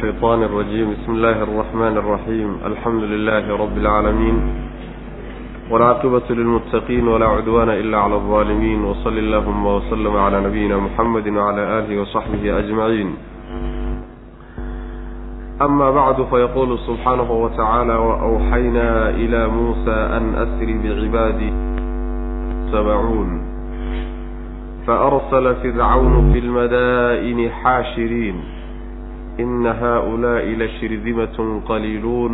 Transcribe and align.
الشيطان 0.00 0.43
الرجيم 0.43 0.91
بسم 0.91 1.11
الله 1.11 1.43
الرحمن 1.43 1.97
الرحيم 1.97 2.57
الحمد 2.65 3.03
لله 3.03 3.57
رب 3.57 3.77
العالمين 3.77 4.35
والعاقبة 5.71 6.21
للمتقين 6.29 7.07
ولا 7.07 7.27
عدوان 7.27 7.69
إلا 7.69 7.97
على 7.97 8.15
الظالمين 8.15 8.83
وصل 8.83 9.17
اللهم 9.17 9.65
وسلم 9.65 10.17
على 10.17 10.41
نبينا 10.41 10.77
محمد 10.77 11.27
وعلى 11.27 11.61
آله 11.79 12.01
وصحبه 12.01 12.59
أجمعين 12.59 13.13
أما 15.61 15.91
بعد 15.91 16.15
فيقول 16.29 16.79
سبحانه 16.79 17.31
وتعالى 17.31 17.93
وأوحينا 17.95 19.09
إلى 19.09 19.47
موسى 19.47 19.91
أن 20.17 20.35
أسر 20.35 20.67
بعبادي 20.83 21.51
سبعون 22.71 23.29
فأرسل 24.87 25.55
فرعون 25.55 26.33
في 26.33 26.39
المدائن 26.39 27.49
حاشرين 27.51 28.35
إن 29.40 29.66
هؤلاء 29.66 30.44
لشرذمة 30.60 31.36
قليلون 31.68 32.32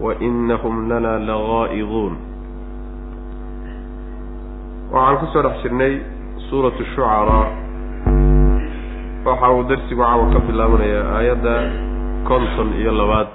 وإنهم 0.00 0.74
لنا 0.92 1.12
لغائظون 1.28 2.14
waxaan 4.88 5.16
ku 5.20 5.26
soo 5.32 5.42
dhex 5.44 5.56
jirnay 5.62 5.94
suuratu 6.48 6.80
shucaraa 6.96 7.46
waxa 9.28 9.48
uu 9.56 9.62
darsigu 9.68 10.00
caawa 10.00 10.24
ka 10.32 10.38
bilaabanayaa 10.48 11.04
aayadda 11.18 11.54
konton 12.28 12.68
iyo 12.80 12.92
labaad 13.00 13.28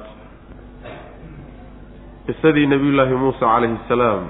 qisadii 2.26 2.66
nebiyullaahi 2.74 3.14
muuse 3.22 3.38
calayhi 3.46 3.78
salaam 3.92 4.22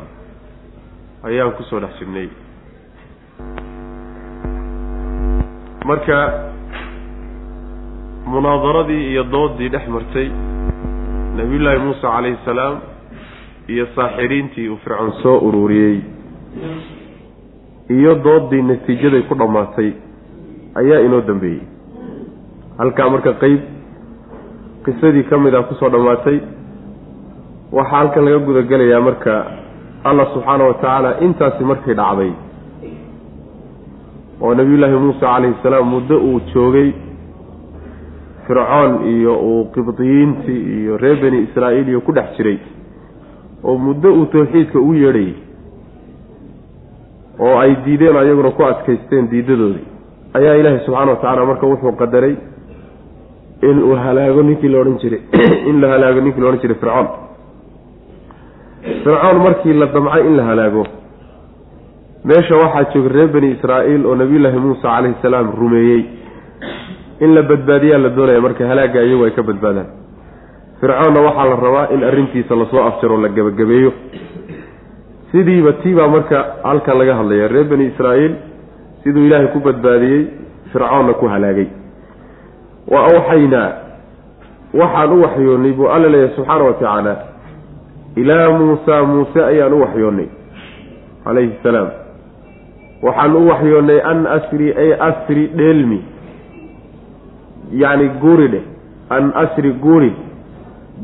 ayaan 1.27 1.55
ku 1.58 1.63
soo 1.70 1.80
dhex 1.84 1.94
jirnay 2.03 2.27
marka 5.90 6.17
munaadaradii 8.32 9.02
iyo 9.10 9.24
doodii 9.32 9.68
dhex 9.74 9.88
martay 9.88 10.28
nebiyullaahi 11.36 11.78
muuse 11.84 12.00
calayhi 12.02 12.38
salaam 12.45 12.74
iyo 13.69 13.86
saaxiriintii 13.97 14.69
uu 14.69 14.77
fircoon 14.84 15.12
soo 15.22 15.39
ururiyey 15.48 15.97
iyo 17.97 18.12
doodii 18.27 18.62
natiijaday 18.70 19.22
ku 19.30 19.34
dhammaatay 19.41 19.91
ayaa 20.80 21.00
inoo 21.06 21.20
dambeeyey. 21.28 21.62
Halkaa 22.78 23.08
marka 23.14 23.33
qeyb 23.42 23.61
qisadii 24.84 25.25
ka 25.31 25.38
mid 25.38 25.55
ah 25.55 25.64
ku 25.69 25.75
soo 25.81 25.91
dhammaatay 25.97 26.38
waxaa 27.72 27.97
halkan 27.97 28.25
laga 28.25 28.38
gudagelayaa 28.50 29.00
marka 29.08 29.33
allah 30.05 30.27
subxaana 30.34 30.64
wa 30.70 30.75
tacaala 30.75 31.10
intaasi 31.27 31.64
markay 31.72 31.94
dhacday. 32.05 32.33
Oo 34.41 34.55
nebiyullaahi 34.55 34.97
muuse 35.05 35.20
calayhi 35.20 35.56
salaam 35.62 35.86
muddo 35.97 36.16
uu 36.28 36.41
joogay 36.55 36.88
fircoon 38.48 38.94
iyo 39.14 39.34
uu 39.50 39.64
qibdiyiintii 39.74 40.62
iyo 40.78 40.96
reer 40.96 41.20
bani 41.22 41.42
israa'iil 41.46 41.88
iyo 41.88 42.00
ku 42.00 42.12
dhex 42.12 42.36
jiray 42.36 42.58
oo 43.64 43.77
muddo 43.86 44.14
uu 44.14 44.27
tawxiidka 44.34 44.78
ugu 44.78 44.94
yeedhayay 44.94 45.34
oo 47.38 47.54
ay 47.58 47.76
diideen 47.84 48.16
ayaguna 48.16 48.50
ku 48.50 48.62
adkaysteen 48.70 49.30
diidadoodii 49.30 49.86
ayaa 50.38 50.54
ilaahay 50.60 50.80
subxaana 50.86 51.10
wa 51.10 51.16
tacaala 51.16 51.46
marka 51.50 51.66
wuxuu 51.66 51.92
qadaray 52.02 52.36
in 53.70 53.82
uu 53.82 53.96
halaago 54.04 54.42
ninkii 54.42 54.69
la 54.69 54.78
odhan 54.80 54.98
jiray 55.02 55.22
in 55.70 55.80
la 55.80 55.88
halaago 55.94 56.20
ninkii 56.20 56.41
la 56.42 56.48
odhan 56.48 56.62
jiray 56.62 56.78
fircoon. 56.82 57.08
Fircoon 59.04 59.42
markii 59.42 59.72
la 59.72 59.86
damcay 59.86 60.26
in 60.26 60.36
la 60.36 60.44
halaago 60.44 60.86
meesha 62.24 62.56
waxaa 62.56 62.91
jooga 62.94 63.14
reer 63.14 63.28
bani 63.28 63.50
israa'iil 63.56 64.06
oo 64.06 64.14
nabiyullaahi 64.14 64.58
muuse 64.58 64.82
calayhi 64.82 65.16
salaam 65.22 65.50
rumeeyey 65.60 66.04
in 67.20 67.34
la 67.34 67.42
badbaadiyaa 67.42 67.98
la 68.05 68.08
doonaya 68.16 68.41
marka 68.41 68.66
halaagga 68.70 69.02
iyagu 69.02 69.24
ay 69.24 69.30
ka 69.38 69.42
badbaadaan. 69.42 69.86
Fircoonna 70.80 71.20
waxaa 71.27 71.47
la 71.50 71.56
rabaa 71.66 71.86
in 71.94 72.00
arrintiisa 72.05 72.55
la 72.60 72.66
soo 72.70 72.83
afjaro 72.88 73.16
la 73.25 73.28
gebagabeeyo 73.28 73.92
sidiiba 75.33 75.72
tiibaa 75.83 76.08
marka 76.08 76.38
halkan 76.64 76.98
laga 76.98 77.15
hadlaya 77.19 77.48
reer 77.48 77.65
bani 77.72 77.84
israa'iil 77.93 78.34
siduu 79.03 79.25
ilaahay 79.26 79.48
ku 79.54 79.59
badbaadiyey 79.60 80.22
fircoonna 80.72 81.12
ku 81.20 81.26
halaagay. 81.28 81.66
Wa 82.93 82.98
awxaynaa 83.10 83.69
waxaan 84.81 85.12
u 85.12 85.22
waxyoonnay 85.22 85.72
buu 85.78 85.88
alla 85.94 86.09
leeyahay 86.09 86.34
subxaana 86.37 86.64
wa 86.64 86.72
tacaala 86.72 87.14
ilaa 88.16 88.50
muusaa 88.59 89.03
muuse 89.10 89.41
ayaan 89.44 89.72
u 89.72 89.81
waxyoonnay 89.84 90.28
calayhi 91.25 91.53
salaam. 91.62 91.88
Waxaan 93.03 93.37
u 93.37 93.43
waxyoonnay 93.50 94.00
an 94.10 94.26
asri 94.26 94.69
ay 94.82 94.91
asri 95.09 95.44
dheelmi 95.59 96.00
yacni 97.73 98.09
guuri 98.23 98.49
dheh 98.49 98.65
an 99.17 99.33
asri 99.45 99.73
guuri 99.73 100.12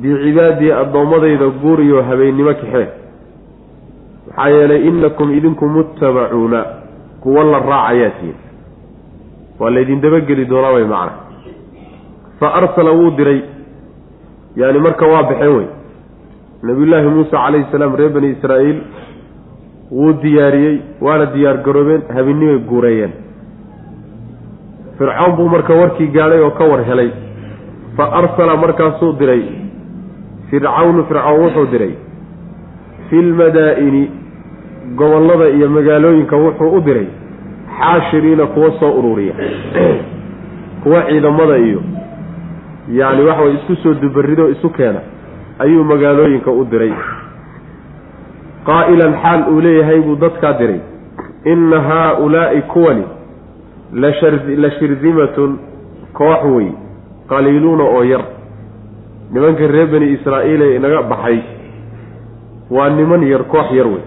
bicibaadii 0.03 0.73
addoommadayda 0.83 1.49
guuriyoo 1.63 2.03
habeennimo 2.03 2.55
kaxee 2.61 2.89
maxaa 4.27 4.49
yeelay 4.55 4.81
innakum 4.89 5.33
idinku 5.39 5.69
muttabacuuna 5.77 6.65
kuwa 7.21 7.45
la 7.45 7.59
raacayaa 7.59 8.11
tihin 8.19 8.37
waa 9.61 9.71
laydin 9.71 10.01
dabageli 10.01 10.45
doonaa 10.53 10.73
way 10.77 10.85
macna. 10.85 11.13
Fa 12.41 12.55
arsala 12.61 12.91
wuu 12.91 13.11
diray 13.19 13.41
yaani 14.57 14.79
marka 14.79 15.07
waa 15.07 15.23
baxeen 15.23 15.57
wey 15.57 15.67
nabiyullaahi 16.63 17.09
muuse 17.17 17.31
calayhi 17.31 17.67
salaam 17.73 17.97
reer 17.97 18.11
bani 18.17 18.31
israa'iil 18.37 18.81
wuu 19.99 20.13
diyaariyey 20.23 20.77
waana 21.01 21.27
diyaar 21.35 21.57
garoobeen 21.67 22.03
habeennimay 22.17 22.59
guureeyeen 22.71 23.13
fircoon 24.99 25.37
buu 25.37 25.49
marka 25.49 25.75
warkii 25.75 26.07
gaadhay 26.07 26.41
oo 26.41 26.51
ka 26.51 26.65
war 26.65 26.85
helay. 26.85 27.11
Fa 27.97 28.05
arsala 28.13 28.57
markaasuu 28.57 29.13
diray. 29.19 29.43
Fircawnu 30.51 31.05
fircoon 31.05 31.41
wuxuu 31.41 31.67
diray. 31.71 31.95
Fi 33.11 33.23
lmadaa'ini 33.23 34.11
gobollada 34.97 35.49
iyo 35.49 35.69
magaalooyinka 35.69 36.37
wuxuu 36.37 36.77
u 36.77 36.81
diray. 36.81 37.07
Xaashiriina 37.79 38.47
kuwa 38.47 38.71
soo 38.81 38.93
ururiya 38.99 39.35
kuwa 40.83 41.03
ciidamada 41.03 41.57
iyo 41.57 41.83
yacni 42.93 43.25
waxa 43.25 43.43
way 43.43 43.55
isku 43.55 43.77
soo 43.77 43.95
dubaridoo 43.95 44.49
isu 44.49 44.71
keena 44.71 45.01
ayuu 45.59 45.85
magaalooyinka 45.85 46.51
u 46.51 46.65
diray. 46.65 46.93
Qaa'ilan 48.67 49.15
xaal 49.23 49.45
uu 49.53 49.61
leeyahay 49.61 50.01
buu 50.01 50.17
dadkaa 50.17 50.53
diray. 50.53 50.81
Inna 51.45 51.81
haa-ulaa'i 51.81 52.63
kuwani 52.63 53.05
la 53.95 54.71
shirdimatun 54.79 55.59
koox 56.13 56.45
wey 56.57 56.69
qaliiluuna 57.29 57.85
oo 57.85 58.03
yar. 58.05 58.25
Nimanka 59.33 59.67
reer 59.67 59.87
bani 59.87 60.13
israa'iile 60.13 60.77
inaga 60.77 61.03
baxay 61.03 61.39
waa 62.71 62.89
niman 62.91 63.23
yar 63.23 63.45
koox 63.45 63.73
yar 63.73 63.87
wey 63.87 64.05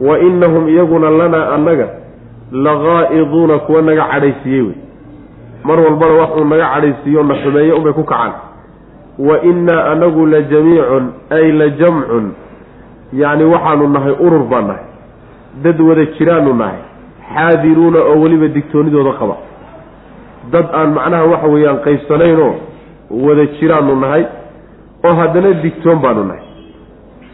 wa 0.00 0.18
innahum 0.18 0.68
iyaguna 0.68 1.10
lanaa 1.10 1.54
annaga 1.54 1.88
laqaa'iduuna 2.52 3.58
kuwa 3.58 3.82
naga 3.82 4.04
cadhaysiiyey 4.12 4.62
wey 4.62 4.76
mar 5.64 5.80
walbana 5.80 6.12
waxuu 6.14 6.44
naga 6.44 6.66
cadhaysiiyo 6.74 7.22
na 7.22 7.34
xumeeye 7.34 7.72
unbay 7.72 7.92
ku 7.92 8.04
kacaan. 8.04 8.32
Wa 9.18 9.42
innaa 9.42 9.84
anagu 9.92 10.26
la 10.26 10.40
jamiicun 10.42 11.04
ay 11.30 11.52
la 11.52 11.68
jamcun. 11.68 12.32
Yacni 13.12 13.44
waxaanu 13.44 13.88
nahay 13.88 14.14
urur 14.20 14.44
baan 14.50 14.66
nahay. 14.66 14.84
Dad 15.62 15.80
wada 15.80 16.04
jiraanu 16.14 16.54
nahay 16.54 16.78
xaadiruuna 17.34 17.98
oo 18.10 18.16
weliba 18.22 18.48
digtoonidooda 18.56 19.12
qaba. 19.20 19.36
Dad 20.52 20.66
aan 20.78 20.90
macnaha 20.98 21.24
waxa 21.32 21.48
weeyaan 21.54 21.78
qaybsanaynoo 21.86 22.52
wada 23.26 23.44
jiraanu 23.58 23.96
nahay 24.04 24.24
oo 25.06 25.14
haddana 25.20 25.50
digtoon 25.64 25.98
baanu 26.04 26.24
nahay. 26.24 26.44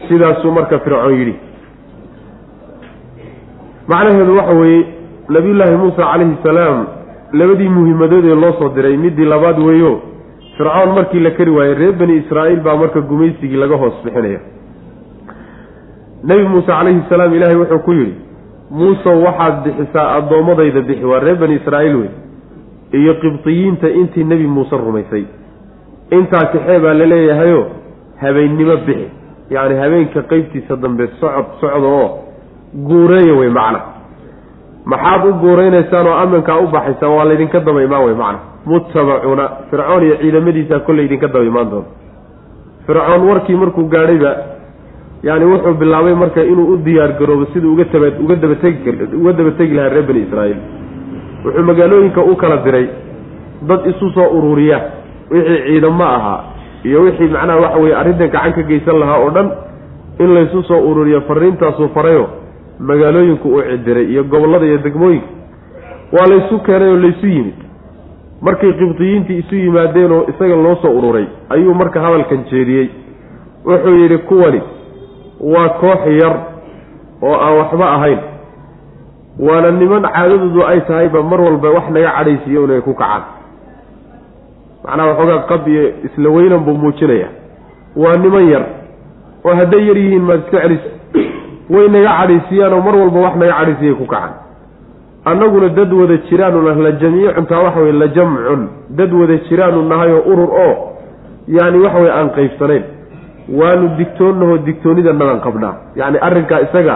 Sidaasuu 0.07 0.51
marka 0.57 0.79
fircoon 0.79 1.13
yidhi. 1.19 1.35
Macnaheedu 3.87 4.35
waxa 4.37 4.53
weeye 4.61 4.85
nabiyullaahi 5.29 5.75
muusa 5.77 6.01
calayhi 6.11 6.37
salaam 6.43 6.85
labadii 7.39 7.69
muhimadood 7.77 8.25
ee 8.25 8.35
loo 8.43 8.53
soo 8.59 8.69
diray 8.75 8.97
midii 8.97 9.25
labaad 9.33 9.59
weeyo 9.67 9.91
fircoon 10.57 10.89
markii 10.97 11.19
la 11.19 11.31
kari 11.37 11.51
waayey 11.57 11.75
reer 11.79 11.93
bani 12.01 12.15
israa'iil 12.21 12.59
baa 12.67 12.75
marka 12.83 13.01
gumaysigii 13.01 13.57
laga 13.63 13.75
hoos 13.77 13.95
bixinaya. 14.03 14.39
Nebi 16.23 16.43
muuse 16.43 16.67
calayhi 16.67 17.01
salaam 17.09 17.33
ilaahay 17.37 17.57
wuxuu 17.61 17.79
ku 17.85 17.91
yidhi 17.93 18.13
muusow 18.71 19.23
waxaad 19.25 19.63
bixisaa 19.63 20.07
addoommadayda 20.17 20.81
bixi 20.81 21.05
waa 21.05 21.19
reer 21.19 21.35
bani 21.37 21.55
israa'iil 21.55 21.95
wey 21.95 22.09
iyo 22.99 23.13
qibdiyiinta 23.21 23.89
intii 23.89 24.23
nebi 24.23 24.47
muuse 24.47 24.77
rumaysay. 24.77 25.25
Intaa 26.11 26.45
kaxee 26.53 26.79
baa 26.79 26.93
la 26.93 27.05
leeyahayo 27.05 27.61
habeennimo 28.21 28.75
bixi 28.87 29.07
yacni 29.49 29.75
habeenka 29.81 30.21
qeybtiisa 30.31 30.75
dambe 30.75 31.07
socod 31.19 31.45
socda 31.61 31.87
oo 31.87 32.07
guureeya 32.87 33.33
wey 33.39 33.49
macna. 33.49 33.79
Maxaad 34.85 35.25
u 35.29 35.33
guuraynaysaan 35.43 36.07
oo 36.07 36.17
amminkaa 36.23 36.57
u 36.59 36.67
baxaysaan 36.67 37.11
waa 37.17 37.25
laydinka 37.29 37.59
daba 37.59 37.81
imaan 37.83 38.05
wey 38.05 38.15
macna. 38.15 38.39
Muttabacuuna 38.65 39.45
fircoon 39.69 40.03
iyo 40.03 40.15
ciidamadiisaa 40.21 40.79
kolley 40.79 41.05
idinka 41.05 41.27
daba 41.27 41.45
imaan 41.45 41.69
doona. 41.71 41.87
Fircoon 42.87 43.21
warkii 43.29 43.55
markuu 43.55 43.83
gaadhayba 43.93 44.31
yani 45.25 45.45
wuxuu 45.51 45.73
bilaabay 45.81 46.13
marka 46.15 46.43
inuu 46.43 46.73
u 46.73 46.77
diyaar 46.85 47.11
garoobo 47.19 47.45
siduu 47.53 47.73
uga 47.73 47.85
taba 47.85 48.07
uga 48.23 48.35
dabategi 49.33 49.73
lahaa 49.75 49.89
reer 49.93 50.05
bani 50.09 50.21
israa'iil. 50.27 50.57
Wuxuu 51.45 51.63
magaalooyinka 51.69 52.21
u 52.23 52.35
kala 52.35 52.57
diray 52.65 52.87
dad 53.69 53.81
isu 53.91 54.09
soo 54.15 54.27
ururiya 54.37 54.77
wixii 55.31 55.61
ciidamo 55.67 56.03
ahaa 56.03 56.39
iyo 56.83 57.01
wixii 57.01 57.29
macnaha 57.33 57.59
waxa 57.63 57.79
weye 57.83 57.95
arrintan 58.01 58.29
gacan 58.29 58.53
ka 58.53 58.61
geysan 58.69 58.99
lahaa 58.99 59.19
oo 59.23 59.29
dhan 59.35 59.47
in 60.19 60.29
laysu 60.35 60.63
soo 60.63 60.79
ururiyo 60.91 61.21
fariintaasuu 61.21 61.89
farayo 61.95 62.25
magaalooyinku 62.79 63.47
uu 63.49 63.61
cidiray 63.71 64.05
iyo 64.11 64.23
gobollada 64.23 64.65
iyo 64.65 64.77
degmooyinka. 64.77 65.27
Waa 66.13 66.27
laysu 66.31 66.59
keenay 66.59 66.89
oo 66.93 66.97
laysu 67.05 67.27
yimid. 67.27 67.57
Markay 68.41 68.73
qibdiyiintii 68.73 69.37
isu 69.41 69.55
yimaadeen 69.55 70.11
oo 70.11 70.25
isaga 70.29 70.55
loo 70.55 70.75
soo 70.81 70.93
ururay 70.97 71.25
ayuu 71.49 71.73
marka 71.73 72.01
hadalkan 72.01 72.45
jeediyey. 72.51 72.87
Wuxuu 73.65 73.95
yidhi 74.01 74.17
kuwani 74.17 74.61
waa 75.39 75.69
koox 75.69 76.01
yar 76.21 76.35
oo 77.21 77.35
aan 77.45 77.57
waxba 77.57 77.85
ahayn. 77.95 78.19
Waana 79.39 79.71
niman 79.71 80.03
caadadoodu 80.03 80.61
ay 80.67 80.81
tahayba 80.87 81.23
mar 81.23 81.41
walba 81.41 81.69
wax 81.75 81.85
naga 81.91 82.11
cadhaysiiyo 82.17 82.63
inay 82.65 82.81
ku 82.81 82.93
kacaan. 82.93 83.23
Macnaha 84.85 85.07
waxoogaa 85.09 85.47
qab 85.49 85.67
iyo 85.67 85.83
isla 86.07 86.29
weynan 86.29 86.59
buu 86.65 86.73
muujinaya 86.77 87.27
waa 87.95 88.15
niman 88.15 88.47
yar 88.53 88.65
oo 89.45 89.55
hadday 89.59 89.83
yar 89.87 89.97
yihiin 89.97 90.23
maad 90.23 90.39
iska 90.45 90.61
celisa 90.61 90.89
way 91.69 91.87
naga 91.89 92.11
cadhaysiiyaanoo 92.19 92.81
mar 92.85 92.95
walba 92.95 93.19
wax 93.25 93.35
naga 93.41 93.53
cadhaysiiyay 93.59 93.95
ku 93.95 94.05
kacaan. 94.05 94.33
Annaguna 95.25 95.69
dad 95.69 95.93
wada 95.93 96.17
jiraanu 96.29 96.61
nah 96.61 96.75
la 96.85 96.91
jamiicuntaa 97.01 97.59
waxa 97.65 97.79
weye 97.81 97.91
la 97.93 98.07
jamcun. 98.07 98.61
Dad 98.89 99.11
wada 99.13 99.37
jiraanu 99.49 99.81
nahay 99.89 100.11
oo 100.13 100.23
urur 100.31 100.49
oo 100.65 100.73
yacni 101.47 101.79
waxa 101.85 101.99
weye 101.99 102.11
aan 102.13 102.29
qaybsanayn 102.37 102.83
waanu 103.59 103.89
digtoonnahoo 103.97 104.57
digtoonidannadan 104.67 105.39
qabnaa. 105.45 105.73
Yacni 105.95 106.17
arrinkaa 106.27 106.59
isaga 106.65 106.95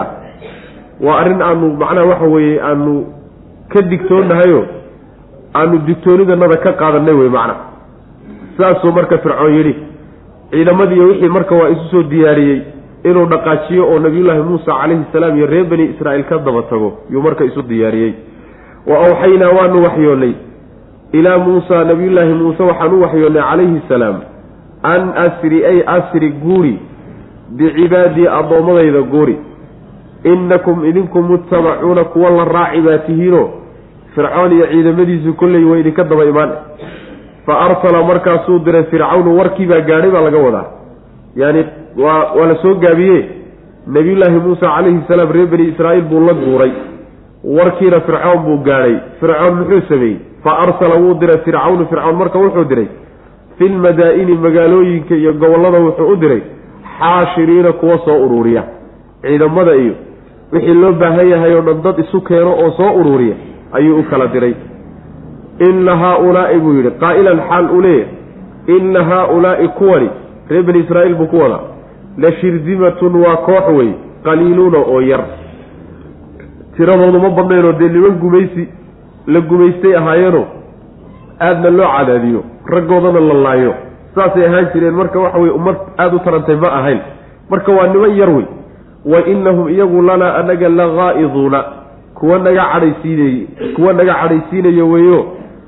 waa 1.04 1.18
arrin 1.20 1.42
aanu 1.42 1.66
macnaha 1.82 2.06
waxa 2.12 2.26
weeye 2.34 2.60
aanu 2.68 2.94
ka 3.72 3.82
digtoonnahayo 3.92 4.60
aanu 5.60 5.78
digtoonidanada 5.88 6.56
ka 6.64 6.72
qaadanay 6.80 7.14
wey 7.20 7.28
macna. 7.28 7.54
Saasuu 8.58 8.92
marka 8.92 9.18
fircoon 9.18 9.54
yidhi 9.56 9.74
ciidamadiiyo 10.50 11.04
wixii 11.08 11.28
marka 11.28 11.54
waa 11.54 11.68
isu 11.74 11.84
soo 11.90 12.02
diyaariyey 12.02 12.60
inuu 13.04 13.26
dhaqaajiyo 13.32 13.82
oo 13.92 13.98
nabiyullaahi 13.98 14.42
muusa 14.42 14.72
calayhi 14.80 15.04
salaam 15.12 15.36
iyo 15.36 15.46
reer 15.46 15.64
bani 15.64 15.84
israa'iil 15.94 16.24
ka 16.30 16.38
daba 16.38 16.62
tago 16.70 16.88
yuu 17.12 17.22
marka 17.22 17.44
isu 17.44 17.62
diyaariyey. 17.62 18.12
Wa 18.86 18.96
awxaynaa 19.06 19.52
waanu 19.58 19.82
waxyoonnay 19.86 20.32
ilaa 21.12 21.38
muusa 21.38 21.84
nabiyullaahi 21.84 22.34
muuse 22.34 22.62
waxaan 22.62 22.94
u 22.94 23.00
waxyoonnay 23.04 23.42
calayhi 23.50 23.80
salaam 23.88 24.16
an 24.82 25.12
asri 25.16 25.64
ay 25.64 25.82
asri 25.86 26.30
guuri 26.42 26.78
bicibaadii 27.50 28.26
addoommadayda 28.28 29.02
guuri. 29.02 29.36
Innakum 30.24 30.84
idinku 30.84 31.22
mutabacuuna 31.22 32.04
kuwa 32.04 32.30
la 32.30 32.44
raaci 32.44 32.80
baa 32.80 32.98
tihiinoo 32.98 33.48
fircoon 34.14 34.52
iyo 34.52 34.66
ciidamadiisu 34.66 35.34
kolley 35.34 35.64
waa 35.64 35.78
idinka 35.78 36.04
daba 36.04 36.24
imaan. 36.24 36.50
Fa 37.46 37.60
arsala 37.60 38.02
markaasuu 38.04 38.58
diray 38.58 38.84
fircawnu 38.84 39.38
warkii 39.38 39.66
baa 39.66 39.80
gaadhay 39.80 40.10
baa 40.10 40.20
laga 40.20 40.38
wadaa. 40.38 40.66
Yaani 41.36 41.64
waa 41.98 42.32
waa 42.36 42.46
la 42.46 42.56
soo 42.62 42.74
gaabiye 42.74 43.28
nabiyullaahi 43.86 44.38
muuse 44.46 44.60
calayhi 44.60 45.00
salaam 45.08 45.32
reer 45.32 45.46
bani 45.46 45.68
israa'iil 45.68 46.04
buu 46.04 46.26
la 46.26 46.34
guuray. 46.34 46.72
Warkiina 47.44 48.00
fircoon 48.00 48.38
buu 48.44 48.58
gaadhay. 48.64 48.96
Fircoon 49.20 49.54
muxuu 49.58 49.80
sameeyey? 49.88 50.18
Fa 50.44 50.58
arsala 50.58 50.94
wuu 51.02 51.14
diray 51.14 51.38
fircawnu 51.44 51.86
fircoon 51.86 52.16
marka 52.16 52.38
wuxuu 52.38 52.64
diray 52.64 52.88
fi 53.60 53.68
lmadaa'ini 53.68 54.34
magaalooyinka 54.34 55.14
iyo 55.14 55.32
gobollada 55.32 55.78
wuxuu 55.78 56.08
u 56.12 56.16
diray 56.16 56.40
xaashiriina 56.98 57.72
kuwa 57.72 57.98
soo 58.04 58.24
uruuriya. 58.24 58.62
Ciidamada 59.22 59.74
iyo 59.76 59.94
wixii 60.52 60.74
loo 60.74 60.92
baahan 60.92 61.28
yahay 61.28 61.54
oo 61.54 61.60
dhan 61.62 61.82
dad 61.82 61.98
isu 61.98 62.20
keeno 62.20 62.52
oo 62.62 62.70
soo 62.70 62.92
uruuriya 63.00 63.34
ayuu 63.72 63.98
u 63.98 64.02
kala 64.10 64.26
diray. 64.26 64.54
Inna 65.68 65.96
haa-ulaa'i 65.96 66.58
buu 66.58 66.72
yidhi 66.74 66.90
qaa'ilan 67.00 67.40
xaal 67.48 67.70
uu 67.70 67.80
leeyahay. 67.80 68.14
Inna 68.76 69.04
haa-ulaa'i 69.04 69.68
kuwani 69.68 70.08
reer 70.50 70.62
bani 70.62 70.78
israa'iil 70.78 71.14
buu 71.14 71.26
ku 71.26 71.36
wadaa 71.36 71.60
la 72.18 72.32
shirdimatun 72.40 73.16
waa 73.24 73.36
koox 73.36 73.68
wey 73.78 73.90
qaliiluuna 74.24 74.78
oo 74.78 75.00
yar. 75.00 75.20
Tiradoodu 76.76 77.18
ma 77.20 77.30
badnaynoo 77.30 77.72
dee 77.72 77.88
niman 77.88 78.18
gumaysi 78.22 78.68
la 79.26 79.40
gumaystay 79.40 79.96
ahaayeenoo 79.96 80.46
aadna 81.40 81.70
loo 81.70 81.88
cadaadiyo 81.96 82.40
raggoodana 82.66 83.20
la 83.20 83.34
laayo. 83.34 83.74
Saasay 84.14 84.44
ahaan 84.46 84.66
jireen 84.74 84.94
marka 84.94 85.18
waxa 85.18 85.38
weye 85.38 85.52
ummad 85.52 85.76
aada 85.98 86.16
u 86.16 86.18
tarantay 86.24 86.56
ma 86.56 86.68
ahayn. 86.78 87.00
Marka 87.50 87.72
waa 87.72 87.86
niman 87.86 88.16
yar 88.16 88.30
wey 88.30 88.46
wa 89.04 89.26
innahum 89.26 89.68
iyagu 89.68 90.02
lanaa 90.02 90.34
anaga 90.40 90.68
la 90.68 90.86
haa'iduuna 90.96 91.64
kuwa 92.14 92.38
naga 92.38 92.64
cadhaysiinay 92.72 93.46
kuwa 93.76 93.92
naga 93.92 94.14
cadhaysiinaya 94.14 94.84
weeyo. 94.84 95.26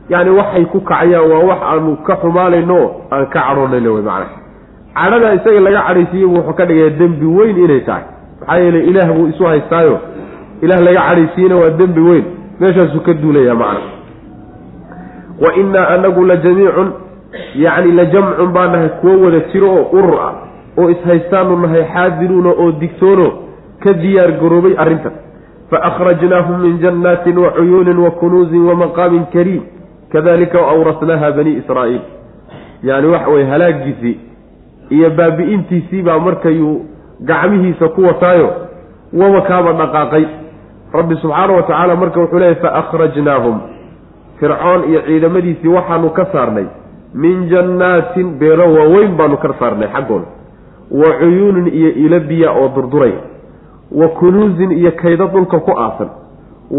Yacni 0.08 0.30
waxay 0.30 0.64
ku 0.64 0.80
kacayaan 0.80 1.30
waa 1.30 1.38
wax 1.50 1.58
aanu 1.70 1.96
ka 2.06 2.16
xumaanayno 2.16 2.78
aan 3.12 3.26
ka 3.26 3.40
cadhoonayno 3.40 3.94
wey 3.94 4.02
macana 4.02 4.26
cadhada 4.94 5.34
isaga 5.34 5.60
laga 5.60 5.80
cadhaysiiye 5.88 6.24
wuxuu 6.26 6.52
ka 6.58 6.64
dhigayaa 6.66 6.96
dembi 6.98 7.26
weyn 7.26 7.56
inay 7.64 7.80
tahay. 7.80 8.02
Maxaa 8.40 8.58
yeelay 8.58 8.84
ilaah 8.90 9.08
buu 9.16 9.26
isu 9.28 9.44
haystaayo. 9.44 9.98
Ilaah 10.62 10.80
laga 10.86 11.00
cadhaysiiyena 11.08 11.56
waa 11.56 11.70
dembi 11.80 12.00
weyn. 12.00 12.24
Meeshaasuu 12.60 13.00
ka 13.00 13.12
duulaya 13.14 13.54
macana 13.54 13.80
wa 15.44 15.54
innaa 15.60 15.86
anagu 15.94 16.24
la 16.24 16.36
jamiicun 16.36 16.92
yacni 17.64 17.92
la 17.92 18.04
jamcun 18.04 18.52
baa 18.52 18.66
nahay 18.72 18.88
kuwo 19.00 19.24
wada 19.24 19.40
jiro 19.52 19.68
oo 19.74 19.86
urur 19.98 20.18
ah 20.28 20.32
oo 20.78 20.90
ishaystaanu 20.90 21.56
nahay 21.64 21.84
xaadiruuna 21.94 22.50
oo 22.50 22.72
digtoono 22.72 23.28
ka 23.82 23.92
diyaar 23.92 24.32
garoobay 24.40 24.74
arrintan. 24.78 25.12
Fa 25.70 25.78
akhrajnaahum 25.88 26.60
min 26.62 26.78
jannaatin 26.82 27.38
wa 27.38 27.50
cuyuunin 27.50 27.98
wa 27.98 28.10
kunuusin 28.10 28.62
wa 28.68 28.74
maqaamin 28.74 29.24
kariim. 29.32 29.62
Kadalika 30.12 30.58
awrasnaaha 30.72 31.30
bani 31.36 31.52
israa'iil. 31.60 32.00
Yacni 32.82 33.08
waxa 33.14 33.30
weye 33.30 33.46
halaagiisii 33.46 34.16
iyo 34.90 35.10
baabi'intiisii 35.10 36.02
baa 36.02 36.18
markayuu 36.18 36.76
gacmihiisa 37.20 37.88
ku 37.88 38.02
wataayo 38.04 38.48
waba 39.12 39.40
kaaba 39.48 39.72
dhaqaaqay. 39.72 40.24
Rabbi 40.92 41.16
subxaana 41.22 41.52
wa 41.52 41.62
tacaala 41.62 41.96
marka 41.96 42.20
wuxuu 42.20 42.38
leeyahy 42.38 42.60
fa 42.60 42.74
akhrajnaahum 42.74 43.60
fircoon 44.42 44.80
iyo 44.90 45.00
ciidamadiisii 45.06 45.68
waxaanu 45.76 46.10
ka 46.18 46.24
saarnay. 46.32 46.66
Min 47.14 47.46
jannaatin 47.52 48.28
beero 48.40 48.66
waaweyn 48.74 49.12
baanu 49.18 49.36
ka 49.36 49.54
saarnay 49.60 49.88
xaggooda 49.94 50.26
wa 51.00 51.10
cuyuunin 51.20 51.66
iyo 51.78 51.90
ilo 52.04 52.18
biya 52.20 52.50
oo 52.52 52.68
durduray. 52.74 53.12
Wa 54.00 54.08
kunuusin 54.18 54.70
iyo 54.72 54.90
kaydo 55.02 55.26
dhulka 55.32 55.58
ku 55.60 55.70
aasan 55.78 56.10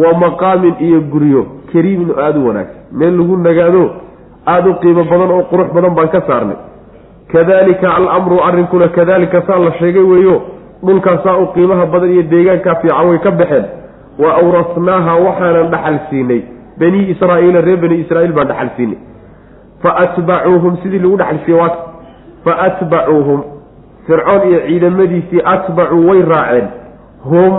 wa 0.02 0.10
maqaamin 0.24 0.76
iyo 0.88 1.00
guryo 1.12 1.42
kariimin 1.74 2.10
oo 2.12 2.20
aada 2.26 2.40
u 2.40 2.48
wanaagsan. 2.48 2.82
Meel 2.92 3.18
lagu 3.18 3.38
nagaado 3.38 3.84
aada 4.46 4.70
u 4.70 4.74
qiimo 4.82 5.04
badan 5.12 5.32
oo 5.32 5.44
qurux 5.52 5.70
badan 5.76 5.94
baan 5.98 6.10
ka 6.16 6.22
saarnay. 6.28 6.58
Kadalika 7.32 7.96
alamru 7.96 8.38
arrinkuna 8.44 8.88
kadalika 8.88 9.42
saa 9.48 9.60
la 9.60 9.72
sheegay 9.80 10.04
weeyo 10.04 10.42
dhulkaasaa 10.86 11.38
u 11.38 11.46
qiimaha 11.54 11.86
badan 11.86 12.10
iyo 12.14 12.24
deegaankaa 12.34 12.76
fiican 12.82 13.08
way 13.10 13.20
ka 13.20 13.32
baxeen. 13.32 13.66
Wa 14.20 14.30
awrasnaaha 14.42 15.14
waxaanan 15.26 15.70
dhaxal 15.74 15.98
siinay 16.10 16.42
banii 16.80 17.06
israa'iila 17.14 17.62
reer 17.68 17.78
bani 17.84 17.96
israa'iil 18.04 18.34
baan 18.38 18.48
dhaxal 18.52 18.70
siinay. 18.78 18.98
Fa 19.84 19.92
atbacuuhum 20.04 20.78
sidii 20.84 21.00
lagu 21.04 21.18
dhaxal 21.22 21.40
siiyey 21.46 21.60
waata 21.62 21.80
fa 22.46 22.54
atbacuuhum 22.68 23.40
fircoon 24.08 24.42
iyo 24.50 24.60
ciidamadiisii 24.68 25.42
atbacuu 25.56 26.08
way 26.10 26.22
raaceen. 26.34 26.68
Hum 27.30 27.54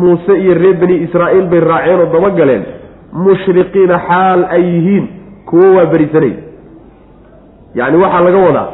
muuse 0.00 0.34
iyo 0.42 0.54
reer 0.62 0.76
bani 0.82 0.96
israa'iil 1.06 1.46
bay 1.52 1.60
raaceen 1.70 2.00
oo 2.00 2.08
dabagaleen 2.16 2.64
mushriqiina 3.24 3.96
xaal 4.08 4.40
ay 4.56 4.62
yihiin 4.74 5.06
kuwo 5.48 5.68
waa 5.76 5.86
berisanay. 5.92 6.34
Yacni 7.74 7.96
waxaa 8.02 8.20
laga 8.26 8.38
wadaa 8.46 8.68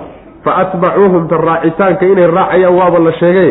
fa 0.44 0.52
atbacuuhum 0.62 1.28
ta 1.28 1.36
raacitaanka 1.48 2.06
inay 2.12 2.26
raacayaan 2.26 2.74
waaba 2.78 2.98
la 3.06 3.12
sheegay 3.20 3.50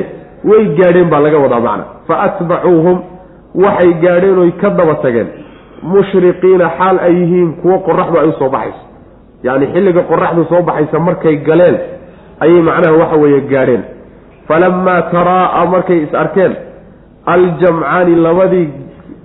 way 0.49 0.63
gaadheen 0.79 1.09
baa 1.13 1.19
laga 1.25 1.37
wadaa 1.45 1.59
macna. 1.67 1.85
Fa 2.07 2.15
atbacuuhum 2.27 2.97
waxay 3.63 3.93
gaadheen 4.03 4.37
oy 4.43 4.51
ka 4.61 4.69
daba 4.69 4.95
tageen 5.03 5.27
mushriqiina 5.91 6.69
xaal 6.77 6.97
ay 7.07 7.13
yihiin 7.19 7.51
kuwo 7.61 7.77
qoraxdu 7.87 8.17
ay 8.19 8.27
u 8.27 8.33
soo 8.39 8.49
baxayso. 8.49 8.83
Yacni 9.43 9.67
xilliga 9.73 10.01
qoraxdu 10.11 10.45
soo 10.49 10.61
baxaysa 10.67 10.99
markay 10.99 11.35
galeen 11.47 11.77
ayay 12.43 12.61
macnaha 12.67 12.97
waxa 13.01 13.15
weeye 13.23 13.41
gaadheen. 13.51 13.83
Falamaa 14.47 15.01
taraa'a 15.11 15.65
markay 15.73 15.99
is 16.05 16.13
arkeen 16.13 16.53
aljamcaani 17.25 18.15
labadii 18.25 18.67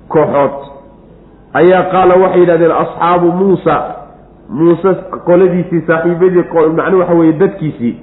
kooxood 0.08 0.54
ayaa 1.60 1.82
qaala 1.92 2.14
waxay 2.22 2.40
yidhahdeen 2.40 2.72
asxaabu 2.82 3.32
muusa. 3.32 3.76
Muuse 4.58 4.90
qoladiisii 5.26 5.80
saaxiibadii 5.86 6.44
macnuu 6.76 6.98
waxa 7.00 7.14
weeye 7.14 7.32
dadkiisii 7.32 7.94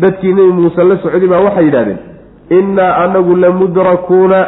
dadkii 0.00 0.32
nebi 0.34 0.52
muuse 0.52 0.84
la 0.84 0.96
socday 1.02 1.28
baa 1.28 1.40
waxay 1.46 1.64
yidhahdeen 1.64 1.98
innaa 2.58 2.96
anagu 3.04 3.36
lamudrakuuna 3.36 4.46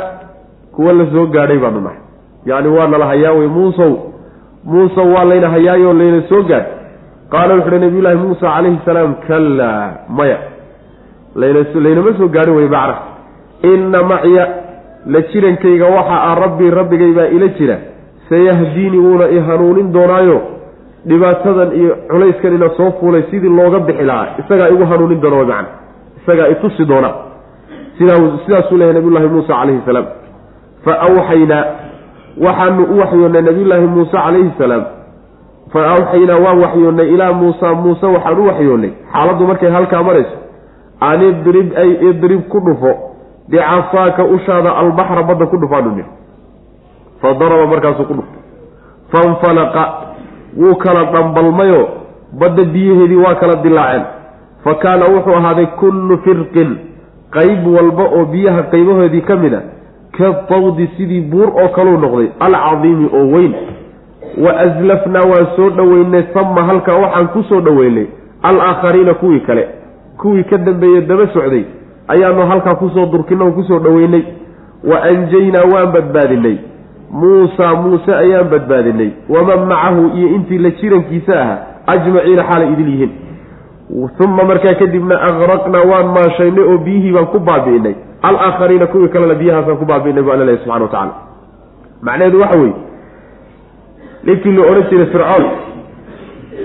kuwa 0.74 0.92
la 0.92 1.06
soo 1.12 1.26
gaadhay 1.26 1.58
baanu 1.58 1.80
nahay 1.80 1.98
yacni 2.50 2.68
waa 2.76 2.86
nala 2.92 3.06
hayaa 3.12 3.32
wey 3.38 3.48
muusow. 3.56 3.92
Muusow 4.64 5.06
waa 5.14 5.24
layna 5.30 5.48
hayaayoo 5.54 5.92
layna 6.00 6.22
soo 6.28 6.42
gaadh 6.50 6.66
qaala 7.32 7.54
wuxu 7.54 7.70
uhi 7.70 7.80
nabiyullaahi 7.84 8.18
muusa 8.24 8.46
calayhi 8.54 8.78
salaam 8.84 9.14
kallaa 9.28 9.82
maya. 10.18 10.38
Laynama 11.34 12.12
soo 12.18 12.28
gaadhin 12.36 12.54
wey 12.58 12.68
macna 12.74 12.96
inna 13.72 14.02
macya 14.02 14.44
la 15.06 15.20
jirankayga 15.30 15.86
waxa 15.96 16.16
ah 16.28 16.34
rabbii 16.44 16.70
rabbigay 16.80 17.12
baa 17.18 17.28
ila 17.36 17.48
jira. 17.58 17.76
Sayahdiini 18.28 18.98
wuuna 18.98 19.28
i 19.36 19.38
hanuunin 19.48 19.92
doonaayo. 19.92 20.38
Dhibaatadan 21.08 21.70
iyo 21.80 21.92
culayskan 22.10 22.54
ina 22.54 22.68
soo 22.76 22.90
fuulay 23.00 23.22
sidii 23.30 23.48
looga 23.58 23.78
bixi 23.78 24.04
lahaa. 24.10 24.26
Isagaa 24.40 24.68
igu 24.74 24.84
hanuunin 24.90 25.20
doona 25.20 25.44
macana 25.44 25.68
isagaa 26.20 26.48
itusi 26.54 26.84
doona. 26.84 27.10
Sidaa 27.98 28.18
sidaasuu 28.44 28.76
leeyahay 28.76 28.94
nabiyullaahi 28.94 29.28
muusa 29.34 29.52
calayhi 29.54 29.80
salaam. 29.86 30.06
Fa 30.84 30.92
awxaynaa 31.06 31.64
waxaanu 32.46 32.82
u 32.94 32.98
waxyoonnay 33.00 33.42
nabiyullaahi 33.42 33.86
muuse 33.86 34.12
calayhi 34.12 34.52
salaam. 34.58 34.84
Fa 35.72 35.80
awxaynaa 35.94 36.38
waan 36.44 36.58
waxyoonnay 36.64 37.08
ilaa 37.14 37.32
muusa 37.32 37.74
muuse 37.74 38.06
waxaan 38.06 38.38
u 38.38 38.46
waxyoonnay. 38.50 38.90
Xaaladdu 39.12 39.46
markay 39.50 39.70
halkaa 39.76 40.02
marayso 40.08 40.36
an 41.00 41.22
idrib 41.30 41.68
ay 41.82 41.90
idrib 42.10 42.42
ku 42.52 42.58
dhufo 42.66 42.92
bicasaaka 43.50 44.24
ushaada 44.36 44.70
albaxra 44.80 45.22
badda 45.28 45.46
ku 45.46 45.56
dhufaanu 45.62 45.90
nir 45.96 46.04
fa 47.22 47.34
daraba 47.40 47.66
markaasuu 47.72 48.04
ku 48.10 48.14
dhuftay. 48.18 48.42
Fanfalaqa 49.12 49.82
wuu 50.60 50.74
kala 50.84 51.04
dhambalmayoo 51.12 51.86
badda 52.40 52.64
biyaheedii 52.64 53.16
waa 53.24 53.34
kala 53.34 53.56
dilaaceen. 53.62 54.04
Fa 54.64 54.74
kaana 54.74 55.04
wuxuu 55.14 55.34
ahaaday 55.40 55.66
kullu 55.80 56.18
firqin 56.24 56.70
qayb 57.36 57.66
walba 57.76 58.04
oo 58.18 58.24
biyaha 58.32 58.62
qaybahoodii 58.72 59.22
ka 59.28 59.36
mid 59.36 59.54
a 59.54 59.60
ka 60.18 60.32
tawdi 60.48 60.86
sidii 60.96 61.20
buur 61.20 61.48
oo 61.62 61.68
kaluu 61.68 61.98
noqday 61.98 62.28
alcadiimi 62.40 63.08
oo 63.14 63.26
weyn. 63.34 63.54
Wa 64.44 64.52
aslafnaa 64.60 65.24
waan 65.30 65.46
soo 65.56 65.70
dhoweynay 65.70 66.22
sama 66.34 66.62
halkaa 66.64 66.94
waxaan 67.02 67.28
ku 67.28 67.42
soo 67.42 67.60
dhoweynay 67.60 68.06
alaakhariina 68.42 69.14
kuwii 69.14 69.40
kale. 69.40 69.68
Kuwii 70.20 70.44
ka 70.44 70.58
dambeeye 70.58 71.00
daba 71.00 71.26
socday 71.32 71.64
ayaanu 72.08 72.46
halkaa 72.46 72.74
ku 72.74 72.90
soo 72.94 73.06
durkinna 73.06 73.44
o 73.44 73.52
ku 73.52 73.62
soo 73.62 73.78
dhoweynay. 73.78 74.22
Wa 74.84 75.02
anjaynaa 75.02 75.64
waan 75.74 75.92
badbaadinay 75.92 76.56
muusa 77.10 77.74
muuse 77.74 78.14
ayaan 78.14 78.48
badbaadinay 78.50 79.10
waman 79.28 79.66
macahu 79.68 80.10
iyo 80.18 80.28
intii 80.28 80.58
la 80.58 80.70
jirankiisa 80.70 81.40
ahaa 81.42 81.58
ajmaciina 81.86 82.42
xaalay 82.44 82.72
idil 82.72 82.88
yihiin 82.88 83.10
uma 83.90 84.44
markaa 84.44 84.74
kadibna 84.74 85.16
aqraqnaa 85.28 85.84
waan 85.90 86.06
maashaynay 86.16 86.64
oo 86.64 86.78
biyihii 86.78 87.12
baan 87.12 87.26
ku 87.26 87.38
baabi'inay 87.38 87.94
alaakhariina 88.22 88.86
kuwii 88.86 89.08
kalena 89.08 89.34
biyahaasaan 89.34 89.78
ku 89.78 89.84
baabi'inay 89.84 90.22
bu 90.22 90.30
alla 90.32 90.44
lehy 90.44 90.58
subxana 90.58 90.84
wa 90.84 90.90
tacala 90.90 91.14
macnaheedu 92.02 92.40
waxa 92.40 92.58
weeye 92.58 92.74
ninkii 94.24 94.52
la 94.52 94.62
odhan 94.70 94.84
jiray 94.90 95.06
fircoon 95.06 95.44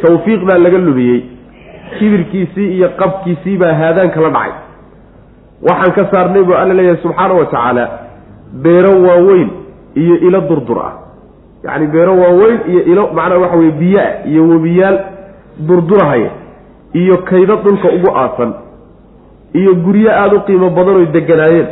tawfiiq 0.01 0.41
baa 0.49 0.57
laga 0.57 0.77
lumiyey 0.77 1.21
kibirkiisii 1.99 2.67
iyo 2.77 2.89
qabkiisii 2.89 3.57
baa 3.57 3.73
haadaanka 3.73 4.21
la 4.21 4.29
dhacay. 4.29 4.51
Waxaan 5.67 5.91
ka 5.95 6.03
saarnay 6.11 6.43
buu 6.43 6.53
alla 6.61 6.73
leeyahay 6.73 7.01
subxaana 7.01 7.33
wa 7.33 7.45
tacaala 7.45 7.89
beero 8.63 8.91
waaweyn 9.07 9.49
iyo 9.95 10.15
ilo 10.27 10.41
durdur 10.41 10.79
ah. 10.87 10.93
Yacni 11.63 11.87
beero 11.87 12.13
waaweyn 12.17 12.59
iyo 12.71 12.81
ilo 12.83 13.03
macnaa 13.13 13.37
waxa 13.37 13.57
weye 13.57 13.71
biyo-ah 13.71 14.27
iyo 14.31 14.47
webiyaal 14.49 14.99
durdurahaya 15.67 16.31
iyo 17.01 17.15
kaydo 17.29 17.55
dhulka 17.63 17.87
ugu 17.97 18.09
aasan 18.23 18.51
iyo 19.59 19.71
guryo 19.85 20.09
aada 20.21 20.35
u 20.35 20.41
qiimo 20.47 20.69
badan 20.77 20.95
oy 21.01 21.05
deganaayeen 21.15 21.67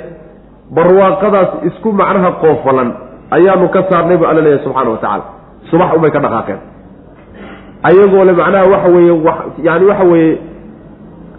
barwaaqadaas 0.77 1.49
isku 1.69 1.89
macnaha 2.01 2.31
qoofalan 2.43 2.89
ayaanu 3.37 3.67
ka 3.75 3.81
saarnay 3.89 4.17
buu 4.21 4.25
alla 4.31 4.41
leeyahay 4.45 4.63
subxaana 4.65 4.89
wa 4.93 4.97
tacaala. 5.03 5.23
Subax 5.71 5.89
unbay 5.97 6.11
ka 6.15 6.19
dhaqaaqeen. 6.25 6.59
Ayagoo 7.89 8.23
le 8.29 8.33
macnaha 8.41 8.65
waxa 8.73 8.89
weeye 8.95 9.13
yani 9.67 9.85
waxa 9.91 10.03
weeye 10.11 10.33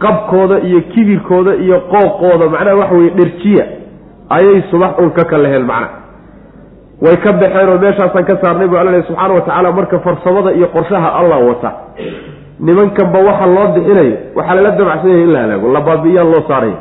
qabkooda 0.04 0.56
iyo 0.68 0.80
kibirkooda 0.92 1.52
iyo 1.64 1.76
qooqooda 1.92 2.46
macnaha 2.54 2.76
waxa 2.82 2.94
weye 2.98 3.10
dherjiya 3.18 3.64
ayay 4.36 4.62
subax 4.70 4.92
un 5.02 5.10
ka 5.18 5.24
kaleheen 5.32 5.64
macnaha 5.72 5.94
way 7.04 7.16
ka 7.24 7.30
baxeen 7.40 7.68
oo 7.72 7.78
meeshaasaan 7.84 8.24
ka 8.30 8.34
saarnay 8.42 8.68
bu 8.72 8.76
alla 8.80 8.90
leh 8.96 9.02
subxaana 9.08 9.34
watacaala 9.38 9.72
marka 9.78 9.98
farsamada 10.06 10.50
iyo 10.58 10.66
qorshaha 10.76 11.08
allah 11.20 11.38
wata 11.48 11.70
nimankanba 12.66 13.18
waxa 13.28 13.46
loo 13.54 13.66
bixinayo 13.74 14.14
waxaa 14.36 14.54
lala 14.58 14.70
dabacsan 14.78 15.08
yahay 15.10 15.22
in 15.26 15.32
la 15.34 15.40
halaago 15.44 15.68
la 15.76 15.80
baabi'iyaan 15.88 16.28
loo 16.32 16.42
saaraya. 16.48 16.78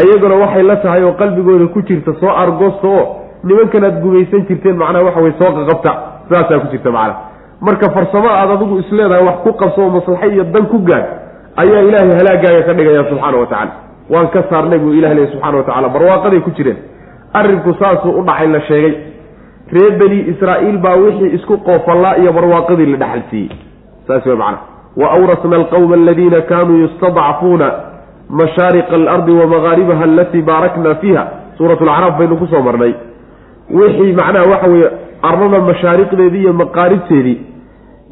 Ayaguna 0.00 0.34
waxay 0.42 0.62
la 0.70 0.76
tahay 0.84 1.02
oo 1.04 1.12
qalbigooda 1.20 1.66
ku 1.74 1.80
jirta 1.88 2.12
soo 2.20 2.30
argoosta 2.42 2.86
oo 2.88 3.04
nimankan 3.44 3.84
aad 3.88 3.96
gumaysan 4.04 4.46
jirteen 4.48 4.76
macnaha 4.82 5.04
waxa 5.08 5.20
weye 5.24 5.34
soo 5.40 5.50
qaqabta 5.58 5.90
saasaa 6.30 6.58
ku 6.62 6.66
jirta 6.72 6.90
macnaha. 6.90 7.18
Marka 7.66 7.86
farsamo 7.96 8.28
aad 8.38 8.50
adigu 8.56 8.78
isleedahay 8.82 9.24
wax 9.28 9.36
ku 9.44 9.52
qabso 9.62 9.80
oo 9.84 9.90
maslaxa 9.96 10.26
iyo 10.34 10.44
dan 10.54 10.66
ku 10.72 10.78
gaad 10.88 11.04
ayaa 11.62 11.82
ilaahay 11.88 12.14
halaagaaga 12.20 12.62
ka 12.68 12.72
dhigaya 12.78 13.02
subxaana 13.10 13.36
wa 13.42 13.46
tacala 13.52 13.72
waan 14.12 14.28
ka 14.34 14.40
saarnay 14.50 14.78
buu 14.78 14.94
ilah 14.98 15.12
leey 15.18 15.26
subxana 15.32 15.56
wa 15.58 15.64
tacala 15.68 15.88
barwaaqaday 15.94 16.40
ku 16.46 16.50
jireen. 16.58 16.78
Arrinku 17.38 17.74
saasuu 17.80 18.14
u 18.18 18.22
dhacay 18.28 18.46
la 18.54 18.60
sheegay. 18.68 18.94
Reer 19.74 19.92
bani 20.00 20.18
israa'iil 20.32 20.78
baa 20.84 20.96
wixii 21.02 21.34
isku 21.36 21.58
qoofallaa 21.66 22.16
iyo 22.22 22.32
barwaaqadii 22.38 22.86
la 22.92 22.96
dhexal 23.02 23.22
siiyey. 23.30 23.50
Saas 24.06 24.26
wey 24.26 24.34
macana 24.42 24.58
awrasna 24.96 25.56
alqawma 25.56 25.94
aladiina 25.94 26.40
kaanuu 26.40 26.78
yustadcafuuna 26.84 27.72
mashaariqa 28.30 28.94
alardi 28.94 29.32
wa 29.32 29.46
magaaribaha 29.46 30.04
alatii 30.04 30.42
baarakna 30.42 30.94
fiiha 30.94 31.26
suurat 31.58 31.80
lacraaf 31.80 32.18
baynu 32.18 32.62
marnay 32.64 32.94
wixii 33.70 34.12
macnaha 34.12 34.50
waxa 34.50 34.70
weeye 34.70 34.90
arlada 35.22 35.60
mashaariqdeedii 35.60 36.40
iyo 36.40 36.52
maqaaribteedii 36.52 37.38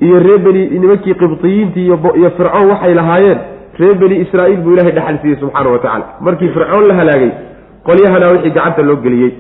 iyo 0.00 0.18
reer 0.18 0.38
beni 0.38 0.66
nimankii 0.78 1.14
qibdiyiintii 1.14 1.86
iyo 1.86 2.30
fircoon 2.36 2.70
waxay 2.70 2.94
lahaayeen 2.94 3.38
reer 3.78 3.94
beni 3.94 4.16
israa'iil 4.24 4.60
buu 4.60 4.72
ilahay 4.72 4.92
dhexal 4.92 5.18
siiyey 5.22 5.40
subxaana 5.40 5.70
wa 5.70 5.78
tacala 5.78 6.04
markii 6.20 6.48
fircoon 6.48 6.88
la 6.88 6.94
halaagay 6.94 7.30
qolyahana 7.88 8.26
wixii 8.32 8.50
gacanta 8.50 8.82
loo 8.82 8.96
geliyey 8.96 9.32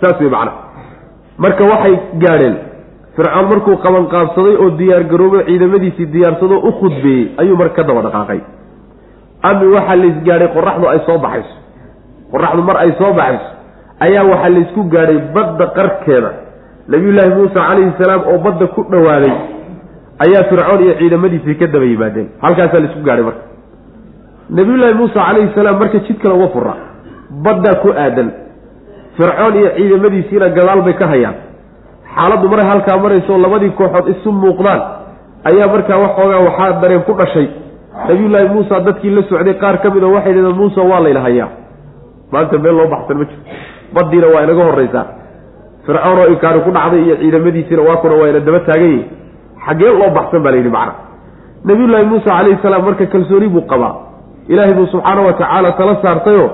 saas 0.00 0.20
wey 0.20 0.30
macna 0.30 0.52
marka 1.38 1.64
waxay 1.64 1.94
gaadheen 2.22 2.54
fircoon 3.16 3.46
markuu 3.52 3.76
qabanqaabsaday 3.84 4.54
oo 4.62 4.70
diyaar 4.80 5.04
garoobo 5.12 5.38
ciidamadiisii 5.48 6.06
diyaarsado 6.14 6.56
u 6.68 6.72
khudbeeyey 6.80 7.24
ayuu 7.40 7.56
marka 7.56 7.82
ka 7.82 7.88
daba 7.88 8.02
dhaqaaqay. 8.06 8.40
Ami 9.48 9.66
waxaa 9.74 9.96
laysgaadhay 10.02 10.48
qoraxdu 10.56 10.86
ay 10.92 11.00
soo 11.06 11.18
baxayso. 11.24 11.54
Qoraxdu 12.32 12.62
mar 12.68 12.76
ay 12.84 12.90
soo 13.00 13.12
baxayso 13.18 13.48
ayaa 14.06 14.24
waxaa 14.32 14.48
laysku 14.56 14.80
gaadhay 14.94 15.18
badda 15.34 15.66
qarkeeda. 15.76 16.30
Nabiyullaahi 16.92 17.30
muuse 17.36 17.54
calayhi 17.54 17.92
salaam 18.00 18.22
oo 18.32 18.38
badda 18.46 18.66
ku 18.74 18.80
dhowaaday 18.92 19.34
ayaa 20.24 20.42
fircoon 20.50 20.80
iyo 20.84 20.94
ciidamadiisii 21.00 21.54
ka 21.60 21.66
daba 21.66 21.84
yimaadeen. 21.84 22.28
Halkaasaa 22.42 22.80
la 22.80 22.86
isku 22.90 23.02
gaadhay 23.08 23.24
marka. 23.28 23.44
Nabiyullaahi 24.56 24.94
muuse 25.00 25.14
calayhi 25.14 25.54
salaam 25.54 25.76
marka 25.82 25.98
jidkale 26.06 26.34
uga 26.34 26.48
fura 26.54 26.74
baddaa 27.44 27.74
ku 27.82 27.88
aadan. 28.04 28.28
Fircoon 29.16 29.54
iyo 29.60 29.70
ciidamadiisiina 29.76 30.48
gadaal 30.56 30.82
bay 30.88 30.94
ka 31.02 31.06
hayaan 31.12 31.34
xaaladdu 32.16 32.46
maray 32.52 32.66
halkaa 32.70 32.98
marayso 33.04 33.38
labadii 33.44 33.70
kooxood 33.78 34.06
isu 34.14 34.28
muuqdaan. 34.42 34.80
Ayaa 35.48 35.68
markaa 35.74 35.98
waxoogaa 36.04 36.40
waxaa 36.48 36.80
dareen 36.82 37.02
ku 37.08 37.12
dhashay. 37.20 37.46
Nabiyullaahi 38.08 38.48
muusa 38.54 38.80
dadkii 38.86 39.10
la 39.16 39.22
socday 39.30 39.54
qaar 39.62 39.76
ka 39.82 39.88
mid 39.94 40.02
a 40.02 40.06
waxay 40.16 40.32
dhaheen 40.36 40.56
muuse 40.60 40.80
waa 40.90 41.00
layna 41.04 41.20
hayaa. 41.26 41.48
Maanta 42.32 42.58
meel 42.64 42.74
loo 42.78 42.86
baxsan 42.94 43.16
ma 43.20 43.24
jirto. 43.24 43.44
Baddiina 43.94 44.26
waa 44.34 44.42
inaga 44.46 44.64
horraysaa. 44.68 45.04
Fircoon 45.86 46.18
oo 46.22 46.26
inkaari 46.34 46.60
ku 46.66 46.70
dhacday 46.76 47.00
iyo 47.06 47.14
ciidamadiisiina 47.20 47.82
waa 47.88 47.96
kuna 48.02 48.14
waa 48.20 48.28
ina 48.30 48.40
daba 48.46 48.60
taagan 48.66 48.90
yihiin 48.92 49.06
xaggee 49.66 49.90
loo 50.00 50.10
baxsan 50.18 50.40
baa 50.44 50.50
la 50.52 50.56
yidhi 50.60 50.70
macna. 50.76 50.94
Nabiyullaahi 51.68 52.06
muuse 52.10 52.24
calayhi 52.30 52.58
salaam 52.62 52.82
marka 52.86 53.06
kalsooni 53.12 53.48
buu 53.54 53.64
qabaa. 53.72 53.94
Ilaahay 54.52 54.74
buu 54.78 54.86
subxaana 54.92 55.20
wa 55.26 55.32
tacaala 55.40 55.70
tala 55.78 55.94
saartayoo 56.02 56.48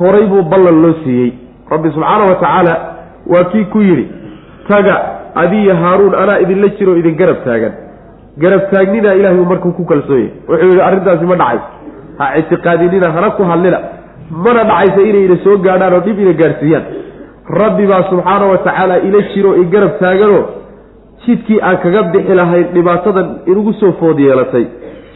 horay 0.00 0.26
buu 0.32 0.42
ballan 0.52 0.78
loo 0.84 0.92
siiyey. 1.04 1.30
Rabbi 1.72 1.88
subxaana 1.94 2.24
wa 2.30 2.34
tacaala 2.42 2.74
waa 3.32 3.44
kii 3.52 3.64
ku 3.72 3.78
yidhi 3.88 4.04
taga 4.70 4.94
adiyo 5.42 5.74
haaruun 5.82 6.14
anaa 6.22 6.38
idinla 6.44 6.68
jiro 6.78 6.92
idin 7.00 7.14
garab 7.20 7.38
taagan. 7.46 7.72
Garab 8.42 8.62
taagnidaa 8.72 9.14
ilahay 9.20 9.38
uu 9.42 9.48
markuu 9.52 9.72
ku 9.78 9.84
kalsooyay 9.90 10.28
wuxuu 10.48 10.68
yidhi 10.70 10.82
arrintaasi 10.88 11.24
ma 11.30 11.36
dhacayso. 11.42 11.66
Ha 12.18 12.24
ictiqaadinina 12.40 13.08
hana 13.16 13.28
ku 13.36 13.42
hadlina. 13.50 13.78
Mana 14.44 14.62
dhacaysa 14.70 15.00
inayna 15.10 15.36
soo 15.44 15.56
gaadhaan 15.66 15.94
oo 15.96 16.02
dhib 16.06 16.18
ina 16.24 16.32
gaadhsiiyaan 16.42 16.84
rabbi 17.60 17.84
baa 17.90 18.02
subxaana 18.10 18.44
wa 18.52 18.58
tacaala 18.66 18.94
ila 19.08 19.18
jiro 19.34 19.50
i 19.62 19.64
garab 19.74 19.92
taaganoo 20.02 20.42
jidkii 21.26 21.58
aan 21.68 21.76
kaga 21.84 22.00
bixi 22.14 22.34
lahayn 22.40 22.66
dhibaatadan 22.76 23.26
inugu 23.50 23.72
soo 23.80 23.92
food 24.00 24.18
yeelatay. 24.26 24.64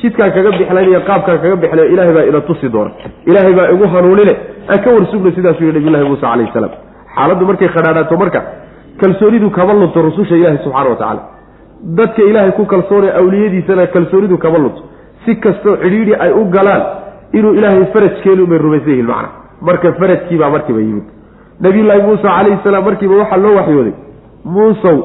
Jidkaan 0.03 0.31
kaga 0.37 0.51
bixi 0.59 0.73
lahayn 0.77 0.91
iyo 0.93 1.01
qaabkaan 1.09 1.39
kaga 1.43 1.57
bixi 1.63 1.77
lahayn 1.79 1.93
ilahay 1.95 2.13
baa 2.19 2.27
ina 2.31 2.41
tusi 2.49 2.69
doona. 2.75 2.91
Ilaahay 3.31 3.55
baa 3.59 3.69
igu 3.75 3.85
hanuunine 3.95 4.35
aan 4.71 4.79
ka 4.85 4.89
warsugna 4.97 5.31
sidaasuu 5.37 5.65
yihi 5.67 5.75
nabiyullahi 5.79 6.05
muuse 6.11 6.25
calayhi 6.27 6.53
salaam. 6.57 6.73
Xaaladdu 7.17 7.45
markay 7.51 7.69
khadhaadhaato 7.75 8.17
marka 8.23 8.41
kalsoonidu 9.01 9.51
kama 9.51 9.73
lunto 9.81 10.03
rususha 10.03 10.37
ilaahay 10.37 10.59
subxana 10.65 10.91
wa 10.91 10.97
tacaala. 10.97 11.23
Dadka 11.99 12.23
ilaahay 12.31 12.53
ku 12.59 12.65
kalsoonaya 12.73 13.15
awliyadiisana 13.21 13.87
kalsoonidu 13.87 14.39
kama 14.39 14.59
lunto 14.59 14.83
si 15.25 15.35
kastoo 15.45 15.77
cidhiidhi 15.83 16.15
ay 16.25 16.33
u 16.33 16.45
galaan 16.57 16.83
inuu 17.33 17.55
ilaahay 17.59 17.85
farajkeenu 17.95 18.47
bay 18.51 18.59
rumaysan 18.59 18.91
yihiin 18.91 19.07
macna. 19.07 19.29
Marka 19.61 19.93
farajkiibaa 20.01 20.51
markiiba 20.51 20.81
yimid. 20.81 21.07
Nabiyullaahi 21.61 22.03
muuse 22.07 22.23
calayhi 22.23 22.59
salaam 22.65 22.85
markiiba 22.89 23.15
waxaa 23.23 23.37
loo 23.45 23.55
waxyooday. 23.59 23.93
Muusow 24.45 24.97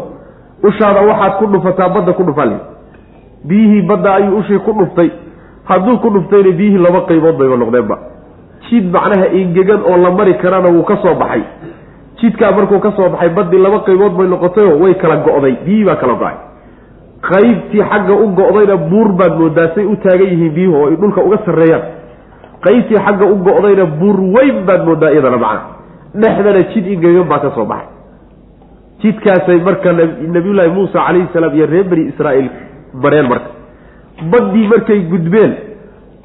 ushaada 0.70 1.02
waxaad 1.10 1.34
ku 1.40 1.46
dhufataa 1.54 1.90
badda 1.96 2.14
ku 2.14 2.24
dhufali 2.24 2.56
biyihii 3.50 3.82
badda 3.90 4.16
ayuu 4.16 4.38
ushii 4.38 4.60
ku 4.66 4.72
dhuftay. 4.80 5.10
Hadduu 5.70 5.98
ku 6.04 6.10
dhuftayna 6.16 6.52
biyihii 6.60 6.78
laba 6.86 7.02
qaybood 7.10 7.38
bayba 7.42 7.58
noqdeenba. 7.64 7.98
Jid 8.70 8.86
macnaha 8.96 9.28
ingegan 9.42 9.82
oo 9.90 9.98
la 9.98 10.12
mari 10.12 10.34
karana 10.42 10.70
wuu 10.76 10.84
ka 10.84 10.96
soo 11.04 11.16
baxay 11.22 11.44
jidkaa 12.24 12.51
markuu 12.58 12.80
ka 12.80 12.92
soo 12.98 13.10
baxay 13.13 13.30
baddii 13.38 13.60
laba 13.65 13.80
qaybood 13.88 14.13
bay 14.18 14.27
noqotayoo 14.34 14.80
way 14.84 14.94
kala 15.01 15.15
go'day. 15.27 15.53
Biyihii 15.65 15.86
baa 15.89 15.96
kala 16.01 16.13
go'ay. 16.24 16.36
Qaybtii 17.30 17.84
xagga 17.92 18.13
u 18.13 18.27
go-dayna 18.39 18.75
buur 18.89 19.10
baad 19.20 19.34
moodaa 19.42 19.68
say 19.75 19.86
u 19.86 19.96
taagan 20.03 20.27
yihiin 20.32 20.53
biyuhu 20.56 20.77
oo 20.82 20.88
ay 20.89 20.96
dhulka 21.01 21.22
uga 21.27 21.38
sarreeyaan. 21.46 21.84
Qaybtii 22.65 23.00
xagga 23.06 23.25
u 23.25 23.36
go-dayna 23.48 23.86
buur 24.00 24.18
weyn 24.36 24.58
baad 24.68 24.86
moodaa 24.88 25.12
iyadana 25.15 25.38
macna 25.38 25.62
dhexdana 26.22 26.62
jid 26.74 26.86
ingegan 26.96 27.27
baa 27.32 27.39
ka 27.46 27.51
soo 27.56 27.65
baxay. 27.65 27.88
Jidkaasay 29.03 29.60
marka 29.68 29.94
nabiyullaahi 29.94 30.72
muusa 30.75 31.00
calayhi 31.06 31.27
salaam 31.34 31.56
iyo 31.58 31.65
reer 31.74 31.84
bani 31.92 32.03
israa'iil 32.12 32.50
mareen 33.03 33.27
marka. 33.32 33.50
Baddii 34.32 34.68
markay 34.74 35.00
gudbeen 35.12 35.51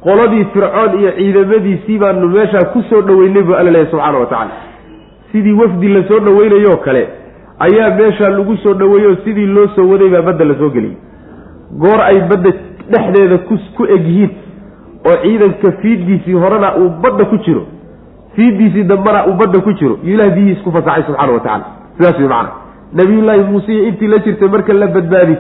qoladii 0.05 0.45
fircoon 0.53 0.93
iyo 1.01 1.11
ciidamadiisii 1.19 1.99
baanu 1.99 2.29
meeshaa 2.37 2.65
ku 2.73 2.83
soo 2.91 3.01
dhoweynay 3.03 3.43
buu 3.43 3.55
alla 3.61 3.71
leeyahy 3.71 3.91
subxaana 3.91 4.19
wa 4.19 4.27
tacaala 4.27 4.55
sidii 5.33 5.53
wafdi 5.53 5.89
la 5.89 6.03
soo 6.09 6.19
dhoweynayo 6.21 6.77
kale 6.77 7.09
ayaa 7.67 7.91
meeshaa 7.97 8.29
lagu 8.29 8.57
soo 8.57 8.75
dhoweeyey 8.75 9.11
oo 9.11 9.17
sidii 9.25 9.47
loo 9.47 9.67
soo 9.77 9.89
waday 9.93 10.09
baa 10.09 10.23
badda 10.23 10.45
la 10.45 10.55
soo 10.59 10.71
geliyey. 10.71 10.97
Goor 11.81 12.01
ay 12.01 12.21
badda 12.31 12.51
dhexdeeda 12.93 13.39
ku 13.77 13.85
egyihiin 13.97 14.31
oo 15.09 15.17
ciidanka 15.23 15.73
fiiddiisii 15.83 16.33
horena 16.33 16.77
uu 16.77 16.89
badda 17.03 17.25
ku 17.25 17.37
jiro 17.47 17.63
fiiddiisii 18.37 18.85
dambena 18.85 19.27
uu 19.27 19.35
badda 19.41 19.61
ku 19.61 19.73
jiro 19.73 19.99
iyo 20.05 20.15
ilaah 20.15 20.31
biyihiis 20.35 20.63
ku 20.65 20.73
fasaxay 20.73 21.03
subxaana 21.07 21.33
wa 21.33 21.41
tacala 21.41 21.65
sidaas 21.97 22.19
wey 22.19 22.29
macana 22.29 22.51
nabiyullaahi 22.93 23.43
muuse 23.53 23.73
iyo 23.75 23.85
intii 23.89 24.07
la 24.09 24.19
jirtay 24.19 24.49
marka 24.49 24.73
la 24.73 24.87
badbaadi 24.87 25.37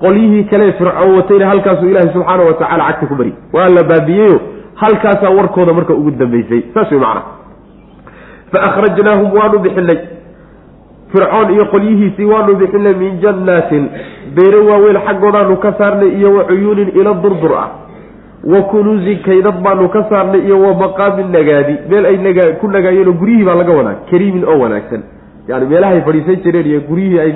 qolyihii 0.00 0.44
kale 0.50 0.72
fircoon 0.72 1.16
watayna 1.16 1.46
halkaasuu 1.46 1.88
ilaahay 1.88 2.12
subxaana 2.12 2.42
wa 2.42 2.54
tacala 2.54 2.84
cagta 2.84 3.06
ku 3.06 3.14
bari. 3.14 3.32
Waa 3.52 3.68
la 3.68 3.82
baabiyeyo 3.82 4.40
halkaasaa 4.74 5.30
warkooda 5.30 5.72
marka 5.72 5.94
ugu 5.94 6.10
dambeysay. 6.10 6.62
Saas 6.74 6.90
wey 6.92 7.00
macana 7.00 7.22
fa 8.52 8.58
akhrajnaahum 8.68 9.32
waanu 9.38 9.58
bixinay 9.58 9.98
fircoon 11.12 11.50
iyo 11.54 11.64
qolyihiisii 11.72 12.24
waanu 12.32 12.54
bixinay 12.62 12.94
min 12.94 13.20
jannaatin 13.24 13.88
beero 14.36 14.66
waaweyn 14.70 14.98
xaggoodaanu 15.06 15.56
ka 15.64 15.72
saarnay 15.78 16.08
iyo 16.18 16.34
wa 16.36 16.44
cuyuunin 16.44 16.88
ilo 17.00 17.14
durdur 17.14 17.52
ah 17.64 17.68
wa 18.52 18.62
kunuusin 18.70 19.18
kaydad 19.26 19.60
baanu 19.66 19.88
ka 19.88 20.06
saarnay 20.10 20.40
iyo 20.46 20.60
wa 20.60 20.74
maqaamin 20.82 21.28
nagaadi 21.36 21.74
meel 21.90 22.06
ay 22.06 22.16
nagaa 22.26 22.52
ku 22.60 22.68
nagaayeen 22.68 23.12
guryihii 23.20 23.44
baa 23.48 23.54
laga 23.62 23.72
wadaa 23.78 23.96
kariimin 24.10 24.44
oo 24.44 24.58
wanaagsan 24.62 25.02
yani 25.48 25.66
meelahay 25.72 26.00
fadhiisan 26.08 26.42
jireen 26.44 26.66
iyo 26.72 26.80
guryihii 26.88 27.20
ay 27.24 27.32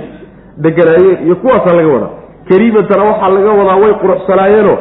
deganaayeen 0.66 1.26
iyo 1.26 1.36
kuwaasaa 1.42 1.76
laga 1.76 1.88
wadaa 1.96 2.12
kariimantana 2.48 3.04
waxaa 3.10 3.28
laga 3.36 3.50
wadaa 3.60 3.76
way 3.82 3.92
quruxsanaayeeno 4.02 4.74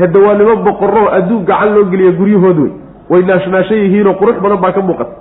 hade 0.00 0.18
waa 0.26 0.34
niman 0.40 0.58
boqorro 0.68 1.04
adduun 1.18 1.44
gacan 1.50 1.74
loo 1.74 1.84
geliya 1.92 2.12
guryahood 2.20 2.58
wey 2.64 2.72
way 3.10 3.22
naashnaashan 3.30 3.78
yihiinoo 3.84 4.14
qurux 4.20 4.36
badan 4.44 4.60
baa 4.64 4.72
ka 4.72 4.80
muuqata 4.88 5.12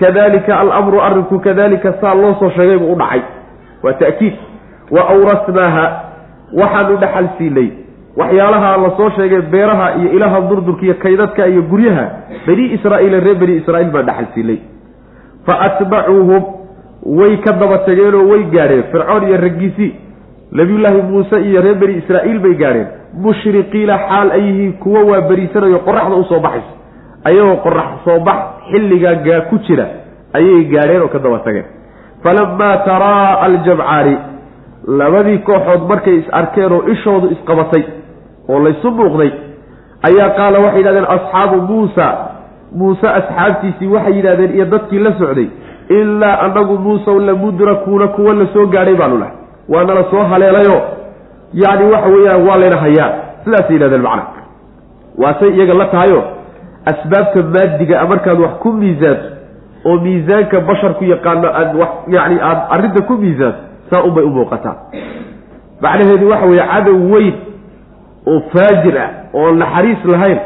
kadalika 0.00 0.60
alamru 0.60 1.00
arrinku 1.02 1.38
kadalika 1.40 1.92
saa 2.00 2.14
loo 2.14 2.34
soo 2.40 2.50
sheegay 2.50 2.78
buu 2.78 2.92
u 2.92 2.96
dhacay. 2.96 3.22
Waa 3.82 3.92
ta'kiid. 3.92 4.34
Wa 4.90 5.00
awrasnaaha. 5.12 5.84
Waxaanu 6.60 6.96
dhaxal 7.02 7.28
siinay. 7.38 7.68
Waxyaalaha 8.16 8.76
la 8.76 8.90
soo 8.96 9.10
sheegay 9.16 9.40
beeraha 9.52 9.94
iyo 10.00 10.10
ilaha 10.16 10.40
durdurka 10.40 10.82
iyo 10.86 10.94
kaydadka 10.94 11.46
iyo 11.46 11.62
guryaha 11.62 12.04
bani 12.46 12.64
israa'iila 12.76 13.20
reer 13.20 13.36
bani 13.38 13.54
israa'iil 13.62 13.90
baan 13.94 14.06
dhaxal 14.06 14.26
siinay. 14.34 14.58
Fa 15.46 15.54
atbacuuhum 15.66 16.42
way 17.18 17.36
ka 17.44 17.52
daba 17.52 17.78
tageenoo 17.86 18.26
way 18.30 18.42
gaadheen. 18.54 18.82
Fircoon 18.92 19.28
iyo 19.28 19.36
raggiisii 19.36 19.94
nabiyullaahi 20.52 21.02
muuse 21.02 21.36
iyo 21.48 21.62
reer 21.62 21.74
bani 21.82 21.94
israa'iil 22.02 22.38
bay 22.38 22.54
gaadheen. 22.54 22.88
Mushriqiina 23.14 23.96
xaal 24.08 24.30
ay 24.30 24.42
yihiin 24.48 24.72
kuwo 24.82 25.06
waa 25.10 25.20
beriisanayo 25.28 25.78
qoraxda 25.86 26.14
u 26.16 26.24
soo 26.24 26.40
baxayso 26.40 26.72
ayagoo 27.24 27.56
qorax 27.64 27.88
soo 28.04 28.18
bax 28.26 28.38
xilligaa 28.72 29.14
gaa 29.26 29.40
ku 29.50 29.58
jira 29.66 29.86
ayay 30.38 30.64
gaadheen 30.72 31.02
oo 31.02 31.08
ka 31.08 31.18
daba 31.18 31.38
tageen. 31.44 31.64
Falamaa 32.22 32.76
taraa 32.88 33.40
aljamcaani 33.46 34.16
labadii 35.00 35.38
kooxood 35.48 35.82
markay 35.88 36.16
is 36.20 36.28
arkeen 36.40 36.72
oo 36.72 36.82
ishoodu 36.94 37.26
isqabatay 37.34 37.82
oo 38.48 38.58
laysu 38.64 38.90
muuqday 38.98 39.30
ayaa 40.08 40.28
qaala 40.38 40.58
waxay 40.64 40.78
yidhahdeen 40.80 41.08
asxaabu 41.16 41.56
muusa. 41.70 42.06
Muuse 42.78 43.08
asxaabtiisii 43.18 43.88
waxay 43.94 44.14
yidhahdeen 44.16 44.52
iyo 44.56 44.64
dadkii 44.72 44.98
la 44.98 45.12
socday 45.18 45.48
ilaa 45.88 46.36
anagu 46.46 46.78
muusaw 46.78 47.18
lamudrakuuna 47.28 48.06
kuwa 48.08 48.34
la 48.34 48.46
soo 48.52 48.66
gaadhay 48.66 48.94
baanu 48.94 49.18
lahay 49.18 49.34
waa 49.68 49.84
nala 49.84 50.04
soo 50.10 50.22
haleelayo. 50.30 50.76
Yacni 51.62 51.90
waxa 51.92 52.08
weeyaan 52.14 52.46
waa 52.48 52.56
layna 52.62 52.76
hayaa. 52.84 53.10
Sidaasay 53.44 53.74
yidhahdeen 53.74 54.02
macna. 54.02 54.22
Waasay 55.22 55.50
iyaga 55.56 55.74
la 55.74 55.86
tahayo 55.94 56.22
asbaabta 56.86 57.42
maadiga 57.42 58.06
markaad 58.06 58.38
wax 58.40 58.52
ku 58.62 58.72
miisaanto 58.72 59.28
oo 59.84 59.96
miisaanka 60.00 60.60
basharku 60.60 61.04
yaqaano 61.04 61.48
aad 61.48 61.76
wax 61.76 61.88
yani 62.08 62.38
aad 62.42 62.58
arrinta 62.70 63.02
ku 63.02 63.12
miisaanto 63.14 63.58
saa 63.90 64.02
unbay 64.02 64.24
u 64.24 64.30
muuqataa. 64.30 64.76
Macnaheedu 65.82 66.28
waxa 66.30 66.46
weeye 66.46 66.66
cadow 66.72 67.12
weyn 67.12 67.34
oo 68.26 68.40
faajir 68.52 68.98
ah 68.98 69.10
oo 69.34 69.52
naxariis 69.52 70.04
lahayn 70.04 70.38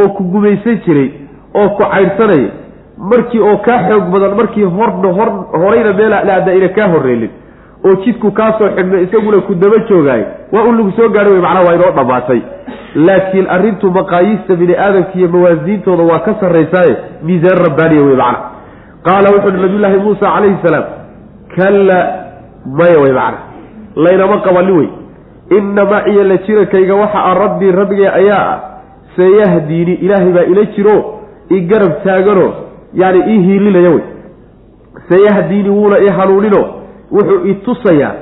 oo 0.00 0.08
ku 0.08 0.22
gumaysan 0.24 0.78
jiray 0.86 1.10
oo 1.54 1.68
ku 1.68 1.82
caydhsanaya 1.92 2.50
markii 2.98 3.40
oo 3.40 3.56
kaa 3.56 3.78
xoog 3.88 4.04
badan 4.12 4.34
markii 4.36 4.64
horna 4.64 5.08
hor 5.18 5.30
horayna 5.62 5.92
meel 5.92 6.12
aada 6.12 6.54
ina 6.54 6.68
kaa 6.68 6.88
horreelin 6.88 7.30
oo 7.88 7.94
jidku 8.04 8.30
kaasoo 8.32 8.68
xidhmay 8.76 9.02
isaguna 9.06 9.40
ku 9.46 9.54
daba 9.54 9.78
joogaay 9.88 10.22
waa 10.52 10.62
un 10.68 10.76
lagu 10.78 10.92
soo 10.96 11.08
gaadho 11.08 11.30
wey 11.34 11.40
macnaha 11.40 11.64
waa 11.68 11.74
inoo 11.78 11.92
dhammaatay. 11.98 12.40
Laakiin 13.06 13.46
arrintu 13.50 13.90
maqaayiista 13.90 14.56
bini 14.56 14.74
aadamka 14.76 15.18
iyo 15.18 15.28
mawaasiintooda 15.28 16.02
waa 16.10 16.18
ka 16.26 16.34
sarraysaaye 16.40 16.96
miisaan 17.22 17.58
rabbaaniya 17.66 18.02
wey 18.08 18.16
macna. 18.16 18.38
Qaala 19.06 19.30
wuxu 19.34 19.48
uhi 19.48 19.62
nabiyullaahi 19.62 19.98
muusa 20.04 20.26
calayhi 20.34 20.56
salaam 20.66 20.84
kalla 21.56 21.98
maya 22.78 22.98
wey 23.04 23.12
macna. 23.12 23.38
Laynama 24.04 24.36
qabalin 24.46 24.76
wey. 24.78 24.88
Inna 25.58 25.84
maciya 25.84 26.24
la 26.30 26.36
jirankayga 26.46 26.94
waxa 27.02 27.18
a 27.30 27.34
rabbii 27.42 27.72
rabbigay 27.80 28.08
ayaa 28.20 28.44
ah. 28.52 28.60
Sayahdiini 29.16 29.94
ilaahay 30.04 30.32
baa 30.36 30.46
ila 30.52 30.64
jiro 30.76 30.96
i 31.50 31.60
garab 31.70 31.92
taagano 32.04 32.46
yani 32.94 33.20
ii 33.32 33.42
hiilinaya 33.46 33.90
wey. 33.90 34.04
Sayahdiini 35.08 35.68
wuuna 35.70 35.98
ii 36.00 36.08
hanuunino 36.18 36.62
wuxuu 37.16 37.40
i 37.50 37.54
tusayaa 37.66 38.12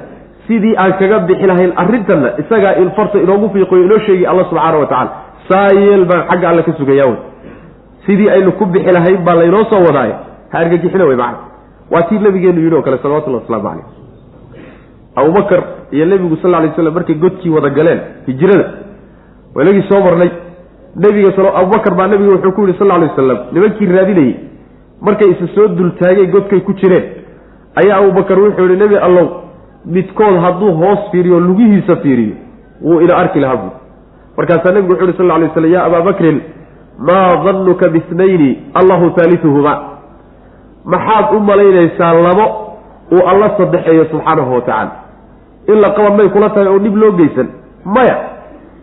sidii 0.46 0.74
aan 0.82 0.92
kaga 1.00 1.18
bixi 1.28 1.46
lahayn 1.50 1.72
arrintanna 1.82 2.28
isagaa 2.42 2.74
in 2.82 2.90
farta 2.96 3.18
inoogu 3.24 3.48
fiiqoyo 3.54 3.84
inoo 3.84 3.98
sheegi 4.06 4.26
alla 4.26 4.44
subxaana 4.50 4.78
wa 4.82 4.86
tacala 4.86 5.10
saa 5.48 5.68
yeel 5.80 6.04
baan 6.10 6.22
xagga 6.30 6.48
alle 6.48 6.62
ka 6.62 6.72
sugayaa 6.80 7.06
wey. 7.12 7.18
Sidii 8.06 8.28
aynu 8.36 8.52
ku 8.58 8.66
bixi 8.66 8.92
lahayn 8.96 9.24
baa 9.26 9.34
laynoo 9.40 9.64
soo 9.70 9.82
wadaayo. 9.86 10.14
Ha 10.52 10.58
argagixina 10.58 11.04
wey 11.04 11.16
macana 11.16 11.38
waa 11.92 12.02
tii 12.08 12.18
nabigeenu 12.18 12.60
yidhi 12.64 12.76
oo 12.76 12.82
kale 12.82 12.98
salawatullahi 13.02 13.42
waslamu 13.44 13.68
caleyh 13.68 13.84
abubakar 15.16 15.62
iyo 15.90 16.04
nebigu 16.06 16.36
sal 16.42 16.54
alay 16.54 16.70
slam 16.76 16.94
markay 16.94 17.14
godkii 17.14 17.50
wada 17.56 17.70
galeen 17.70 18.00
hijrada 18.26 18.66
waynagii 19.54 19.84
soo 19.88 20.00
marnay. 20.04 20.30
Nebiga 20.96 21.30
abubakar 21.60 21.94
baa 21.94 22.06
nebiga 22.08 22.34
wuxuu 22.36 22.52
ku 22.52 22.66
yihi 22.66 22.78
sal 22.78 22.90
alay 22.90 23.08
wasalam 23.08 23.38
nimankii 23.52 23.86
raadinayey 23.86 24.34
markay 25.00 25.30
isa 25.30 25.46
soo 25.54 25.68
dultaageen 25.68 26.30
godkay 26.30 26.60
ku 26.60 26.72
jireen 26.80 27.04
ayaa 27.80 27.96
abubakar 27.98 28.38
wuxuu 28.40 28.66
yihi 28.68 28.76
nebi 28.82 28.96
allow 28.96 29.26
midkood 29.86 30.36
hadduu 30.44 30.72
hoos 30.72 30.98
fiiriyo 31.10 31.40
lugihiisa 31.40 31.96
fiiriyo 31.96 32.34
wuu 32.82 33.00
ina 33.00 33.16
arki 33.16 33.40
lahaa 33.40 33.56
buui 33.56 33.70
markaasaa 34.36 34.72
nebigu 34.72 34.92
wuxu 34.92 35.04
uhi 35.04 35.16
sal 35.16 35.26
lay 35.40 35.48
slam 35.54 35.72
ya 35.72 35.84
abaa 35.84 36.00
bakrin 36.00 36.40
maa 36.98 37.36
dannuka 37.44 37.88
bisnayni 37.88 38.50
allahu 38.74 39.10
haalituhuma 39.16 39.74
maxaad 40.84 41.34
u 41.36 41.40
malaynaysaa 41.40 42.12
labo 42.12 42.46
uu 43.12 43.22
alla 43.30 43.50
saddexeeyo 43.58 44.04
subxaanahu 44.10 44.54
watacaala 44.54 44.90
in 45.68 45.80
la 45.80 45.90
qaban 45.90 46.16
may 46.16 46.28
kula 46.28 46.50
tahay 46.50 46.66
oo 46.68 46.78
dhib 46.78 46.96
loo 46.96 47.12
geysan 47.12 47.48
maya. 47.84 48.16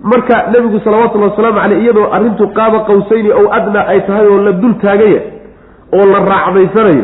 Marka 0.04 0.36
nebigu 0.52 0.80
salawatullahi 0.80 1.32
wasalaamu 1.32 1.60
caleyh 1.60 1.82
iyadoo 1.84 2.08
arrintu 2.16 2.48
qaaba 2.58 2.80
qawsayni 2.90 3.32
ow 3.40 3.46
adna 3.58 3.82
ay 3.88 4.00
tahay 4.08 4.28
oo 4.28 4.38
la 4.48 4.52
dul 4.52 4.74
taagaya 4.84 5.22
oo 5.98 6.06
la 6.12 6.20
raacdaysanayo 6.30 7.04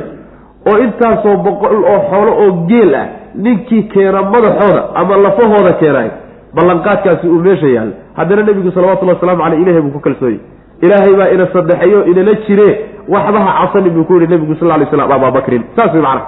oo 0.70 0.78
intaasoo 0.86 1.38
boqol 1.46 1.84
oo 1.94 2.00
xoolo 2.12 2.32
oo 2.44 2.52
geel 2.70 2.96
ah 2.96 3.08
ninkii 3.36 3.84
keena 3.94 4.22
madaxooda 4.34 4.82
ama 4.96 5.18
lafahooda 5.18 5.74
keenay 5.82 6.10
ballanqaadkaasi 6.56 7.28
uu 7.28 7.40
meesha 7.48 7.68
yaalla 7.68 7.94
haddana 8.18 8.44
nebigu 8.44 8.72
salawatullahi 8.72 9.18
waslamu 9.18 9.44
caleyh 9.44 9.62
ilahay 9.62 9.82
buu 9.82 9.92
ku 9.98 10.00
kalsooyey 10.00 10.40
ilaahay 10.82 11.14
baa 11.20 11.30
ina 11.36 11.48
sadexeeyo 11.54 12.06
inala 12.06 12.34
jire. 12.48 12.70
Waxbaha 13.14 13.52
casani 13.60 13.90
buu 13.90 14.04
ku 14.04 14.14
yihi 14.18 14.28
nebigu 14.34 14.56
sal 14.60 14.68
lay 14.68 14.88
slam 14.90 15.12
abaabakrin 15.12 15.64
saas 15.76 15.94
way 15.94 16.02
macana 16.02 16.22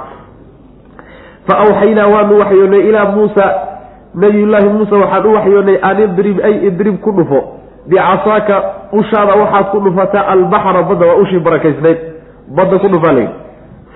fa 1.47 1.54
awxaynaa 1.63 2.08
waanu 2.13 2.39
waxyoonnay 2.39 2.82
ilaa 2.89 3.06
muusa. 3.15 3.45
Nabiyullaahi 4.15 4.69
muuse 4.69 4.95
waxaan 4.95 5.26
u 5.26 5.34
waxyoonnay 5.38 5.78
an 5.89 5.97
idrib 6.06 6.38
ay 6.47 6.56
idrib 6.67 6.97
ku 7.06 7.12
dhufo. 7.12 7.39
Bicasaaka 7.89 8.56
ushaada 9.00 9.34
waxaad 9.41 9.65
ku 9.71 9.80
dhufataa 9.80 10.28
albaxra 10.34 10.84
badda 10.89 11.06
waa 11.08 11.15
ushii 11.23 11.39
barakaysnayd. 11.39 11.97
Badda 12.58 12.80
ku 12.80 12.88
dhufaa 12.93 13.13
layidhi 13.17 13.34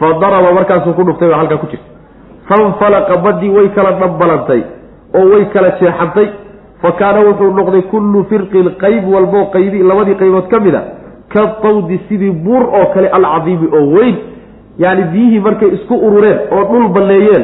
fa 0.02 0.08
daraba 0.22 0.52
markaasuu 0.60 0.94
ku 1.00 1.04
dhuftay 1.10 1.30
baa 1.32 1.38
halkaa 1.42 1.58
ku 1.64 1.68
jirta 1.72 1.88
fanfalaqa 2.50 3.18
baddii 3.26 3.50
way 3.58 3.68
kala 3.78 3.92
dhabbalantay 4.02 4.62
oo 5.20 5.26
way 5.34 5.46
kala 5.54 5.70
jeexantay. 5.82 6.28
Fa 6.82 6.92
kaana 7.00 7.20
wuxuu 7.28 7.52
noqday 7.58 7.82
kullu 7.92 8.24
firqin 8.30 8.70
qayb 8.84 9.06
walboo 9.14 9.46
qaybi 9.56 9.84
labadii 9.90 10.16
qaybood 10.22 10.48
ka 10.54 10.60
mid 10.60 10.76
a 10.76 10.82
ka 11.34 11.44
tawdi 11.62 11.98
sidii 12.10 12.32
buur 12.46 12.64
oo 12.80 12.86
kale 12.94 13.08
alcadiimi 13.18 13.68
oo 13.78 13.86
weyn. 13.96 14.16
Yacni 14.84 15.04
biyihii 15.14 15.40
markay 15.40 15.70
isku 15.78 15.96
urureen 16.08 16.40
oo 16.52 16.64
dhul 16.72 16.88
balleeyeen 16.96 17.44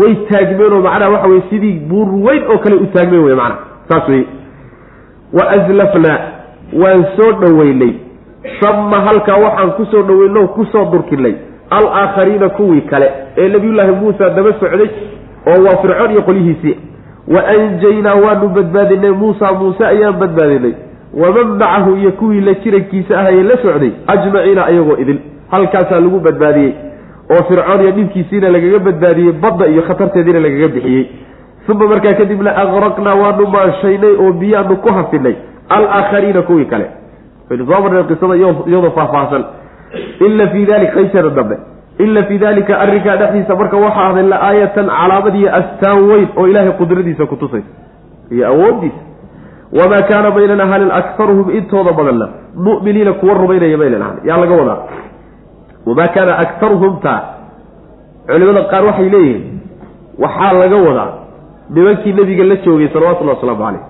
way 0.00 0.14
taagmeen 0.30 0.72
oo 0.72 0.80
macnaha 0.86 1.10
waxa 1.14 1.28
weye 1.28 1.42
sidii 1.50 1.74
buur 1.90 2.08
weyn 2.26 2.42
oo 2.52 2.58
kale 2.64 2.76
u 2.76 2.86
taagmeen 2.94 3.24
wey 3.24 3.34
macnaha. 3.34 3.60
Saas 3.88 4.08
weye 4.08 4.26
wa 5.38 5.44
aslafnaa 5.56 6.18
waan 6.82 7.04
soo 7.16 7.30
dhoweynay 7.42 7.92
sama 8.60 9.00
halkaa 9.06 9.36
waxaan 9.44 9.70
ku 9.76 9.84
soo 9.92 10.02
dhoweynay 10.02 10.42
oo 10.42 10.48
ku 10.56 10.64
soo 10.72 10.84
durkinay 10.92 11.34
alaakhariina 11.70 12.48
kuwii 12.48 12.80
kale 12.80 13.10
ee 13.36 13.48
nabiyullaahi 13.48 13.92
muusa 13.92 14.30
daba 14.30 14.52
socday 14.60 14.88
oo 15.46 15.62
waa 15.64 15.76
fircoon 15.82 16.10
iyo 16.10 16.22
qolyihiisii 16.22 16.76
wa 17.34 17.46
anjaynaa 17.48 18.14
waanu 18.14 18.48
badbaadinay 18.48 19.10
muusa 19.10 19.52
muuse 19.52 19.86
ayaan 19.86 20.16
badbaadinay 20.22 20.72
waman 21.22 21.46
macahu 21.46 21.96
iyo 21.96 22.12
kuwii 22.12 22.40
la 22.40 22.54
jirankiisa 22.54 23.20
ahayee 23.20 23.42
la 23.42 23.56
socday 23.62 23.90
ajmaciina 24.06 24.66
ayagoo 24.66 24.96
idin 24.96 25.18
halkaasaa 25.50 26.00
lagu 26.00 26.18
badbaadiyey 26.20 26.72
oo 27.30 27.42
fircoon 27.48 27.80
iyo 27.80 27.90
dhibkiisiina 27.90 28.48
lagaga 28.50 28.78
badbaadiyey 28.78 29.32
badda 29.32 29.66
iyo 29.66 29.82
khatarteediina 29.82 30.40
lagaga 30.40 30.68
bixiyey. 30.68 31.06
Uma 31.68 31.86
markaa 31.86 32.12
kadibna 32.18 32.50
aqraqnaa 32.62 33.14
waanu 33.14 33.46
maanshaynay 33.46 34.14
oo 34.22 34.32
biyaanu 34.32 34.76
ku 34.76 34.92
hafinay 34.92 35.34
alaakhariina 35.68 36.42
kuwii 36.42 36.64
kale. 36.64 36.86
Soo 37.48 37.80
marnay 37.82 38.04
qisada 38.10 38.34
iyadoo 38.36 38.90
faahfaahsan 38.96 39.44
ila 40.26 40.46
fii 40.52 40.64
dalika 40.70 40.92
qaybteeda 40.96 41.30
dambe 41.38 41.56
ila 42.04 42.22
fii 42.28 42.38
dalika 42.38 42.72
arrinkaa 42.84 43.16
dhexdiisa 43.20 43.56
marka 43.60 43.76
waxaa 43.84 44.06
ahday 44.08 44.22
la 44.32 44.38
aayatan 44.48 44.86
calaamad 44.98 45.34
iyo 45.40 45.50
astaan 45.60 45.98
weyn 46.10 46.28
oo 46.36 46.46
ilaahay 46.50 46.72
qudradiisa 46.80 47.26
kutusaysa 47.26 47.68
iyo 48.34 48.44
awoodiisa 48.52 49.02
wamaa 49.78 50.02
kaana 50.10 50.30
maynan 50.36 50.60
ahanin 50.66 50.90
akaruhum 51.00 51.50
intooda 51.58 51.92
badanna 51.98 52.26
mu'miniina 52.66 53.12
kuwa 53.20 53.34
rumaynaya 53.42 53.78
maynan 53.82 54.02
ahan 54.02 54.16
yaa 54.28 54.38
laga 54.42 54.54
wadaa 54.60 54.78
wamaa 55.86 56.08
kaana 56.16 56.32
akaruhum 56.44 56.94
taa 57.06 57.20
culimada 58.30 58.62
qaar 58.72 58.82
waxay 58.88 59.08
leeyihiin 59.14 59.60
waxaa 60.24 60.52
laga 60.62 60.76
wadaa 60.88 61.10
nimankii 61.74 62.12
nebiga 62.18 62.44
la 62.50 62.56
joogay 62.64 62.88
salawatullahi 62.94 63.36
wasalaamu 63.36 63.64
caleyh 63.64 63.82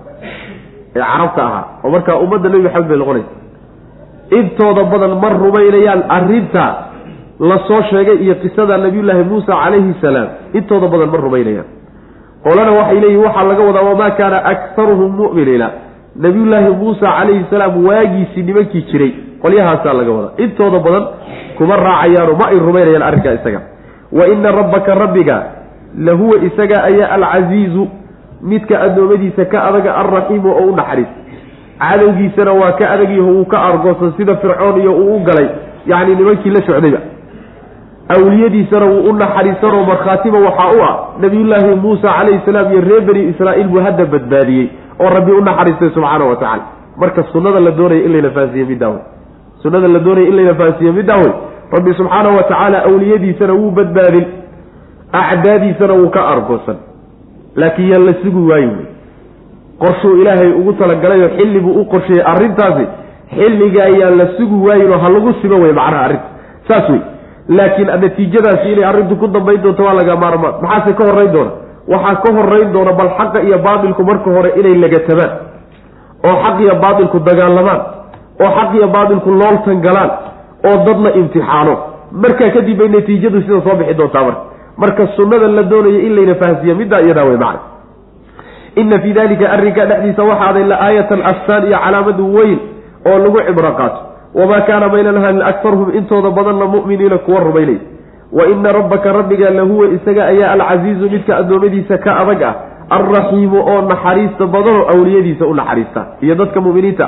ee 0.95 0.99
carabta 1.11 1.41
ahaa 1.49 1.63
oo 1.83 1.89
markaa 1.95 2.15
ummadda 2.25 2.49
nebi 2.49 2.63
maxamed 2.67 2.87
bay 2.91 2.97
noqonaysa 3.01 3.40
intooda 4.39 4.83
badan 4.91 5.13
ma 5.21 5.29
rumaynayaan 5.43 6.01
arrinta 6.17 6.65
la 7.49 7.57
soo 7.67 7.81
sheegay 7.89 8.17
iyo 8.25 8.35
qisada 8.43 8.77
nabiyullaahi 8.77 9.23
muusa 9.31 9.53
calayhi 9.63 9.93
salaam. 10.01 10.27
Intooda 10.53 10.87
badan 10.93 11.09
ma 11.13 11.17
rumaynayaan. 11.25 11.67
Qolana 12.45 12.71
waxay 12.79 12.99
leeyihiin 13.03 13.23
waxaa 13.25 13.43
laga 13.49 13.63
wadaa 13.69 13.83
wamaa 13.89 14.11
kaana 14.19 14.37
aktaruhum 14.51 15.11
mu'miniina. 15.21 15.67
Nabiyullaahi 16.25 16.69
muusa 16.81 17.07
calayhi 17.17 17.45
salaam 17.51 17.73
waagiisii 17.87 18.43
nimankii 18.47 18.83
jiray. 18.91 19.11
Qolyahaasaa 19.43 19.93
laga 19.99 20.11
wadaa. 20.17 20.33
Intooda 20.45 20.79
badan 20.85 21.03
kuma 21.57 21.75
raacayaano 21.85 22.33
ma 22.41 22.45
ay 22.53 22.59
rumaynayaan 22.67 23.03
arrinkaa 23.09 23.33
isaga. 23.39 23.61
Wa 24.17 24.23
ina 24.33 24.51
rabbaka 24.59 24.95
rabbiga 25.03 25.37
lahuwa 26.07 26.37
isaga 26.47 26.77
ayaa 26.89 27.09
alcasiizu 27.17 27.83
midka 28.51 28.75
addoommadiisa 28.85 29.45
ka 29.51 29.57
adaga 29.69 29.91
alraxiimu 30.01 30.49
oo 30.59 30.65
u 30.71 30.75
naxariis 30.79 31.07
cadowgiisana 31.81 32.51
waa 32.61 32.71
ka 32.79 32.89
adagyaho 32.93 33.31
uu 33.39 33.45
ka 33.45 33.57
argoosan 33.69 34.13
sida 34.17 34.35
fircoon 34.35 34.81
iyo 34.81 34.91
uu 35.03 35.15
u 35.15 35.19
galay. 35.27 35.47
Yacni 35.91 36.15
nimankii 36.15 36.49
la 36.55 36.61
socdayba. 36.67 36.99
Awliyadiisana 38.15 38.85
wuu 38.85 39.09
u 39.09 39.13
naxariisanoo 39.13 39.83
markhaatiba 39.85 40.39
waxaa 40.39 40.71
u 40.77 40.81
ah 40.89 40.95
nabiyullaahi 41.21 41.75
muusa 41.75 42.07
calayhi 42.17 42.41
salaam 42.45 42.71
iyo 42.71 42.81
reer 42.81 43.01
bani 43.07 43.21
israa'iil 43.31 43.67
buu 43.67 43.79
hadda 43.85 44.05
badbaadiyey 44.13 44.67
oo 44.99 45.09
rabbi 45.15 45.31
u 45.31 45.41
naxariistay 45.41 45.89
subxaana 45.95 46.25
wa 46.25 46.35
tacala 46.35 46.63
marka 47.01 47.23
sunnada 47.33 47.59
la 47.59 47.71
doonaya 47.71 48.03
in 48.05 48.11
layna 48.13 48.29
fahansiiye 48.35 48.65
middaa 48.71 48.89
wey 48.89 49.01
sunnada 49.63 49.87
la 49.87 49.99
doonaya 49.99 50.27
in 50.27 50.35
layna 50.35 50.55
fahansiiye 50.61 50.91
middaa 50.99 51.17
wey 51.23 51.31
rabbi 51.75 51.93
subxaanahu 51.99 52.35
wa 52.37 52.43
tacaala 52.43 52.83
awliyadiisana 52.89 53.53
wuu 53.53 53.71
badbaadin. 53.71 54.25
Acdaadiisana 55.21 55.93
wuu 55.93 56.09
ka 56.09 56.21
argoosan 56.33 56.77
laakiin 57.55 57.89
yaan 57.91 58.05
la 58.05 58.13
sugi 58.23 58.41
waayi 58.51 58.65
wey 58.67 58.85
qorshuu 59.81 60.15
ilaahay 60.21 60.51
ugu 60.59 60.73
talagalayoo 60.81 61.29
xilli 61.37 61.59
buu 61.65 61.73
u 61.81 61.85
qorsheeyey 61.93 62.23
arrintaasi 62.33 62.85
xilliga 63.37 63.81
ayaan 63.89 64.17
la 64.21 64.25
sugi 64.37 64.57
waayinoo 64.67 64.99
ha 65.03 65.09
lagu 65.15 65.33
sibo 65.41 65.55
wey 65.63 65.73
macnaha 65.79 66.03
arrinta. 66.05 66.27
Saas 66.67 66.89
wey 66.89 67.01
laakiin 67.57 67.87
natiijadaasi 68.03 68.71
inay 68.73 68.85
arrintu 68.91 69.15
ku 69.21 69.27
dambayn 69.27 69.61
doonto 69.63 69.83
waa 69.87 69.93
laga 69.99 70.15
maarmaan 70.23 70.53
maxaase 70.63 70.93
ka 70.99 71.03
horrayn 71.09 71.31
doona? 71.35 71.51
Waxaa 71.93 72.15
ka 72.23 72.29
horrayn 72.37 72.69
doona 72.73 72.91
bal 72.99 73.09
xaqa 73.19 73.39
iyo 73.47 73.57
baatilku 73.67 74.03
marka 74.09 74.29
hore 74.35 74.49
inay 74.59 74.75
lagatabaan 74.83 75.31
oo 76.29 76.35
xaq 76.43 76.57
iyo 76.65 76.75
baatilku 76.83 77.17
dagaalamaan 77.29 77.81
oo 78.43 78.51
xaq 78.57 78.71
iyo 78.77 78.87
baatilku 78.95 79.29
looltan 79.41 79.81
galaan 79.85 80.11
oo 80.69 80.75
dad 80.87 80.99
la 81.05 81.11
imtixaano. 81.21 81.73
Markaa 82.23 82.49
kadib 82.55 82.77
bay 82.79 82.89
natiijadu 82.95 83.41
sida 83.41 83.61
soo 83.65 83.75
bixi 83.79 83.93
doontaa 83.99 84.23
marka. 84.27 84.41
Marka 84.81 85.03
sunnada 85.15 85.47
la 85.57 85.63
doonayo 85.71 85.99
in 86.07 86.13
layna 86.17 86.35
fahansiiya 86.41 86.75
middaa 86.81 87.01
iyadaa 87.05 87.25
wey 87.29 87.37
macna 87.43 87.59
ina 88.75 88.99
fii 88.99 89.13
dalika 89.13 89.51
arrinka 89.51 89.85
dhexdiisa 89.85 90.23
waxaaday 90.23 90.63
la 90.71 90.77
aayatan 90.87 91.21
astaan 91.31 91.63
iyo 91.67 91.77
calaamadu 91.85 92.33
weyn 92.35 92.59
oo 93.09 93.17
lagu 93.23 93.39
cibro 93.47 93.71
qaato. 93.79 93.99
Wamaa 94.35 94.61
kaana 94.67 94.87
maynan 94.93 95.17
ahanin 95.17 95.41
akarhum 95.41 95.89
intooda 95.97 96.29
badanna 96.31 96.65
mu'miniina 96.65 97.17
kuwa 97.17 97.39
rumaynay. 97.39 97.77
Wa 98.31 98.47
ina 98.47 98.69
rabbaka 98.71 99.13
rabbiga 99.13 99.49
lahuwa 99.49 99.87
isaga 99.87 100.25
ayaa 100.25 100.51
alcasiizu 100.55 101.09
midka 101.09 101.37
addoommadiisa 101.37 101.97
ka 101.97 102.11
adag 102.21 102.43
ah 102.43 102.53
alraxiimu 102.89 103.59
oo 103.71 103.81
naxariista 103.91 104.45
badanoo 104.47 104.87
awliyadiisa 104.93 105.45
u 105.45 105.53
naxariista. 105.53 106.01
Iyo 106.21 106.35
dadka 106.35 106.61
muminiinta 106.61 107.07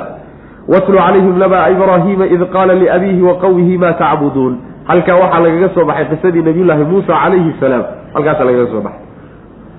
watlu 0.68 0.98
calayhim 0.98 1.38
naba 1.38 1.70
ibraahiima 1.70 2.26
id 2.26 2.42
qaala 2.52 2.74
liabiihi 2.74 3.22
wa 3.22 3.34
qawmihi 3.42 3.78
ma 3.78 3.92
tacbuduun. 3.92 4.54
Halkaa 4.88 5.16
waxaa 5.22 5.40
lagaga 5.40 5.68
soo 5.74 5.84
baxay 5.84 6.04
qisadii 6.12 6.42
nabiyullaahi 6.48 6.84
muusa 6.84 7.12
calayhi 7.22 7.52
salaam. 7.60 7.84
Halkaasa 8.14 8.44
lagaga 8.44 8.66
soo 8.72 8.80
baxay. 8.80 9.00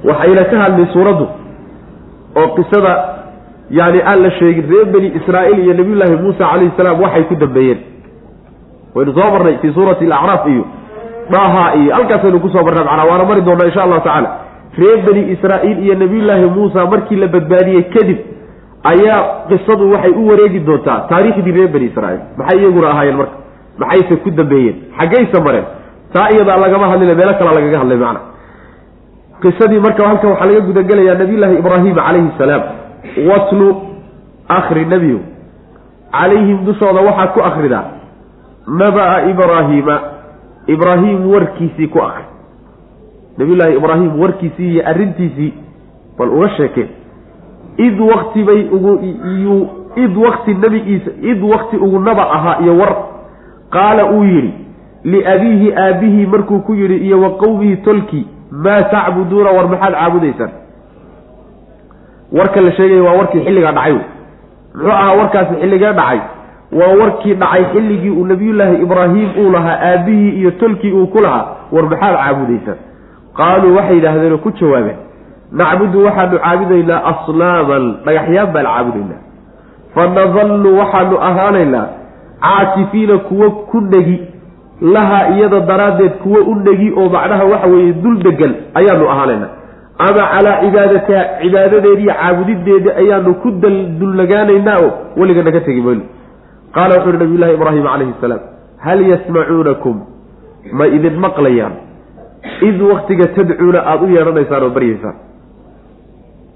Waxayna 0.09 0.43
ka 0.51 0.57
hadlay 0.63 0.85
suuraddu 0.93 1.25
oo 2.39 2.47
qisada 2.57 2.93
yani 3.79 3.99
aan 4.09 4.19
la 4.23 4.29
sheegin 4.39 4.65
reer 4.71 4.85
beni 4.93 5.07
israa'iil 5.19 5.59
iyo 5.65 5.73
nabiyullaahi 5.79 6.15
muusa 6.23 6.43
calayhi 6.51 6.71
salaam 6.77 7.01
waxay 7.05 7.23
ku 7.29 7.35
dambeeyeen. 7.43 7.79
Waynu 8.95 9.13
soo 9.17 9.29
marnay 9.35 9.57
fii 9.61 9.73
suurati 9.77 10.05
alacraaf 10.05 10.47
iyo 10.53 10.63
dhaha 11.33 11.63
iyo 11.79 11.91
halkaasaynu 11.95 12.39
ku 12.45 12.49
soo 12.49 12.63
marnay 12.67 12.83
macnaa 12.89 13.07
waana 13.11 13.25
mari 13.29 13.41
doonaa 13.47 13.67
insha 13.69 13.83
allahu 13.85 14.01
tacala 14.07 14.29
reer 14.79 14.99
beni 15.07 15.21
israa'iil 15.35 15.77
iyo 15.85 15.95
nabiyullaahi 16.03 16.45
muusa 16.57 16.85
markii 16.93 17.15
la 17.23 17.27
badbaadiyey 17.35 17.83
kadib 17.95 18.17
ayaa 18.91 19.19
qisadu 19.49 19.91
waxay 19.93 20.11
u 20.21 20.27
wareegi 20.29 20.59
doontaa 20.67 20.99
taariikhdii 21.11 21.51
reer 21.57 21.69
beni 21.75 21.85
israa'iil. 21.91 22.21
Maxay 22.37 22.59
iyaguna 22.61 22.87
ahaayeen 22.93 23.17
marka? 23.21 23.35
Maxayse 23.81 24.15
ku 24.23 24.29
dambeeyeen? 24.39 24.75
Xaggaysa 24.99 25.41
mareen? 25.47 25.65
Taa 26.13 26.27
iyadaa 26.35 26.57
lagama 26.63 26.85
hadlina 26.91 27.15
meelo 27.19 27.33
kalaa 27.39 27.55
lagaga 27.57 27.79
hadlay 27.81 27.97
macna 28.03 28.21
qisadii 29.45 29.79
marka 29.85 30.07
halkan 30.07 30.29
waxaa 30.31 30.45
laga 30.49 30.61
gudagelayaa 30.69 31.15
nabiyullaahi 31.21 31.55
ibraahim 31.61 31.95
calayhi 31.95 32.31
salaam. 32.37 32.61
Watlu 33.29 33.67
akri 34.57 34.85
nebiyu 34.85 35.19
calayhim 36.11 36.65
dushooda 36.65 37.01
waxaad 37.07 37.29
ku 37.33 37.41
akridaa 37.49 37.83
naba-a 38.81 39.17
ibraahiima 39.31 39.95
ibraahim 40.67 41.19
warkiisii 41.33 41.87
ku 41.93 41.99
akri 42.01 42.25
nabiyullaahi 43.37 43.77
ibraahim 43.77 44.11
warkiisii 44.21 44.69
iyo 44.73 44.83
arrintiisii 44.91 45.53
bal 46.17 46.29
uga 46.29 46.49
sheekeen 46.57 46.89
id 47.77 47.99
wakti 47.99 48.43
bay 48.43 48.61
ugu 48.71 48.93
id 50.03 50.17
wakti 50.25 50.53
nebigiisa 50.53 51.11
id 51.21 51.43
wakti 51.43 51.77
ugu 51.77 51.99
naba 51.99 52.31
ahaa 52.31 52.57
iyo 52.63 52.77
war. 52.77 52.95
Qaala 53.69 54.05
uu 54.11 54.23
yidhi 54.23 54.53
liabiihi 55.03 55.73
aabihii 55.75 56.25
markuu 56.25 56.59
ku 56.59 56.73
yidhi 56.73 56.97
iyo 57.07 57.21
wa 57.21 57.29
qowmihi 57.29 57.77
tolkii 57.77 58.27
maa 58.51 58.81
tacbuduuna 58.93 59.49
war 59.51 59.67
maxaad 59.67 59.93
caabudaysaan? 59.93 60.51
Warka 62.31 62.61
la 62.61 62.71
sheegaya 62.71 63.03
waa 63.03 63.17
warkii 63.17 63.39
xilligaa 63.45 63.71
dhacay. 63.71 63.93
Wey 63.93 64.01
muxuu 64.75 64.91
ahaa 64.91 65.13
warkaasi 65.13 65.53
xilligee 65.61 65.93
dhacay? 65.93 66.19
Waa 66.71 66.93
warkii 67.01 67.33
dhacay 67.33 67.63
xilligii 67.73 68.09
uu 68.09 68.25
nabiyullaahi 68.25 68.75
ibraahim 68.81 69.29
uu 69.39 69.51
lahaa 69.51 69.77
aabihii 69.81 70.29
iyo 70.39 70.51
tolkii 70.51 70.91
uu 70.91 71.07
ku 71.07 71.19
lahaa. 71.21 71.45
War 71.71 71.83
maxaad 71.89 72.15
caabudaysaan? 72.15 72.77
Qaaluu 73.37 73.75
waxay 73.75 73.95
yidhaahdeenoo 73.95 74.37
ku 74.37 74.51
jawaabeen 74.51 74.97
nacbudu 75.51 76.05
waxaanu 76.05 76.39
caabudaynaa 76.39 77.01
aslaaman 77.11 77.83
dhagaxyaan 78.05 78.51
baan 78.53 78.65
caabudaynaa. 78.65 79.21
Fa 79.95 80.07
nadallu 80.07 80.77
waxaanu 80.79 81.17
ahaanaynaa 81.29 81.87
caatifiina 82.41 83.17
kuwo 83.17 83.49
ku 83.51 83.81
negi 83.81 84.17
lahaa 84.81 85.27
iyada 85.35 85.59
daraaddeed 85.59 86.11
kuwo 86.23 86.39
u 86.51 86.55
negi 86.55 86.91
oo 86.97 87.09
macnaha 87.09 87.43
waxa 87.45 87.67
weeye 87.67 87.93
dul 87.93 88.17
degan 88.23 88.53
ayaanu 88.73 89.09
ahaanayna. 89.09 89.47
Ama 89.97 90.23
calaa 90.33 90.61
cibaadatiha 90.61 91.21
cibaadadeediiyo 91.41 92.13
caabudideedii 92.13 92.91
ayaanu 93.01 93.33
ku 93.43 93.51
dullagaanaynaa 93.99 94.77
oo 94.85 94.91
weligana 95.17 95.51
ka 95.51 95.59
tegi 95.67 95.81
mayno. 95.81 96.01
Qaala 96.75 96.95
wuxu 96.95 97.09
uhi 97.09 97.17
nabiyullahi 97.17 97.53
ibraahim 97.53 97.83
calayhi 97.83 98.13
salaam 98.21 98.39
hal 98.85 98.99
yasmacuunakum? 99.11 99.95
Ma 100.77 100.85
idin 100.87 101.15
maqlayaan. 101.25 101.73
Id 102.67 102.81
waktiga 102.91 103.27
tadcuuna 103.35 103.79
aada 103.91 104.03
u 104.05 104.09
yeedhanaysaan 104.15 104.63
oo 104.63 104.69
baryaysaan. 104.77 105.15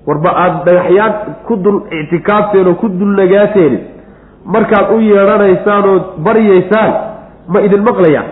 Warba 0.08 0.30
aada 0.44 0.60
dhagaxyaan 0.68 1.14
ku 1.48 1.56
dul 1.64 1.78
ictikaafteen 2.00 2.68
oo 2.68 2.76
ku 2.82 2.88
dulnagaateen 3.00 3.74
markaad 4.46 4.92
u 4.96 5.00
yeedhanaysaan 5.00 5.84
oo 5.90 5.98
baryaysaan 6.28 6.92
ma 7.54 7.60
idin 7.66 7.82
maqlayaan. 7.90 8.28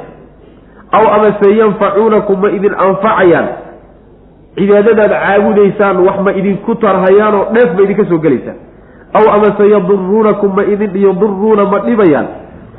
Aw 0.97 1.03
amase 1.15 1.47
yanfacuunakum 1.59 2.37
ma 2.43 2.49
idin 2.57 2.73
anfacayaan. 2.85 3.47
Cibaadadaad 4.57 5.11
caabudaysaan 5.23 5.97
wax 6.07 6.17
ma 6.25 6.31
idinku 6.39 6.75
tarhayaanoo 6.83 7.43
dheef 7.55 7.69
ma 7.77 7.81
idinka 7.85 8.05
soo 8.09 8.19
gelaysaan. 8.25 8.57
Aw 9.17 9.25
amase 9.35 9.63
yaduruunakum 9.73 10.51
ma 10.57 10.63
idin 10.73 10.91
yaduruuna 11.05 11.63
ma 11.71 11.79
dhibayaan. 11.87 12.27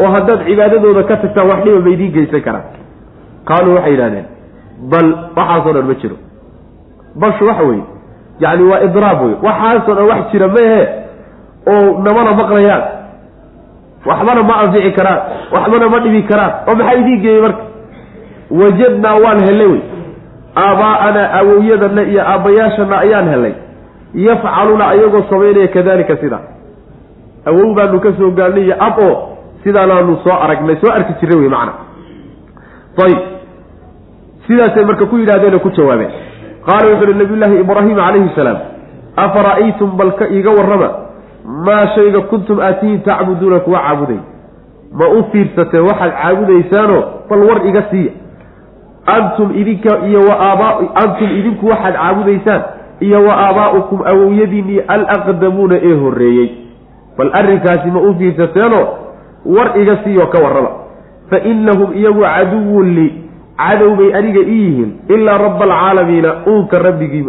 Oo 0.01 0.09
haddaad 0.14 0.40
cibaadadooda 0.48 1.03
ka 1.11 1.16
tagtaan 1.22 1.46
wax 1.51 1.61
dhiba 1.64 1.81
ma 1.87 1.90
idiin 1.94 2.12
geysan 2.16 2.40
karaan. 2.46 2.64
Qaaluu 3.48 3.74
waxay 3.77 3.92
yidhahdeen 3.94 4.27
bal 4.90 5.07
waxaasoo 5.37 5.72
dhan 5.77 5.87
ma 5.90 5.94
jiro. 6.01 6.16
Balshu 7.20 7.44
waxa 7.51 7.64
weeye 7.68 7.85
yacni 8.44 8.64
waa 8.70 8.81
idraab 8.87 9.20
wey 9.27 9.35
waxaasoo 9.46 9.94
dhan 9.98 10.07
wax 10.11 10.20
jira 10.33 10.48
maehe 10.57 10.83
oo 11.72 11.98
namana 12.07 12.33
maqlayaan 12.40 12.83
waxbana 14.06 14.42
ma 14.42 14.54
anfici 14.62 14.92
karaan 14.98 15.20
waxbana 15.54 15.88
ma 15.92 15.98
dhibi 16.04 16.22
karaan 16.30 16.52
oo 16.68 16.74
maxaa 16.80 16.98
idiin 17.00 17.20
geeyey 17.24 17.40
marka? 17.42 17.62
Wajadnaa 18.61 19.16
waan 19.24 19.40
hellay 19.46 19.66
wey. 19.72 19.80
Aabaa'anaa 20.56 21.26
awowyadana 21.40 22.02
iyo 22.02 22.22
aabbayaashana 22.32 22.96
ayaan 23.04 23.28
helay. 23.32 23.54
Yafcaluuna 24.14 24.84
ayagoo 24.92 25.22
samaynaya 25.30 25.68
kadalika 25.68 26.16
sidaa 26.16 26.42
awow 27.48 27.74
baanu 27.76 28.00
ka 28.00 28.11
soo 28.18 28.30
gaadhnay 28.38 28.64
iyo 28.64 28.76
ab 28.87 28.98
oo 29.08 29.14
sidaanaanu 29.64 30.16
soo 30.24 30.37
aragnay 30.44 30.76
soo 30.80 30.90
arki 30.96 31.12
jirray 31.20 31.38
wey 31.40 31.48
macana 31.54 31.72
ayib 33.04 33.20
sidaasay 34.46 34.84
marka 34.84 35.06
ku 35.06 35.16
yidhahdeeno 35.18 35.58
ku 35.61 35.70
jawaabeen. 35.76 36.11
Qaala 36.66 36.87
wuxu 36.92 37.04
uhi 37.04 37.14
nabiyullaahi 37.20 37.56
ibraahim 37.64 37.96
calayhi 37.96 38.30
salaam 38.37 38.58
afara'aytum 39.24 39.90
balka 40.00 40.24
iiga 40.37 40.50
warrama 40.58 40.88
maa 41.66 41.87
shayga 41.94 42.21
kuntum 42.31 42.61
aatihin 42.61 43.01
tacbuduuna 43.03 43.61
kuwa 43.61 43.81
caabuday. 43.81 44.18
Ma 44.92 45.09
u 45.09 45.25
fiirsateen 45.33 45.83
waxaad 45.88 46.12
caabudaysaanoo 46.23 47.03
bal 47.31 47.42
war 47.49 47.66
iga 47.66 47.83
siiya 47.90 48.12
antum 49.07 49.53
idinka 49.61 49.99
iyo 50.09 50.21
wa 50.29 50.35
aabaa 50.40 50.73
antum 51.03 51.29
idinku 51.38 51.66
waxaad 51.66 51.94
caabudaysaan 51.94 52.62
iyo 53.01 53.18
wa 53.27 53.35
aabaa'ukum 53.47 53.99
awowyadiinnii 54.12 54.81
alaqdamuuna 54.94 55.77
ee 55.88 55.94
horreeyey. 56.03 56.49
Bal 57.18 57.31
arrinkaasi 57.33 57.90
ma 57.90 58.01
u 58.01 58.14
fiirsateenoo? 58.18 58.87
War 59.57 59.68
iga 59.81 59.97
siiyo 60.05 60.27
ka 60.27 60.38
warraba. 60.44 60.71
Fa 61.31 61.38
innahum 61.51 61.92
iyagu 61.94 62.21
caduwun 62.21 62.94
lii 62.97 63.12
cadow 63.57 63.94
bay 63.97 64.14
aniga 64.18 64.40
ii 64.40 64.61
yihiin. 64.64 64.90
Ilaa 65.09 65.38
rabba 65.38 65.64
alcaalamiina 65.64 66.31
uunka 66.47 66.79
rabbigii 66.79 67.25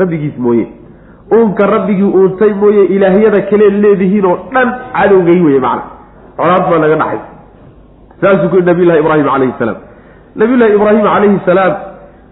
rabbigiis 0.00 0.38
mooye 0.38 0.66
uunka 1.34 1.66
rabbigii 1.66 2.10
uuntay 2.18 2.52
mooye 2.54 2.84
ilaahyada 2.84 3.40
kale 3.50 3.70
leedihiin 3.70 4.26
oo 4.26 4.36
dhan 4.54 4.68
cadowgay 4.96 5.40
weye 5.46 5.60
macna. 5.60 5.82
Colaad 6.36 6.64
baa 6.70 6.78
naga 6.78 6.96
dhaxay 7.02 7.20
saasuu 8.20 8.48
ku 8.48 8.56
yihi 8.56 8.66
nabiyullahi 8.66 9.00
ibraahim 9.00 9.26
calayhi 9.26 9.54
salaam. 9.58 9.76
Nabiyullahi 10.36 10.74
ibraahim 10.78 11.04
calayhi 11.08 11.38
salaam 11.46 11.72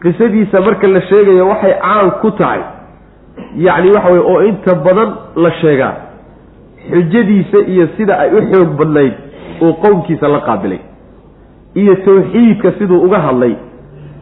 qisadiisa 0.03 0.61
marka 0.67 0.87
la 0.95 1.01
sheegayo 1.11 1.49
waxay 1.49 1.75
caan 1.83 2.11
ku 2.23 2.31
tahay. 2.39 2.61
Yacni 3.67 3.91
waxa 3.97 4.11
weye 4.15 4.25
oo 4.33 4.41
inta 4.51 4.75
badan 4.87 5.11
la 5.37 5.51
sheegaa. 5.61 5.95
Xujadiisa 6.93 7.59
iyo 7.73 7.89
sida 7.97 8.15
ay 8.19 8.31
u 8.39 8.41
xoog 8.53 8.71
badnayd 8.79 9.15
uu 9.63 9.73
qowmkiisa 9.83 10.29
la 10.29 10.41
qaabilay. 10.41 10.81
Iyo 11.75 11.95
tawxiidka 12.07 12.73
siduu 12.79 13.01
uga 13.07 13.19
hadlay. 13.27 13.55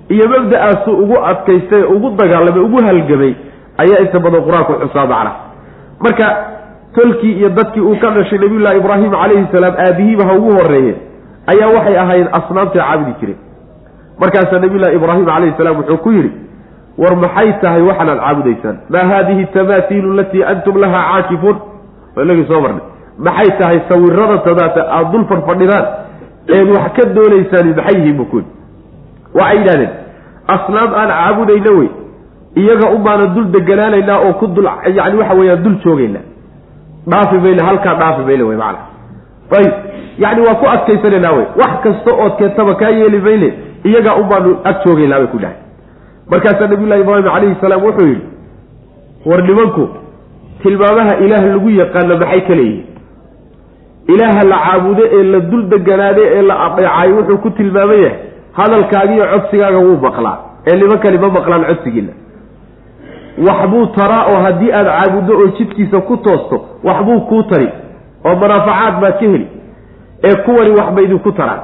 Iyo 0.09 0.29
mabda-aasuu 0.29 0.95
ugu 1.03 1.17
adkaystay 1.31 1.83
ugu 1.95 2.11
dagaalamay 2.21 2.63
ugu 2.63 2.79
halgamay 2.87 3.35
ayaa 3.83 3.99
inta 4.05 4.19
badan 4.25 4.43
qur'aanku 4.47 4.73
xusaa 4.83 5.07
macna 5.13 5.33
marka 6.05 6.27
tolkii 6.97 7.33
iyo 7.39 7.49
dadkii 7.49 7.81
uu 7.81 7.97
ka 8.03 8.11
dhashay 8.17 8.39
nabiyullahi 8.39 8.79
ibraahim 8.83 9.11
calayhi 9.11 9.47
salaam 9.53 9.75
aabihiiba 9.87 10.25
ha 10.29 10.33
ugu 10.39 10.51
horeeye 10.59 10.95
ayaa 11.53 11.69
waxay 11.77 11.97
ahayd 12.05 12.27
asnaamta 12.39 12.79
caabudi 12.79 13.13
jireen. 13.21 13.39
Markaasaa 14.21 14.59
nabiyullahi 14.65 14.97
ibraahim 14.97 15.25
calayhi 15.27 15.55
salaam 15.59 15.77
wuxuu 15.81 15.97
ku 16.05 16.11
yidhi 16.17 16.31
war 17.03 17.15
maxay 17.25 17.53
tahay 17.63 17.83
waxaanaad 17.91 18.19
caabudaysaan? 18.25 18.77
Maa 18.95 19.05
haadihi 19.13 19.47
tamaathiilu 19.57 20.13
alatii 20.13 20.45
antum 20.53 20.77
lahaa 20.85 21.05
caakifuun 21.13 21.57
inagii 22.25 22.47
soo 22.51 22.61
marnay. 22.61 22.85
Maxay 23.19 23.51
tahay 23.61 23.79
sawirada 23.89 24.39
tadaata 24.49 24.83
aada 24.97 25.11
dul 25.13 25.25
fadhfadhidaan 25.31 25.85
eed 26.57 26.69
wax 26.77 26.93
ka 26.99 27.05
doonaysaan 27.17 27.67
maxay 27.79 27.97
yihiin? 28.01 28.21
yidhi. 28.21 28.45
Waxay 29.39 29.59
yidhahdeen 29.59 29.91
asnaam 30.55 30.91
aan 31.01 31.11
caabudayna 31.19 31.71
wey 31.79 31.89
iyaga 32.57 32.87
unbaana 32.97 33.27
dul 33.35 33.47
deganaanaynaa 33.57 34.19
oo 34.27 34.33
ku 34.41 34.47
dul 34.47 34.69
yani 34.97 35.17
waxa 35.19 35.35
weeyaan 35.35 35.63
dul 35.65 35.77
joogaynaa 35.85 36.25
dhaafi 37.11 37.37
mayne 37.45 37.63
halkaa 37.69 37.95
dhaafi 37.95 38.23
mayne 38.29 38.43
wey 38.43 38.57
macana 38.57 38.79
ayib. 39.59 39.73
Yani 40.19 40.41
waa 40.47 40.55
ku 40.55 40.67
adkaysanaynaa 40.75 41.33
wey 41.33 41.47
wax 41.61 41.73
kasta 41.85 42.11
ood 42.25 42.33
keentaba 42.39 42.75
kaa 42.75 42.91
yeeli 42.91 43.19
mayne 43.19 43.49
iyagaa 43.85 44.15
unbaanu 44.23 44.57
ag 44.65 44.77
joogaynaa 44.87 45.19
bay 45.19 45.27
ku 45.27 45.39
dhahay. 45.39 45.57
Markaasaa 46.31 46.67
nabiyullahi 46.73 47.01
ibraahim 47.01 47.25
calayhi 47.25 47.57
salaam 47.61 47.85
wuxuu 47.85 48.07
yidhi 48.07 48.27
war 49.27 49.43
nimanku 49.49 49.89
tilmaamaha 50.63 51.17
ilaah 51.25 51.43
lagu 51.55 51.71
yaqaano 51.81 52.17
maxay 52.23 52.41
ka 52.49 52.55
leeyihiin 52.55 52.87
ilaaha 54.15 54.43
la 54.53 54.59
caabudo 54.67 55.03
ee 55.19 55.23
la 55.33 55.41
dul 55.41 55.63
deganaade 55.73 56.23
ee 56.37 56.43
la 56.43 56.55
adeecayo 56.67 57.17
wuxuu 57.17 57.39
ku 57.45 57.51
tilmaaman 57.51 57.99
yahay 58.03 58.17
hadalkaagiiyo 58.59 59.25
codsigaaga 59.33 59.79
wuu 59.87 59.97
maqlaa. 60.07 60.37
Ee 60.67 60.77
nimankani 60.81 61.19
ma 61.19 61.29
maqlaan 61.39 61.65
codsigiina 61.71 62.13
waxbuu 63.49 63.87
taraa 63.87 64.25
oo 64.33 64.41
haddii 64.43 64.73
aada 64.73 64.91
caabuddo 64.99 65.33
oo 65.39 65.47
jidkiisa 65.59 66.01
ku 66.01 66.17
toosto 66.17 66.65
waxbuu 66.85 67.21
kuu 67.21 67.43
tari 67.43 67.69
oo 68.25 68.35
manaafacaad 68.37 69.01
baad 69.01 69.13
ka 69.21 69.27
heli 69.27 69.47
ee 70.25 70.35
kuwani 70.45 70.71
waxba 70.81 71.01
idinku 71.03 71.33
taraan 71.33 71.61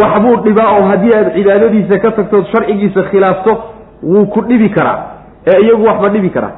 waxbuu 0.00 0.36
dhibaa 0.44 0.70
oo 0.76 0.82
haddii 0.90 1.12
aad 1.18 1.32
cibaadadiisa 1.34 1.98
ka 1.98 2.10
tagtood 2.10 2.44
sharcigiisa 2.52 3.02
khilaafto 3.10 3.52
wuu 4.02 4.26
ku 4.26 4.40
dhibi 4.40 4.68
karaa 4.68 4.98
ee 5.46 5.60
iyagu 5.64 5.84
waxba 5.86 6.08
dhibi 6.08 6.30
karaa. 6.30 6.52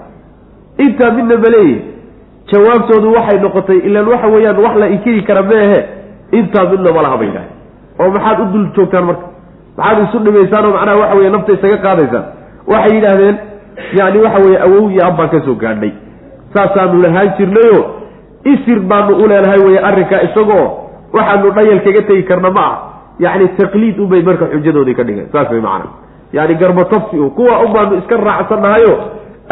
Intaa 0.78 1.10
midna 1.10 1.36
maleeyahy 1.36 1.80
jawaabtoodu 2.52 3.12
waxay 3.12 3.38
noqotay 3.40 3.76
ilaan 3.76 4.08
waxa 4.08 4.26
weeyaan 4.26 4.58
wax 4.64 4.74
la 4.76 4.86
inkiri 4.88 5.22
kara 5.22 5.42
meehe 5.42 5.78
intaa 6.32 6.64
midna 6.70 6.92
malaha 6.92 7.16
bay 7.16 7.28
dhahay 7.34 7.50
oo 8.00 8.10
maxaad 8.10 8.40
u 8.40 8.44
dul 8.52 8.66
joogtaan 8.76 9.04
marka? 9.04 9.26
Maxaad 9.76 9.98
isu 10.08 10.18
dhimaysaan 10.18 10.64
oo 10.66 10.72
macnaha 10.76 10.96
waxa 11.00 11.16
weye 11.18 11.30
nafta 11.30 11.52
isaga 11.52 11.76
qaadaysaan 11.86 12.24
waxay 12.72 12.94
yidhaahdeen 12.96 13.36
yani 13.98 14.18
waxa 14.24 14.38
weeye 14.44 14.58
awow 14.66 14.84
iyo 14.90 15.02
ab 15.08 15.16
baan 15.18 15.28
ka 15.34 15.40
soo 15.46 15.54
gaadhnay 15.64 15.92
saasaanu 16.54 17.02
lahaan 17.04 17.30
jirnayo 17.38 17.78
isir 18.52 18.80
baanu 18.90 19.16
u 19.22 19.28
leenahay 19.30 19.60
weye 19.66 19.80
arrinkaa 19.88 20.22
isagoo 20.28 20.66
waxaanu 21.16 21.50
dhayal 21.56 21.80
kaga 21.86 22.02
tegi 22.08 22.22
karna 22.30 22.50
ma 22.58 22.64
ah 22.70 22.76
yacni 23.24 23.48
taqliid 23.60 23.98
unbay 24.04 24.22
marka 24.28 24.46
xujadoodii 24.52 24.94
ka 24.98 25.04
dhigeen. 25.08 25.28
Saas 25.32 25.50
way 25.50 25.60
macana 25.60 25.86
yani 26.32 26.54
garbatafsi 26.62 27.16
u 27.18 27.30
kuwa 27.36 27.54
un 27.64 27.72
baanu 27.76 27.96
iska 28.00 28.16
raacsannahayo 28.28 28.92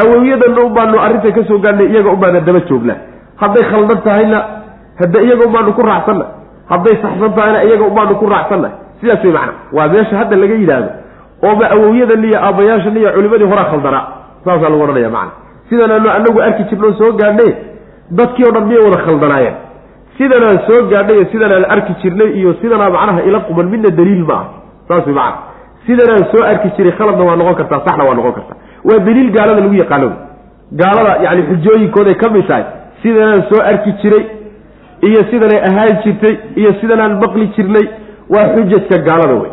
awowyadanna 0.03 0.61
un 0.67 0.73
baanu 0.79 0.97
arrinta 1.07 1.31
ka 1.37 1.43
soo 1.49 1.59
gaadhnay 1.65 1.87
iyaga 1.93 2.11
un 2.15 2.21
baana 2.25 2.41
daba 2.41 2.61
joognaa 2.69 2.99
hadday 3.43 3.65
khaldan 3.71 3.99
tahayna 4.07 4.39
hadda 5.01 5.19
iyaga 5.27 5.43
un 5.49 5.53
baanu 5.57 5.73
ku 5.79 5.83
raacsanna 5.91 6.25
hadday 6.73 6.95
saxsan 7.05 7.33
tahayna 7.39 7.59
iyaga 7.69 7.85
un 7.91 7.95
baanu 7.99 8.15
ku 8.23 8.27
raacsanna 8.35 8.69
sidaas 9.01 9.25
way 9.25 9.33
macana 9.33 9.53
waa 9.77 9.89
meesha 9.95 10.15
hadda 10.21 10.37
laga 10.43 10.55
yidhaahdo 10.63 10.91
oo 11.47 11.55
ma 11.61 11.67
awowyadan 11.77 12.25
iyo 12.29 12.39
aabbayaashan 12.49 12.97
iyo 13.01 13.11
culimadii 13.17 13.49
horaa 13.53 13.69
khaldanaa 13.73 14.05
saasaa 14.45 14.71
lagu 14.73 14.83
odhanaya 14.87 15.11
macana 15.17 15.33
sidanaanu 15.69 16.09
anagu 16.19 16.39
arki 16.47 16.63
jirnoo 16.71 16.93
soo 17.01 17.13
gaadhnay 17.21 17.51
dadkii 18.19 18.45
o 18.49 18.53
dhan 18.55 18.65
miyay 18.69 18.83
wada 18.87 18.99
khaldanaayeen? 19.07 19.57
Sidanaan 20.19 20.59
soo 20.67 20.81
gaadhnay 20.93 21.17
iyo 21.19 21.27
sidanaan 21.33 21.65
arki 21.75 21.93
jirnay 22.03 22.29
iyo 22.41 22.51
sidanaa 22.63 22.91
macnaha 22.97 23.21
ila 23.29 23.39
quman 23.49 23.67
midna 23.75 23.91
daliil 23.99 24.25
ma 24.31 24.35
ah 24.41 24.47
saas 24.89 25.07
way 25.07 25.15
macana 25.15 25.39
sidanaan 25.87 26.25
soo 26.33 26.43
arki 26.53 26.69
jiray 26.77 26.93
khaladna 26.99 27.25
waa 27.29 27.37
noqon 27.41 27.55
kartaa 27.61 27.81
saxna 27.87 28.05
waa 28.09 28.15
noqon 28.19 28.33
kartaa. 28.39 28.57
Waa 28.89 28.99
daliil 29.07 29.31
gaalada 29.37 29.61
lagu 29.65 29.75
yaqaano. 29.83 30.09
Gaalada 30.81 31.13
yani 31.27 31.43
xujooyinkooday 31.49 32.15
ka 32.23 32.29
mid 32.35 32.47
tahay. 32.51 32.65
Sidanaan 33.03 33.43
soo 33.51 33.61
arki 33.71 33.91
jiray 34.03 34.25
iyo 35.09 35.21
sidanay 35.31 35.61
ahaan 35.69 35.95
jirtay 36.05 36.35
iyo 36.61 36.71
sidanaan 36.81 37.13
maqli 37.23 37.47
jirnay. 37.57 37.87
Waa 38.35 38.47
xujajka 38.55 38.97
gaalada 39.09 39.35
wey 39.43 39.51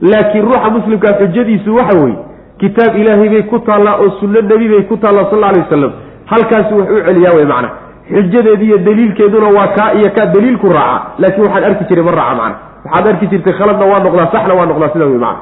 laakiin 0.00 0.44
ruuxa 0.44 0.70
muslimkaa 0.70 1.12
xujadiisu 1.20 1.74
waxa 1.78 1.98
weeye 2.02 2.18
kitaab 2.60 2.96
ilaahay 2.96 3.28
bay 3.28 3.42
ku 3.42 3.58
taallaa 3.58 3.96
oo 4.02 4.10
sunno 4.20 4.40
nebi 4.40 4.68
bay 4.68 4.82
ku 4.90 4.96
taallaa 4.96 5.30
sal 5.30 5.44
alay 5.44 5.60
wasalam 5.64 5.92
halkaasi 6.32 6.74
wax 6.74 6.88
u 6.90 7.00
celiyaa 7.06 7.34
wey 7.36 7.44
macna. 7.52 7.70
Xujadeedi 8.10 8.64
iyo 8.66 8.78
daliilkeeduna 8.78 9.48
waa 9.58 9.66
kaa 9.76 9.92
iyo 9.98 10.10
kaa 10.16 10.26
daliilku 10.26 10.68
raaca. 10.68 11.06
Laakiin 11.18 11.42
waxaan 11.46 11.64
arki 11.64 11.84
jiray 11.88 12.04
ma 12.04 12.10
raaca 12.10 12.34
macna. 12.40 12.56
Waxaad 12.84 13.06
arki 13.12 13.26
jirtay 13.32 13.52
khaladna 13.58 13.84
waa 13.92 14.00
noqdaa 14.04 14.28
saxna 14.34 14.54
waa 14.58 14.66
noqdaa 14.70 14.88
sidaa 14.92 15.08
wey 15.12 15.18
macna. 15.18 15.40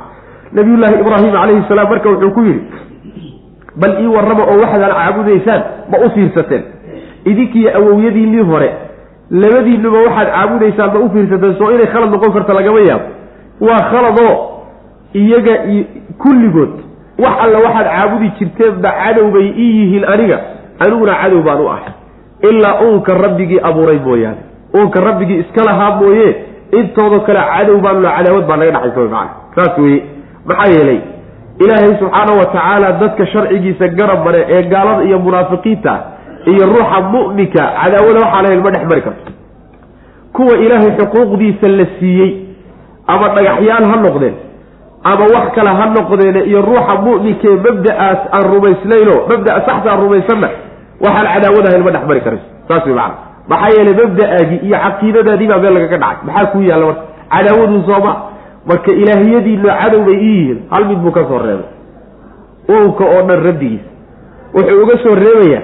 Nabiyullaahi 0.57 0.95
ibraahim 1.03 1.33
calayhi 1.33 1.63
salaam 1.69 1.89
marka 1.93 2.09
wuxuu 2.11 2.31
ku 2.37 2.41
yidhi 2.49 2.63
bal 3.81 3.93
ii 4.03 4.07
warrama 4.17 4.43
oo 4.53 4.57
waxaad 4.65 4.93
caabudaysaan 4.99 5.61
ma 5.91 5.97
u 6.07 6.11
fiirsateen. 6.15 6.63
Idinkiiyo 7.31 7.71
awowyadiinnii 7.79 8.45
hore 8.51 8.69
labadiinuba 9.43 9.99
waxaad 10.07 10.29
caabudaysaan 10.37 10.91
ma 10.95 10.99
u 11.05 11.09
fiirsateen 11.15 11.55
soo 11.59 11.71
inay 11.75 11.87
khalad 11.93 12.11
noqon 12.15 12.33
karta 12.37 12.53
lagama 12.59 12.81
yaabo 12.89 13.05
waa 13.61 13.83
khaladoo 13.91 14.35
iyaga 15.15 15.55
kulligood 16.19 16.73
wax 17.25 17.35
alla 17.45 17.59
waxaad 17.59 17.87
caabudi 17.87 18.29
jirteenba 18.39 18.91
cadow 18.93 19.31
bay 19.31 19.47
ii 19.59 19.81
yihiin 19.81 20.05
aniga 20.13 20.39
aniguna 20.79 21.15
cadow 21.23 21.43
baan 21.43 21.61
u 21.61 21.69
ahay. 21.69 21.93
Ilaa 22.51 22.81
uunka 22.85 23.15
rabbigii 23.15 23.61
abuuray 23.63 23.99
mooyaane. 23.99 24.43
Uunka 24.77 25.01
rabbigii 25.01 25.39
iska 25.39 25.65
lahaa 25.65 25.97
mooye 25.97 26.37
intoodo 26.73 27.21
kale 27.21 27.41
cadow 27.59 27.81
baanula 27.81 28.11
cadaawad 28.17 28.47
baa 28.47 28.57
naga 28.57 28.71
dhexaysa 28.73 29.11
maana 29.11 29.31
saas 29.57 29.79
weye 29.79 30.03
maxaa 30.47 30.71
yeelay 30.73 31.01
ilaahay 31.65 31.95
subxaanahu 31.99 32.39
wa 32.39 32.47
tacaala 32.47 32.93
dadka 32.93 33.27
sharcigiisa 33.27 33.89
garab 33.89 34.25
mare 34.25 34.47
ee 34.49 34.63
gaalada 34.63 35.05
iyo 35.05 35.19
munaafiqiinta 35.19 35.93
iyo 36.47 36.67
ruuxa 36.67 37.01
mu'minka 37.13 37.63
cadaawada 37.83 38.19
waxaa 38.21 38.43
lahayn 38.43 38.63
ma 38.65 38.71
dhex 38.71 38.85
mari 38.91 39.03
karto. 39.03 39.33
Kuwa 40.33 40.59
ilaahay 40.59 40.91
xuquuqdiisa 40.99 41.69
la 41.69 41.87
siiyey 41.99 42.31
ama 43.13 43.27
dhagaxyaal 43.37 43.85
ha 43.91 43.97
noqdeen. 44.07 44.35
Ama 45.11 45.25
wax 45.35 45.47
kale 45.57 45.71
ha 45.79 45.85
noqdeen 45.97 46.37
iyo 46.51 46.61
ruuxa 46.69 46.95
mu'minkee 47.07 47.55
mabda'aas 47.67 48.21
aan 48.37 48.45
rumaysnayno 48.53 49.15
mabda'a 49.31 49.59
saxta 49.69 49.89
aan 49.93 50.01
rumaysanna 50.05 50.49
waxaan 51.05 51.27
cadaawadahayn 51.35 51.83
ma 51.87 51.91
dhex 51.95 52.05
mari 52.11 52.21
karayso 52.27 52.47
saas 52.69 52.85
way 52.87 52.95
macana 52.95 53.15
maxaa 53.51 53.71
yeelay 53.77 53.95
mabda'aagii 54.03 54.59
iyo 54.67 54.77
caqiidadaadii 54.85 55.49
baa 55.51 55.59
meel 55.63 55.75
lagaga 55.77 55.99
dhacay. 56.03 56.25
Maxaa 56.27 56.47
kuu 56.53 56.63
yaalla 56.71 56.87
marka? 56.87 57.03
Cadaawadu 57.35 57.83
sooma 57.89 58.13
marka 58.71 58.91
ilaahiyadiino 59.03 59.69
cadow 59.81 60.01
bay 60.09 60.17
ii 60.17 60.33
yihiin 60.39 60.59
hal 60.73 60.85
mid 60.91 60.99
buu 61.05 61.13
ka 61.17 61.23
soo 61.29 61.39
reebay. 61.47 61.69
Uunka 62.73 63.05
oo 63.05 63.23
dhan 63.29 63.41
rabbigiisa. 63.49 63.89
Wuxuu 64.55 64.83
uga 64.83 64.95
soo 65.05 65.15
reebayaa 65.25 65.63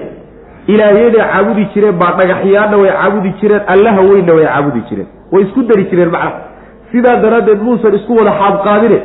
ilaahyaday 0.67 1.21
caabudi 1.31 1.65
jireen 1.73 1.95
baa 2.01 2.13
dhagaxyaana 2.19 2.77
way 2.81 2.91
caabudi 2.99 3.29
jireen 3.41 3.61
allaha 3.73 4.01
weynna 4.09 4.33
way 4.37 4.45
caabudi 4.45 4.81
jireen. 4.89 5.07
Way 5.31 5.41
isku 5.45 5.61
dari 5.69 5.83
jireen 5.91 6.11
macnaha 6.15 6.50
sidaa 6.91 7.15
daraaddeed 7.25 7.61
muusan 7.67 7.93
isku 7.99 8.13
wada 8.19 8.31
xaabqaadine 8.41 8.99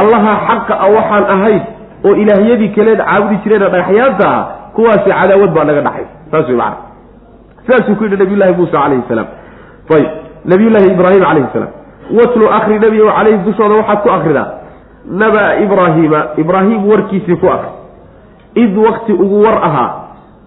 allaha 0.00 0.32
xaqa 0.48 0.74
a 0.86 0.86
waxaan 0.96 1.24
ahayn 1.36 1.62
oo 2.08 2.14
ilaahyadii 2.22 2.68
kaleed 2.76 3.00
caabudi 3.08 3.36
jireena 3.44 3.68
dhagaxyaanta 3.74 4.26
ah 4.36 4.42
kuwaasi 4.76 5.10
cadaawad 5.18 5.50
baa 5.56 5.64
naga 5.70 5.80
dhaxay 5.88 6.06
saas 6.32 6.46
wey 6.48 6.56
macana 6.56 6.76
sidaasuu 7.66 7.96
ku 7.98 8.04
yidhi 8.04 8.16
nabiyullahi 8.22 8.52
muusa 8.58 8.72
calayhi 8.82 9.02
salaam. 9.08 9.28
Ayb 9.96 10.08
nabiyullaahi 10.52 10.88
ibraahim 10.94 11.22
calayhi 11.28 11.48
salaam. 11.52 11.72
Watlu 12.18 12.46
akri 12.58 12.78
nebi 12.84 13.00
o 13.02 13.10
calayhi 13.16 13.38
dushooda 13.48 13.74
waxaad 13.80 14.00
ku 14.04 14.10
akridaa 14.16 14.46
naba 15.22 15.44
ibraahiima 15.64 16.20
ibraahim 16.42 16.80
warkiisii 16.90 17.36
ku 17.42 17.46
akri 17.56 17.70
id 18.62 18.76
wakti 18.86 19.12
ugu 19.24 19.36
war 19.44 19.56
ahaa 19.68 19.88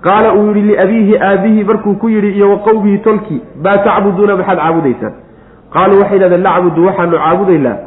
qaala 0.07 0.33
uu 0.39 0.47
yidhi 0.47 0.61
liabiihi 0.69 1.13
aabihi 1.29 1.63
markuu 1.69 1.95
ku 2.01 2.09
yidhi 2.15 2.31
iyo 2.37 2.49
wa 2.51 2.57
qowmihi 2.67 2.97
tolkii 3.07 3.41
maa 3.65 3.77
tacbuduuna 3.87 4.35
maxaad 4.39 4.57
caabudaysaan 4.63 5.13
qaaluu 5.73 5.99
waxay 6.01 6.15
yidhahdeen 6.17 6.43
nacbudu 6.47 6.85
waxaanu 6.87 7.17
caabudaynaa 7.23 7.77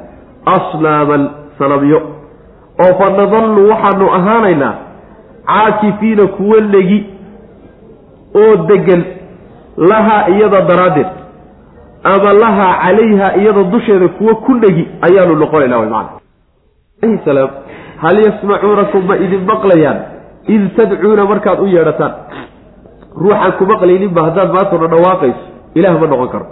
asnaaman 0.57 1.23
sanabyo 1.59 1.99
oo 2.85 2.93
fa 3.01 3.07
nadallu 3.19 3.69
waxaanu 3.73 4.07
ahaanaynaa 4.19 4.75
caakifiina 5.53 6.27
kuwa 6.27 6.61
legi 6.61 6.99
oo 8.43 8.57
degan 8.71 9.05
lahaa 9.91 10.29
iyada 10.35 10.61
daraaddeed 10.71 11.07
ama 12.13 12.33
lahaa 12.33 12.73
calayha 12.83 13.37
iyada 13.37 13.63
dusheeda 13.75 14.09
kuwa 14.09 14.35
ku 14.35 14.53
dhegi 14.63 14.85
ayaanu 15.09 15.35
noqonaynaa 15.43 15.79
way 15.83 15.89
macana 15.91 17.19
salaam 17.25 17.51
hal 18.03 18.17
yasmacuunakum 18.27 19.03
ma 19.09 19.17
idin 19.25 19.43
maqlayaan? 19.51 19.99
Id 20.55 20.63
tadcuuna 20.77 21.25
markaad 21.25 21.59
u 21.61 21.67
yeedhataan 21.75 22.13
ruuxaan 23.23 23.53
ku 23.59 23.65
maqlayninba 23.73 24.21
haddaad 24.27 24.51
maantona 24.57 24.87
dhawaaqayso 24.93 25.43
ilaah 25.79 25.95
ma 26.01 26.07
noqon 26.13 26.29
karo 26.35 26.47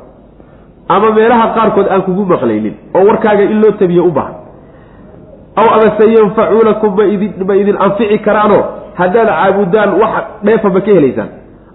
ama 0.89 1.11
meelaha 1.17 1.47
qaarkood 1.57 1.89
aan 1.95 2.03
kugu 2.03 2.25
maqlaynin 2.33 2.75
oo 2.95 3.05
warkaaga 3.09 3.43
in 3.43 3.61
loo 3.63 3.73
tabiyo 3.81 4.05
u 4.05 4.11
baahan. 4.11 4.35
Aw 5.61 5.67
amase 5.77 6.05
yanfacuunakum 6.17 6.97
ma 7.49 7.55
idin 7.57 7.77
anfici 7.87 8.19
karaanoo 8.19 8.63
haddaad 9.01 9.29
caabudaan 9.29 9.91
wax 10.03 10.15
dheefa 10.47 10.69
ma 10.75 10.81
ka 10.81 10.91
helaysaan. 10.97 11.29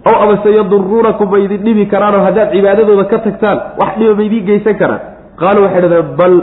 Aw 0.08 0.14
amase 0.24 0.48
yaduruunakum 0.58 1.30
ma 1.30 1.38
idin 1.44 1.62
dhibi 1.64 1.86
karaanoo 1.92 2.20
haddaad 2.26 2.48
cibaadadooda 2.54 3.04
ka 3.12 3.18
tagtaan 3.26 3.58
wax 3.80 3.92
dhiba 3.98 4.14
ma 4.18 4.22
idiin 4.28 4.44
geysan 4.48 4.74
karaan. 4.82 5.00
Qaaluu 5.40 5.62
waxay 5.64 5.80
dhahdeen 5.82 6.16
bal 6.20 6.34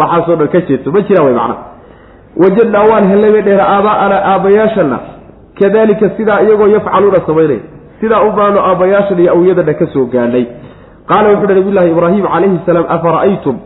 waxaasoo 0.00 0.36
dhan 0.40 0.48
ka 0.54 0.60
jeeto 0.68 0.88
ma 0.94 1.00
jiraan 1.08 1.24
way 1.26 1.34
macnaha 1.34 1.62
wajadnaa 2.42 2.84
waan 2.90 3.04
hellay 3.10 3.30
bay 3.34 3.42
dheer 3.48 3.60
aabaa'ana 3.60 4.16
aabbayaashana 4.32 4.98
kadalika 5.60 6.06
sidaa 6.16 6.40
iyagoo 6.44 6.66
yafcaluuna 6.74 7.20
samaynay 7.26 7.60
sidaa 8.00 8.22
u 8.28 8.30
baano 8.38 8.58
aabbayaashan 8.70 9.18
iyo 9.20 9.32
awyadana 9.36 9.74
ka 9.80 9.86
soo 9.92 10.06
gaadhay 10.14 10.44
qaala 11.10 11.28
wuxu 11.32 11.44
uhi 11.46 11.54
nabiyullaahi 11.58 11.90
ibraahim 11.94 12.24
calayhi 12.32 12.58
salaam 12.66 12.86
afara'aytum? 12.96 13.56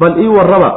Bal 0.00 0.14
ii 0.24 0.28
warraba. 0.36 0.70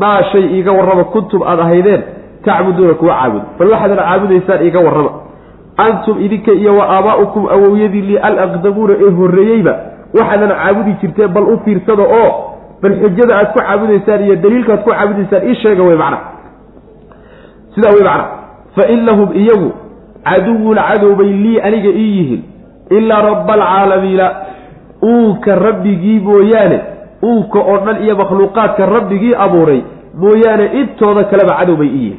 Maa 0.00 0.22
shay 0.32 0.44
iiga 0.56 0.72
warraba 0.78 1.04
kuntum 1.04 1.42
aad 1.42 1.60
ahaydeen? 1.60 2.02
Tacbuduuna 2.44 2.94
kuwa 3.00 3.14
caabuda 3.14 3.44
bal 3.58 3.68
waxaadana 3.72 4.02
caabudaysaan 4.08 4.60
iiga 4.66 4.80
warraba. 4.86 5.10
Antum 5.86 6.16
idinka 6.24 6.52
iyo 6.52 6.72
wa 6.76 6.84
aabaa'ukum 6.96 7.42
awowyadiinii 7.54 8.18
alaqdamuuna 8.28 8.94
ee 9.04 9.10
horreeyeyba 9.18 9.72
waxaadana 10.18 10.54
caabudi 10.60 10.92
jirteen 11.00 11.28
bal 11.34 11.44
u 11.52 11.58
fiirsada 11.64 12.02
oo 12.02 12.30
bal 12.82 12.94
xujada 13.02 13.32
aad 13.38 13.48
ku 13.52 13.58
caabudaysaan 13.58 14.20
iyo 14.26 14.36
daliilka 14.44 14.72
aad 14.76 14.82
ku 14.84 14.90
caabudaysaan 14.90 15.42
ii 15.48 15.54
sheega 15.62 15.82
wey 15.88 15.96
macna. 16.02 16.18
Sidaa 17.74 17.92
wey 17.96 18.04
macna. 18.08 18.24
Fa 18.76 18.82
inahum 18.94 19.28
iyagu 19.42 19.70
caduwun 20.24 20.76
cadowbay 20.88 21.30
lii 21.44 21.60
aniga 21.60 21.88
ii 22.02 22.10
yihiin 22.18 22.42
ilaa 22.90 23.22
rabba 23.28 23.52
alcaalamiina 23.54 24.26
uunka 25.02 25.54
rabbigii 25.54 26.18
mooyaane 26.20 26.80
uunka 27.24 27.58
oo 27.58 27.78
dhan 27.86 28.02
iyo 28.04 28.16
makhluuqaadka 28.16 28.86
rabbigii 28.86 29.34
abuuray 29.44 29.80
mooyaane 30.22 30.66
intooda 30.80 31.24
kaleba 31.24 31.54
cadow 31.58 31.76
bay 31.76 31.86
ii 31.88 31.92
yihiin. 31.92 32.18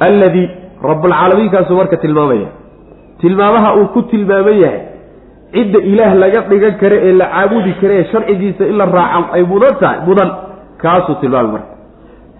Alladii 0.00 0.48
rabbulcaalamiinkaasuu 0.82 1.76
marka 1.76 1.96
tilmaamaya. 1.96 2.46
Tilmaamaha 3.20 3.74
uu 3.76 3.86
ku 3.94 4.02
tilmaaman 4.02 4.58
yahay 4.62 4.80
cidda 5.54 5.78
ilaah 5.90 6.14
laga 6.22 6.40
dhigan 6.50 6.74
kare 6.80 6.96
ee 7.08 7.12
la 7.12 7.26
caabudi 7.34 7.72
kare 7.80 7.94
ee 8.00 8.04
sharcigiisa 8.12 8.64
in 8.66 8.76
la 8.78 8.84
raaca 8.84 9.32
ay 9.32 9.42
mudan 9.52 9.74
tahay 9.80 9.98
mudan 10.06 10.30
kaasuu 10.82 11.14
tilmaamay 11.20 11.52
marka. 11.52 11.68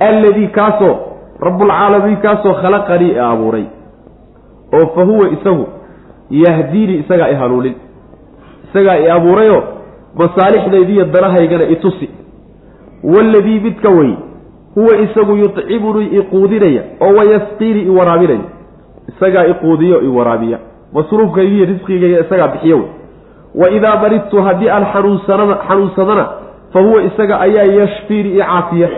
Alladii 0.09 0.49
kaasoo 0.59 0.95
rabbulcaalamiin 1.47 2.17
kaasoo 2.25 2.55
khalaqanii 2.63 3.13
e 3.17 3.21
abuuray. 3.21 3.65
Oo 4.77 4.87
fa 4.95 5.03
huwa 5.05 5.29
isagu 5.37 5.67
yahdiini 6.31 6.95
isagaa 7.03 7.29
i 7.29 7.35
hanuunin 7.35 7.75
isagaa 8.75 8.97
i 8.97 9.11
abuurayoo 9.11 9.63
masaalixdaydiiyo 10.15 11.05
danahaygana 11.05 11.65
itusi 11.65 12.11
waladii 13.05 13.61
midka 13.61 13.89
wey 13.89 14.15
huwa 14.75 14.97
isagu 14.97 15.37
yudcimunii 15.37 16.07
iquudinaya 16.19 16.83
oo 17.01 17.15
wayasqiini 17.15 17.83
i 17.83 17.89
waraabinaya 17.91 18.41
isagaa 19.09 19.47
iquudiyo 19.47 20.01
i 20.03 20.07
waraabiya. 20.09 20.59
Masruufkaygiiyo 20.93 21.65
risqigayga 21.67 22.21
isagaa 22.21 22.49
bixiyo 22.49 22.77
wey. 22.77 22.87
Wa 23.55 23.71
idaa 23.71 23.97
maridtu 24.03 24.43
haddii 24.43 24.69
aan 24.71 24.87
xanuunsanana 24.93 25.57
xanuunsadana 25.69 26.29
fa 26.73 26.81
huwa 26.81 27.03
isaga 27.03 27.41
ayaa 27.41 27.65
yashfiini 27.65 28.31
i 28.31 28.39
caafiya. 28.39 28.89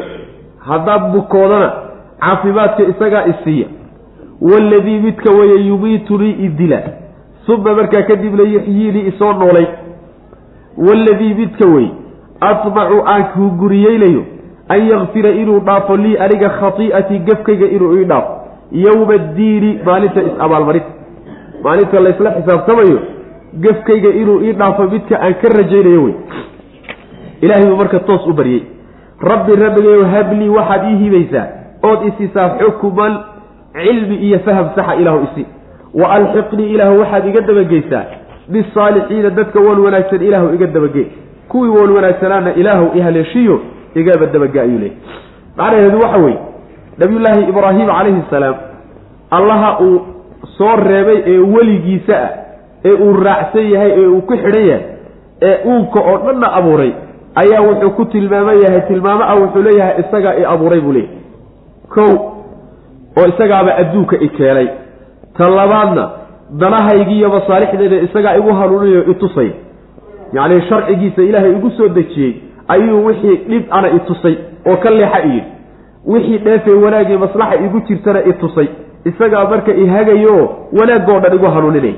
Haddaan 0.58 1.12
bukoodana 1.12 1.72
caafimaadka 2.20 2.82
isagaa 2.82 3.24
isiiya 3.26 3.66
waladii 4.40 4.98
midka 5.00 5.30
weeye 5.32 5.66
yumiitunii 5.66 6.30
idila 6.30 6.82
uma 7.48 7.74
markaa 7.74 8.02
kadibna 8.02 8.42
yuxyiinii 8.42 9.06
isoo 9.08 9.32
noolay. 9.32 9.66
Waladii 10.76 11.34
midka 11.34 11.66
wey 11.74 11.88
atmacu 12.40 13.02
aan 13.06 13.24
hunguriyeynayo 13.36 14.22
an 14.68 14.88
yakfira 14.90 15.30
inuu 15.30 15.60
dhaafo 15.60 15.96
lii 15.96 16.16
aniga 16.18 16.48
khatii'atii 16.48 17.18
gafkayga 17.18 17.66
inuu 17.66 17.96
ii 17.98 18.04
dhaafo. 18.04 18.32
Yowma 18.72 19.14
addiini 19.14 19.78
maalinta 19.86 20.22
is-abaalmarinta 20.22 20.90
maalinta 21.64 22.00
laysla 22.00 22.30
xisaabtamayo 22.30 22.98
gafkayga 23.54 24.08
inuu 24.08 24.40
ii 24.42 24.52
dhaafo 24.52 24.82
midka 24.84 25.20
aan 25.22 25.34
ka 25.34 25.48
rajaynayo 25.56 26.02
wey. 26.04 26.14
Ilaahay 27.40 27.66
buu 27.66 27.76
marka 27.76 28.00
toos 28.00 28.26
u 28.26 28.32
baryey 28.32 28.62
rabbi 29.20 29.52
rabbigayo 29.64 30.04
hablii 30.04 30.48
waxaad 30.48 30.84
ii 30.90 30.96
hibaysaa 30.96 31.46
ood 31.82 32.00
isisaa 32.08 32.48
xukuman 32.58 33.18
cilmi 33.72 34.16
iyo 34.16 34.38
faham 34.38 34.68
saxa 34.74 34.94
ilaahu 34.94 35.24
isi 35.24 35.46
wa 36.00 36.06
alxiqnii 36.16 36.68
ilaahu 36.74 36.98
waxaad 37.00 37.26
iga 37.28 37.40
dabageysaa. 37.50 38.04
Bisaalixiina 38.52 39.30
dadka 39.38 39.60
wan 39.60 39.78
wanaagsan 39.84 40.22
ilaahu 40.28 40.54
iga 40.54 40.66
dabagey. 40.66 41.06
Kuwii 41.48 41.70
wan 41.78 41.90
wanaagsanaana 41.96 42.54
ilaahu 42.54 42.86
ihaleeshiyo 42.98 43.60
igaba 43.94 44.26
dabaga 44.26 44.62
ayuu 44.62 44.78
leeyay 44.78 44.96
macnaheedu 45.56 45.98
waxa 46.00 46.18
weeye 46.24 46.38
nabiyullaahi 46.98 47.42
ibraahim 47.50 47.86
calayhi 47.86 48.22
salaam 48.30 48.54
allaha 49.30 49.78
uu 49.84 50.00
soo 50.58 50.76
reebay 50.88 51.22
ee 51.26 51.38
weligiisa 51.38 52.16
ah 52.24 52.30
ee 52.84 52.92
uu 52.92 53.12
raacsan 53.26 53.70
yahay 53.72 53.90
ee 54.00 54.06
uu 54.06 54.20
ku 54.28 54.34
xidhan 54.42 54.66
yahay 54.68 54.84
ee 55.42 55.54
uunka 55.70 56.00
oo 56.10 56.18
dhanna 56.26 56.52
abuuray 56.58 56.92
ayaa 57.42 57.62
wuxuu 57.68 57.90
ku 57.90 58.04
tilmaaman 58.04 58.58
yahay 58.64 58.80
tilmaamo 58.88 59.24
ah 59.24 59.36
wuxuu 59.42 59.62
leeyahay 59.68 59.94
isagaa 60.04 60.34
i 60.40 60.44
abuuray 60.54 60.80
buu 60.80 60.92
leeyahy 60.92 61.18
kow 61.94 62.12
oo 63.18 63.26
isagaaba 63.32 63.76
adduunka 63.82 64.16
i 64.20 64.28
keenay 64.28 64.68
ta 65.38 65.48
labaadna 65.48 66.04
danahaygiiyo 66.60 67.28
masaalixdeeda 67.28 67.96
isagaa 68.06 68.36
igu 68.36 68.52
hanuuninayo 68.54 69.04
i 69.10 69.14
tusay. 69.14 69.50
Yacnii 70.32 70.60
sharcigiisa 70.68 71.22
ilaahay 71.22 71.50
igu 71.52 71.70
soo 71.70 71.88
dejiyey 71.88 72.32
ayuu 72.68 73.04
wixii 73.06 73.36
dhib 73.36 73.64
ana 73.70 73.88
i 73.90 74.00
tusay 74.00 74.34
oo 74.70 74.76
ka 74.76 74.90
leexa 74.90 75.20
i 75.22 75.28
yidhi. 75.28 75.44
Wixii 76.06 76.38
dheefee 76.38 76.74
wanaagii 76.84 77.16
maslaxa 77.16 77.56
igu 77.64 77.80
jirtana 77.80 78.24
i 78.24 78.32
tusay. 78.32 78.68
Isagaa 79.04 79.44
marka 79.50 79.72
i 79.72 79.86
hagayo 79.86 80.50
wanaagoo 80.80 81.18
dhan 81.20 81.34
igu 81.34 81.46
hanuuninay. 81.46 81.94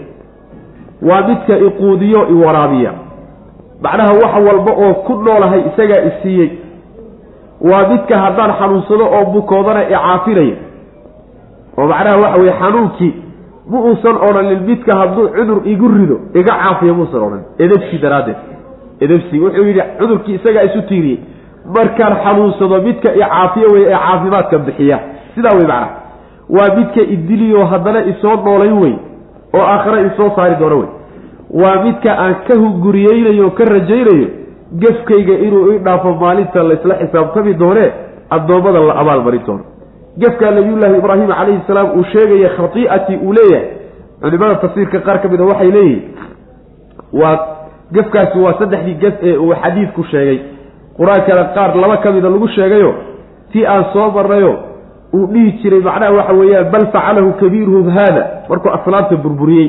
Waa 1.03 1.22
midka 1.28 1.59
iquudiyo 1.59 2.28
i 2.28 2.34
waraabiya. 2.45 2.93
Macnaha 3.82 4.12
wax 4.12 4.32
walba 4.47 4.72
oo 4.72 4.95
ku 4.95 5.12
noolahay 5.22 5.61
isagaa 5.72 6.03
i 6.09 6.11
siiyey. 6.22 6.51
Waa 7.70 7.89
midka 7.89 8.18
haddaan 8.18 8.53
xanuunsado 8.59 9.05
oo 9.16 9.24
bukoodana 9.32 9.82
icaafinaya 9.89 10.57
oo 11.78 11.86
macnaha 11.86 12.16
waxa 12.16 12.41
weye 12.41 12.53
xanuunkii 12.61 13.12
ma 13.71 13.79
uusan 13.89 14.16
odhanin 14.29 14.61
midka 14.69 14.93
hadduu 15.01 15.29
cudur 15.37 15.59
igu 15.73 15.89
rido 15.89 16.16
iga 16.41 16.53
caafiya 16.62 16.95
muusan 16.99 17.21
odhan 17.27 17.43
edebsi 17.64 17.99
daraaddeed. 18.05 18.37
Edebsi 19.05 19.41
wuxuu 19.43 19.64
yidhi 19.69 19.83
cudurkii 19.99 20.35
isagaa 20.39 20.62
isu 20.69 20.83
tiiriyey 20.89 21.19
markaan 21.77 22.14
xanuunsado 22.25 22.77
midka 22.89 23.09
icaafiyo 23.21 23.69
wey 23.75 23.83
ee 23.87 23.99
caafimaadka 24.07 24.59
bixiya. 24.66 24.99
Sidaa 25.35 25.55
wey 25.59 25.66
macnaha. 25.66 25.89
Waa 26.57 26.69
midka 26.79 27.01
idiliyo 27.14 27.64
haddana 27.73 28.01
isoo 28.12 28.37
noolayn 28.45 28.79
wey 28.83 28.95
oo 29.57 29.62
aakhare 29.73 30.07
isoo 30.11 30.31
saari 30.37 30.57
doono 30.61 30.77
wey. 30.83 30.89
Waa 31.62 31.77
midka 31.85 32.11
aan 32.25 32.35
ka 32.49 32.55
huguriyeynayo 32.62 33.47
o 33.47 33.51
ka 33.59 33.64
rajaynayo 33.64 34.29
gefkayga 34.83 35.35
inuu 35.47 35.73
ii 35.73 35.79
dhaafo 35.79 36.14
maalinta 36.23 36.62
laysla 36.62 36.95
xisaabtami 37.03 37.55
doonee 37.62 37.89
addoommada 38.37 38.81
la 38.89 38.95
abaalmarin 39.03 39.43
doono 39.47 39.64
gefkaa 40.23 40.51
nabiyullaahi 40.51 40.99
ibraahim 40.99 41.29
calayhi 41.29 41.61
salaam 41.66 41.89
uu 41.99 42.05
sheegaya 42.12 42.49
khatii'atii 42.57 43.16
uu 43.27 43.33
leeyahay. 43.33 43.66
Culimada 44.23 44.55
tafsiirka 44.64 44.99
qaar 45.07 45.19
ka 45.23 45.29
mid 45.33 45.41
a 45.41 45.45
waxay 45.51 45.71
leeyihiin 45.71 46.03
waa 47.21 47.37
gefkaasi 47.97 48.39
waa 48.45 48.55
saddexdii 48.61 48.95
gef 49.03 49.14
ee 49.23 49.37
uu 49.37 49.55
xadiidku 49.62 50.03
sheegay. 50.12 50.39
Qur'aankana 50.99 51.45
qaar 51.57 51.71
laba 51.83 51.97
ka 52.05 52.12
mida 52.12 52.29
lagu 52.35 52.49
sheegayo 52.57 52.95
tii 53.53 53.66
aan 53.66 53.85
soo 53.93 54.11
marnayo 54.16 54.53
uu 55.14 55.27
dhihi 55.33 55.53
jiray 55.62 55.81
macnaha 55.89 56.12
waxa 56.19 56.33
weeyaan 56.41 56.71
bal 56.73 56.87
facalahu 56.95 57.31
kabiiruhum 57.41 57.89
haada 57.97 58.23
markuu 58.49 58.71
aslaamta 58.79 59.16
burburiyey 59.25 59.69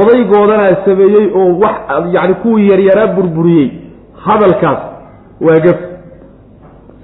odaygoodana 0.00 0.76
sameeyey 0.84 1.26
oo 1.40 1.58
wax 1.62 1.76
yacni 2.14 2.34
kuwii 2.42 2.68
yaryaraa 2.70 3.06
burburiyey. 3.16 3.68
Hadalkaas 4.26 4.78
waa 5.46 5.58
gef 5.66 5.78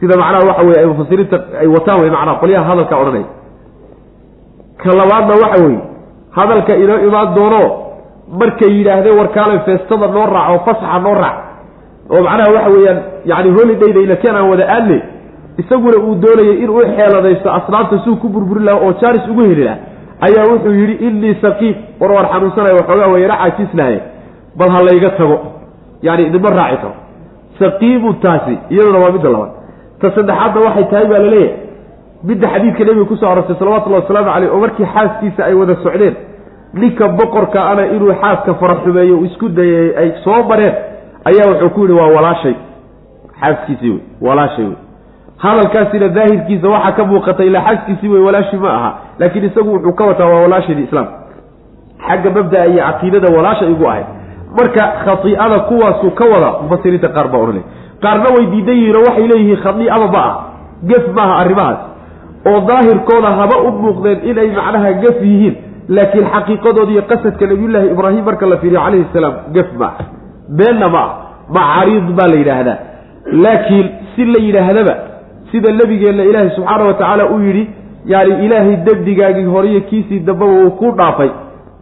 sida 0.01 0.15
macnaha 0.23 0.47
waxa 0.51 0.63
weye 0.69 0.79
ay 0.83 0.87
mufasiriinta 0.93 1.37
ay 1.61 1.67
wataan 1.75 2.01
wey 2.03 2.11
macnaha 2.17 2.41
qolyaha 2.43 2.65
hadalka 2.71 2.95
odhanaya 3.03 3.29
ka 4.83 4.91
labaadna 5.01 5.35
waxa 5.43 5.63
weeye 5.65 5.81
hadalka 6.39 6.73
inoo 6.83 6.99
imaan 7.09 7.35
doono 7.35 7.61
markay 8.41 8.71
yidhaahdeen 8.79 9.19
warkaalay 9.21 9.59
feestada 9.67 10.07
noo 10.15 10.27
raac 10.35 10.51
oo 10.55 10.59
fasaxa 10.67 10.99
noo 11.07 11.15
raac 11.23 11.37
oo 12.15 12.23
macnaha 12.27 12.51
waxa 12.57 12.71
weeyaan 12.75 12.99
yani 13.31 13.49
holidayda 13.57 14.01
ilakeen 14.07 14.37
aan 14.37 14.49
wada 14.51 14.65
aadne 14.77 14.99
isaguna 15.63 15.97
uu 16.07 16.15
doonayay 16.25 16.57
inuu 16.65 16.83
xeeladaysto 16.97 17.49
asnaabta 17.59 17.99
suu 18.05 18.17
ku 18.23 18.29
burburin 18.29 18.65
laha 18.69 18.79
oo 18.87 18.93
jaaris 19.03 19.29
ugu 19.33 19.43
heli 19.51 19.65
laha 19.65 19.79
ayaa 20.27 20.45
wuxuu 20.53 20.73
yidhi 20.81 20.95
innii 21.07 21.35
saqiim 21.45 21.75
war 22.01 22.11
war 22.17 22.27
xanuunsanaya 22.33 22.75
waxoogaa 22.81 23.09
wayara 23.15 23.37
caajisnaye 23.43 23.99
bal 24.59 24.71
ha 24.75 24.81
layga 24.89 25.11
tago 25.19 25.37
yani 26.03 26.23
idinma 26.29 26.51
raaci 26.51 26.77
karo. 26.83 26.95
Saqiimu 27.61 28.13
taasi 28.25 28.55
iyaduna 28.71 28.99
waa 29.05 29.13
midda 29.15 29.29
labaad 29.35 29.51
ta 30.01 30.11
saddexaadna 30.17 30.61
waxay 30.67 30.85
tahay 30.91 31.07
baa 31.13 31.19
la 31.25 31.31
leeyahay 31.35 31.57
midda 32.29 32.49
xadiidka 32.55 32.85
nebiga 32.89 33.05
ku 33.11 33.17
soo 33.17 33.29
arortay 33.33 33.57
salawatullahi 33.59 34.03
wasalaamu 34.03 34.31
caleyh 34.35 34.51
oo 34.55 34.61
markii 34.65 34.87
xaaskiisa 34.95 35.41
ay 35.49 35.55
wada 35.61 35.75
socdeen 35.85 36.15
ninka 36.83 37.09
boqorka 37.19 37.59
ana 37.71 37.87
inuu 37.97 38.13
xaaska 38.23 38.55
faraxumeeyo 38.61 39.17
isku 39.29 39.49
dayay 39.59 39.89
ay 40.03 40.09
soo 40.25 40.43
mareen 40.51 40.75
ayaa 41.31 41.47
wuxuu 41.51 41.71
ku 41.75 41.81
yidhi 41.81 41.95
waa 42.01 42.11
walaashay. 42.17 42.55
Xaaskiisii 43.41 43.91
wey 43.91 44.01
walaashay 44.29 44.65
wey. 44.65 44.77
Hadalkaasina 45.45 46.09
daahirkiisa 46.17 46.69
waxaa 46.75 46.93
ka 46.99 47.05
muuqata 47.11 47.45
ilaa 47.45 47.61
xaaskiisii 47.69 48.09
wey 48.09 48.23
walaashi 48.27 48.57
ma 48.57 48.71
aha. 48.79 48.91
Laakiin 49.19 49.45
isagu 49.45 49.71
wuxuu 49.75 49.93
ka 49.99 50.05
wataa 50.05 50.27
waa 50.33 50.41
walaashadii 50.45 50.83
islaamka 50.89 51.13
xagga 52.09 52.31
mabdaa 52.37 52.65
iyo 52.67 52.83
caqiidada 52.89 53.29
walaasha 53.37 53.65
igu 53.67 53.87
ahayd. 53.91 54.07
Marka 54.59 54.83
khatiicada 55.05 55.59
kuwaasuu 55.69 56.11
ka 56.19 56.25
wada 56.33 56.51
mufasiriinta 56.63 57.09
qaar 57.09 57.29
baa 57.33 57.39
odhanay 57.45 57.63
qaarna 58.05 58.29
way 58.37 58.45
diidan 58.53 58.77
yihiin 58.81 58.97
oo 59.01 59.05
waxay 59.09 59.27
leeyihiin 59.33 59.61
khadiicaba 59.65 60.07
ma 60.15 60.23
ah 60.29 60.35
gef 60.91 61.05
maaha 61.19 61.35
arrimahaas. 61.43 61.79
Oo 62.51 62.61
daahirkooda 62.69 63.31
haba 63.41 63.57
u 63.69 63.71
muuqdeen 63.83 64.19
inay 64.31 64.49
macnaha 64.59 64.93
gef 65.03 65.19
yihiin 65.31 65.55
laakiin 65.97 66.27
xaqiiqadooda 66.35 66.93
iyo 66.95 67.03
qasadka 67.11 67.45
nabiyullaahi 67.51 67.89
ibraahim 67.95 68.25
marka 68.29 68.47
la 68.53 68.57
fiiriyo 68.63 68.81
calayhi 68.85 69.07
salaam 69.17 69.35
gef 69.57 69.69
maaha 69.83 70.05
beenna 70.59 70.89
ma 70.95 71.03
ah 71.07 71.11
macariid 71.57 72.07
baa 72.19 72.29
la 72.33 72.37
yidhaahdaa. 72.43 72.77
Laakiin 73.45 73.87
si 74.15 74.25
la 74.33 74.39
yidhaahdaba 74.47 74.95
sida 75.51 75.73
nebigeenna 75.81 76.23
ilaahay 76.31 76.51
subxaana 76.57 76.85
wa 76.91 76.95
tacaala 77.01 77.25
uu 77.35 77.41
yidhi 77.49 77.65
yani 78.13 78.33
ilaahay 78.47 78.77
dembigaagii 78.87 79.45
horiyo 79.55 79.81
kiisii 79.91 80.21
dambaba 80.29 80.53
uu 80.65 80.71
ku 80.81 80.93
dhaafay 81.01 81.31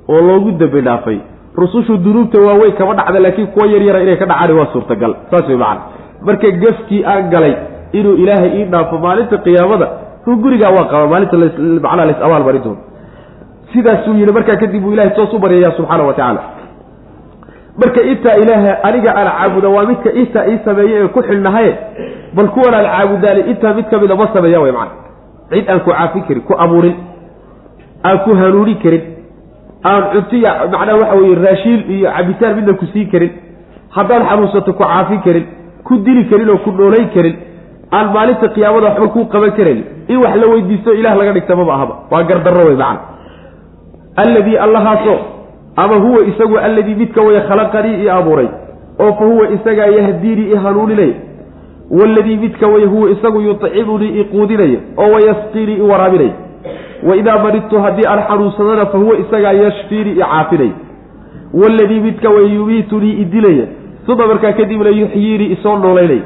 oo 0.09 0.21
loogu 0.29 0.51
dembi 0.61 0.81
dhaafay. 0.89 1.19
Rusushu 1.63 1.97
dunuubta 2.05 2.41
waaweyn 2.47 2.73
kama 2.79 2.95
dhacda 2.95 3.21
laakiin 3.21 3.47
kuwa 3.55 3.67
yaryara 3.75 4.01
inay 4.03 4.17
ka 4.17 4.27
dhacaan 4.27 4.53
waa 4.59 4.67
suurtagal. 4.73 5.13
Saas 5.31 5.49
wey 5.49 5.57
macana 5.57 5.81
marka 6.27 6.51
gefkii 6.63 7.05
aan 7.05 7.31
galay 7.31 7.55
inuu 7.93 8.17
ilaahay 8.23 8.51
ii 8.59 8.65
dhaafo 8.65 8.99
maalinta 8.99 9.39
qiyaamada 9.47 9.89
ru 10.27 10.37
gurigaa 10.45 10.71
waa 10.77 10.91
qaba 10.93 11.07
maalinta 11.07 11.37
macnaha 11.85 12.07
lays 12.11 12.21
abaal 12.27 12.45
doono 12.65 12.81
sidaasuu 13.73 14.15
yidhi 14.21 14.33
markaa 14.33 14.57
kadib 14.57 14.87
uu 14.87 14.93
ilahay 14.93 15.11
toos 15.11 15.33
u 15.35 15.39
baryayaa 15.39 15.77
subxaana 15.77 16.05
wa 16.05 16.15
tacaala. 16.15 16.43
Marka 17.81 18.03
intaa 18.03 18.37
ilaaha 18.43 18.73
aniga 18.89 19.11
aan 19.17 19.29
caabuda 19.39 19.69
waa 19.69 19.85
midka 19.91 20.13
intaa 20.13 20.47
ii 20.53 20.59
sameeye 20.65 21.03
ee 21.03 21.09
ku 21.09 21.23
xilnahaye 21.23 21.73
bal 22.35 22.49
kuwan 22.49 22.75
aan 22.75 22.87
caabudaani 22.95 23.41
intaa 23.51 23.75
mid 23.75 23.87
ka 23.91 23.99
mida 23.99 24.17
ma 24.17 24.29
sameeya 24.35 24.61
way 24.61 24.73
macana 24.73 24.95
cid 25.51 25.71
aan 25.71 25.81
ku 25.81 25.91
caafin 25.91 26.23
karin 26.29 26.43
ku 26.49 26.55
abuurin 26.65 26.97
aan 28.05 28.19
ku 28.25 28.35
hanuunin 28.41 28.79
karin 28.83 29.05
aan 29.91 30.03
cuntiya 30.13 30.51
macnaha 30.73 30.97
waxa 31.03 31.15
weye 31.21 31.35
raashiin 31.45 31.81
iyo 31.97 32.11
cabitaan 32.17 32.57
midna 32.57 32.75
ku 32.81 32.87
siin 32.93 33.11
karin 33.13 33.33
haddaad 33.97 34.23
xanuunsato 34.31 34.73
ku 34.73 34.83
caafin 34.83 35.21
karin 35.27 35.47
ku 35.89 35.97
dili 36.07 36.25
karin 36.31 36.49
oo 36.51 36.59
ku 36.65 36.71
dhoolayn 36.79 37.09
karin 37.15 37.37
aan 37.99 38.07
maalinta 38.15 38.49
qiyaamada 38.57 38.87
waxba 38.89 39.09
kuu 39.15 39.25
qaban 39.35 39.53
karayn 39.59 39.81
in 40.09 40.17
wax 40.25 40.35
la 40.43 40.47
weydiisto 40.53 40.93
ilah 41.01 41.15
laga 41.21 41.33
dhigta 41.37 41.57
maba 41.57 41.75
ahaba. 41.75 41.95
Waa 42.11 42.23
gardarro 42.31 42.65
wey 42.69 42.77
macana 42.77 43.01
alladii 44.17 44.57
allahaasoo 44.57 45.19
ama 45.77 45.97
huwa 45.97 46.25
isagu 46.27 46.59
alladii 46.59 46.95
midka 46.95 47.21
waya 47.23 47.41
khalaqanii 47.49 48.05
i 48.05 48.09
abuuray 48.11 48.49
oo 49.01 49.13
fa 49.19 49.25
huwa 49.25 49.49
isagaa 49.51 49.87
yahdiinii 49.87 50.51
i 50.53 50.57
hanuuninaya 50.57 51.15
waladii 52.01 52.37
midka 52.37 52.67
waya 52.67 52.87
huwa 52.87 53.11
isagu 53.11 53.41
yucimunii 53.41 54.21
i 54.21 54.25
quudinaya 54.25 54.79
oo 54.99 55.11
wayasqiinii 55.13 55.77
i 55.77 55.81
waraabinaya 55.81 56.33
wa 57.09 57.17
idaa 57.17 57.39
maridtu 57.43 57.81
haddii 57.81 58.07
aan 58.07 58.23
xanuunsadana 58.29 58.87
fa 58.87 58.99
huwa 58.99 59.19
isagaa 59.19 59.53
yashfiinii 59.53 60.13
i 60.13 60.21
caafinaya 60.23 60.73
waladii 61.63 62.01
midka 62.01 62.31
waya 62.31 62.47
yumiitunii 62.55 63.13
i 63.13 63.25
dilaya 63.25 63.67
uma 64.09 64.27
markaa 64.27 64.53
kadibna 64.53 64.91
yuxyiinii 64.91 65.53
isoo 65.53 65.79
noolaynaya 65.79 66.23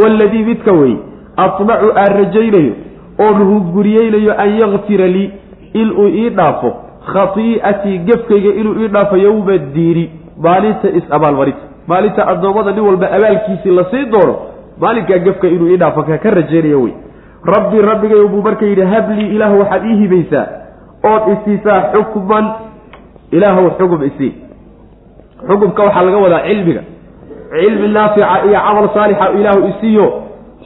waladii 0.00 0.44
midka 0.50 0.72
wey 0.72 0.94
atmacu 1.36 1.88
aan 2.02 2.12
rajaynayo 2.18 2.72
oon 3.18 3.38
hunguriyeynayo 3.50 4.34
an 4.44 4.50
yakfira 4.60 5.06
lii 5.06 5.30
inuu 5.72 6.08
ii 6.08 6.28
dhaafo 6.30 6.70
khatii'atii 7.12 7.98
gefkayga 7.98 8.50
inuu 8.60 8.74
ii 8.82 8.88
dhaafo 8.88 9.16
yowma 9.16 9.58
diini. 9.58 10.10
Maalinta 10.46 10.88
is-abaalmarinta 10.98 11.64
maalinta 11.86 12.26
addoommada 12.32 12.72
nin 12.72 12.80
walba 12.88 13.10
abaalkiisii 13.16 13.70
la 13.78 13.84
sii 13.90 14.04
doono 14.12 14.34
maalinkaa 14.80 15.18
gefka 15.18 15.48
inuu 15.48 15.68
ii 15.70 15.76
dhaafo 15.76 16.02
ka 16.02 16.30
rajaynayo 16.30 16.82
wey 16.82 16.92
rabbi 17.54 17.80
rabbigayo 17.80 18.28
buu 18.28 18.42
marka 18.42 18.66
yidhi 18.66 18.82
hablii 18.82 19.28
ilaah 19.34 19.58
waxaad 19.58 19.84
ii 19.84 19.96
hibaysaa 19.96 20.46
ood 21.12 21.22
isiisaa 21.32 21.80
xukman. 21.92 22.46
Ilaahw 23.30 23.70
xugum 23.78 24.04
isii 24.04 24.32
xukumka 25.48 25.82
waxaa 25.82 26.02
laga 26.02 26.18
wadaa 26.18 26.46
cilmiga 26.48 26.82
cilmi 27.50 27.88
naafica 27.88 28.26
iyo 28.46 28.60
camal 28.66 28.88
saalixa 28.94 29.30
ilaahu 29.40 29.68
isiiyo 29.68 30.06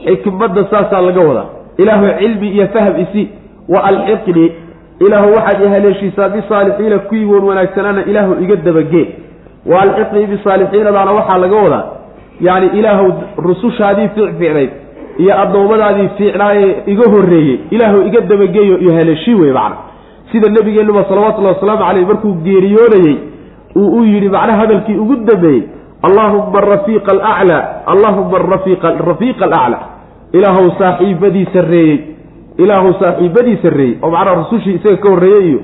xikmadda 0.05 0.65
saasaa 0.71 1.01
laga 1.01 1.21
wadaa. 1.21 1.45
Ilaahu 1.77 2.05
cilmi 2.19 2.47
iyo 2.49 2.67
fahm 2.67 2.99
isi 3.03 3.29
wa 3.69 3.83
alxiqnii 3.83 4.51
ilaahu 4.99 5.27
waxaad 5.35 5.61
i 5.65 5.67
haleeshiisaa 5.69 6.29
bisaalixiina 6.29 6.99
kuwii 6.99 7.25
woon 7.25 7.43
wanaagsanaana 7.43 8.03
ilaahu 8.05 8.33
iga 8.43 8.55
dabagee 8.55 9.07
wa 9.65 9.81
alxiqnii 9.81 10.25
bisaalixiinadaana 10.25 11.11
waxaa 11.11 11.37
laga 11.37 11.55
wadaa 11.55 11.83
yacni 12.41 12.79
ilaahu 12.79 13.13
rusushaadii 13.37 14.07
fiicfiicnayd 14.15 14.69
iyo 15.17 15.39
addoommadaadii 15.41 16.09
fiicnaaye 16.17 16.75
iga 16.85 17.09
horreeyey 17.11 17.59
ilaahu 17.69 18.01
iga 18.01 18.21
dabageeyo 18.21 18.77
iyo 18.77 18.93
haleeshii 18.93 19.33
wey 19.33 19.51
macna. 19.53 19.75
Sida 20.31 20.49
nebigeennuba 20.49 21.05
salawatullahi 21.09 21.55
wasalaamu 21.55 21.83
caleyh 21.85 22.07
markuu 22.07 22.33
geeriyoonayey 22.33 23.15
uu 23.75 23.97
u 23.99 24.03
yidhi 24.05 24.29
macna 24.29 24.53
hadalkii 24.61 24.95
ugu 24.95 25.15
dambeeyey 25.15 25.63
allaahuma 26.07 26.57
arafiiqa 26.63 27.11
alaclaa 27.11 27.63
allaahuma 27.93 28.37
rafiiqa 28.39 29.45
alaclaa 29.45 29.83
ilaahow 30.37 30.69
saaxiibadii 30.79 31.47
sarreeyey 31.53 31.99
ilaahow 32.57 32.93
saaxiibadii 33.03 33.57
sarreeyey 33.61 33.97
oo 34.03 34.09
macnaha 34.15 34.35
rusushii 34.41 34.73
isaga 34.79 34.97
ka 35.03 35.09
horreeyey 35.09 35.47
iyo 35.49 35.59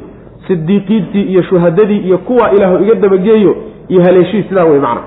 sidiiqiintii 0.48 1.24
iyo 1.32 1.42
shuhadadii 1.44 1.98
iyo 2.08 2.18
kuwa 2.18 2.52
ilaahu 2.52 2.84
iga 2.84 2.96
dabageeyo 2.96 3.56
iyo 3.88 4.02
haleeshii 4.04 4.44
sidaa 4.50 4.64
wey 4.66 4.80
macna 4.80 5.02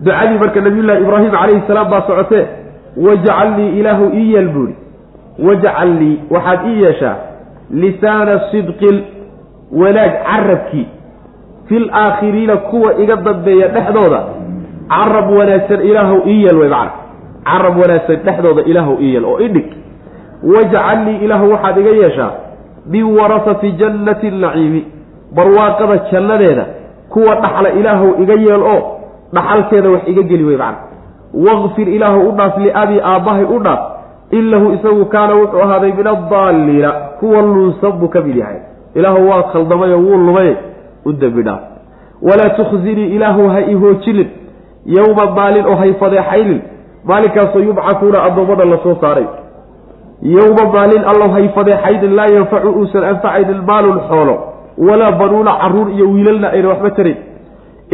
ducadii 0.00 0.38
marka 0.38 0.60
nabiyullaahi 0.60 1.02
ibraahim 1.02 1.30
calayhi 1.30 1.62
salaam 1.66 1.90
baa 1.90 2.02
socotee 2.06 2.46
wajcalnii 3.06 3.78
ilaahu 3.80 4.10
ii 4.14 4.32
yeel 4.34 4.48
buuhi 4.48 4.74
wajcalnii 5.48 6.18
waxaad 6.30 6.66
ii 6.68 6.82
yeeshaa 6.82 7.16
lisaana 7.70 8.40
sidqin 8.50 9.02
wanaag 9.82 10.12
carabkii 10.30 10.86
fil 11.68 11.90
aakhiriina 11.92 12.56
kuwa 12.56 12.98
iga 12.98 13.16
dambeeya 13.16 13.68
dhexdooda. 13.68 14.20
Carab 14.88 15.30
wanaagsan 15.30 15.80
ilaahu 15.80 16.22
ii 16.28 16.42
yeel 16.44 16.58
wey 16.58 16.68
macna. 16.68 16.90
Carab 17.44 17.78
wanaagsan 17.80 18.16
dhexdooda 18.16 18.62
ilaahu 18.62 18.92
iyal 19.00 19.24
oo 19.24 19.38
idhig 19.40 19.66
wajcalnii 20.54 21.16
ilaahu 21.24 21.50
waxaad 21.52 21.78
iga 21.78 21.90
yeeshaa 21.90 22.30
min 22.90 23.04
warasati 23.18 23.72
jannati 23.72 24.30
naciimi. 24.30 24.84
Barwaaqada 25.34 25.96
jannadeeda 26.12 26.66
kuwa 27.08 27.34
dhaxla 27.34 27.70
ilaahu 27.72 28.22
iga 28.22 28.34
yeel 28.34 28.62
oo 28.62 29.00
dhaxalkeeda 29.32 29.90
wax 29.90 30.02
iga 30.08 30.22
geli 30.22 30.44
wey 30.44 30.56
macna. 30.56 30.76
Waqfir 31.46 31.88
ilaahu 31.88 32.28
u 32.28 32.32
dhaaf 32.32 32.58
liabii 32.58 33.00
aabbahay 33.04 33.44
u 33.44 33.58
dhaaf 33.58 33.80
inahu 34.30 34.72
isagu 34.72 35.04
kaana 35.04 35.34
wuxuu 35.34 35.60
ahaaday 35.62 35.92
min 35.92 36.06
adaalliina 36.06 36.90
kuwa 37.20 37.42
luunsan 37.42 37.92
buu 37.92 38.08
ka 38.08 38.20
mid 38.20 38.36
yahay. 38.36 38.56
Ilaahu 38.94 39.28
waa 39.30 39.42
khaldamayo 39.42 39.98
wuu 39.98 40.16
lumay 40.16 40.54
u 41.04 41.12
dembi 41.12 41.42
dhaaf 41.42 41.60
walaa 42.22 42.56
tukhzinii 42.56 43.14
ilaahu 43.16 43.48
ha 43.48 43.60
i 43.60 43.74
yowma 44.86 45.30
maalin 45.36 45.66
oo 45.66 45.76
hay 45.76 45.92
fadeexaynin 45.92 46.62
maalinkaasoo 47.04 47.60
yubcakuuna 47.60 48.22
addoommada 48.22 48.64
la 48.64 48.78
soo 48.82 48.96
saaray. 49.00 49.26
Yowma 50.22 50.64
maalin 50.72 51.04
allow 51.04 51.30
hay 51.32 51.48
fadeexaynin 51.48 52.16
laa 52.16 52.26
yanfacu 52.26 52.68
uusan 52.68 53.04
anfacaynin 53.04 53.62
maalun 53.66 54.00
xoolo. 54.08 54.36
Walaa 54.78 55.12
banuuna 55.12 55.58
carruur 55.60 55.90
iyo 55.92 56.10
wiilalna 56.10 56.48
ayna 56.50 56.68
waxba 56.68 56.90
tarin 56.90 57.16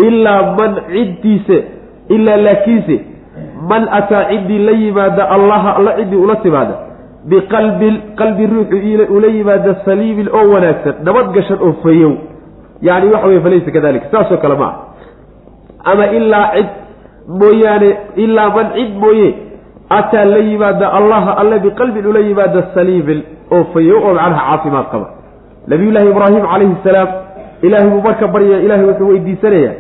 ilaa 0.06 0.42
man 0.58 0.76
ciddiise 0.92 1.64
ilaa 2.08 2.36
laakiinse 2.36 3.00
man 3.70 3.88
ataa 3.90 4.24
ciddii 4.30 4.58
la 4.58 4.72
yimaada 4.72 5.30
allaha 5.30 5.76
alla 5.76 5.96
ciddii 5.96 6.16
ula 6.16 6.36
timaada. 6.36 6.74
Biqalbin 7.28 8.00
qalbi 8.16 8.46
ruuxu 8.46 9.14
ula 9.14 9.26
yimaada 9.26 9.74
saliimin 9.84 10.28
oo 10.32 10.46
wanaagsan 10.54 10.94
nabad 11.04 11.32
gashan 11.34 11.58
oo 11.60 11.72
fayow 11.82 12.29
yani 12.88 13.06
waxa 13.12 13.26
weye 13.28 13.40
falaysa 13.40 13.70
kadalika 13.76 14.06
saasoo 14.12 14.36
kale 14.42 14.54
ma 14.62 14.66
ah 14.66 14.74
ama 15.92 16.06
ilaa 16.18 16.46
cid 16.56 16.68
mooyaane 17.40 17.90
ilaa 18.24 18.48
man 18.56 18.66
cid 18.76 18.92
mooye 19.02 19.28
ataa 19.98 20.24
la 20.32 20.38
yimaada 20.48 20.92
allaha 20.98 21.30
alle 21.40 21.58
biqalbin 21.58 22.06
ula 22.06 22.20
yimaada 22.28 22.62
saliimin 22.74 23.20
oo 23.54 23.64
fayow 23.74 23.98
oo 24.06 24.14
macnaha 24.14 24.42
caafimaad 24.50 24.86
qaba. 24.92 25.06
Nabiyullaahi 25.72 26.08
ibraahim 26.12 26.42
calayhi 26.52 26.76
salaam 26.84 27.08
ilaahay 27.66 27.88
buu 27.92 28.00
marka 28.08 28.26
baryaya 28.34 28.60
ilahay 28.66 28.84
wuxuu 28.90 29.08
weydiisanayaa 29.12 29.74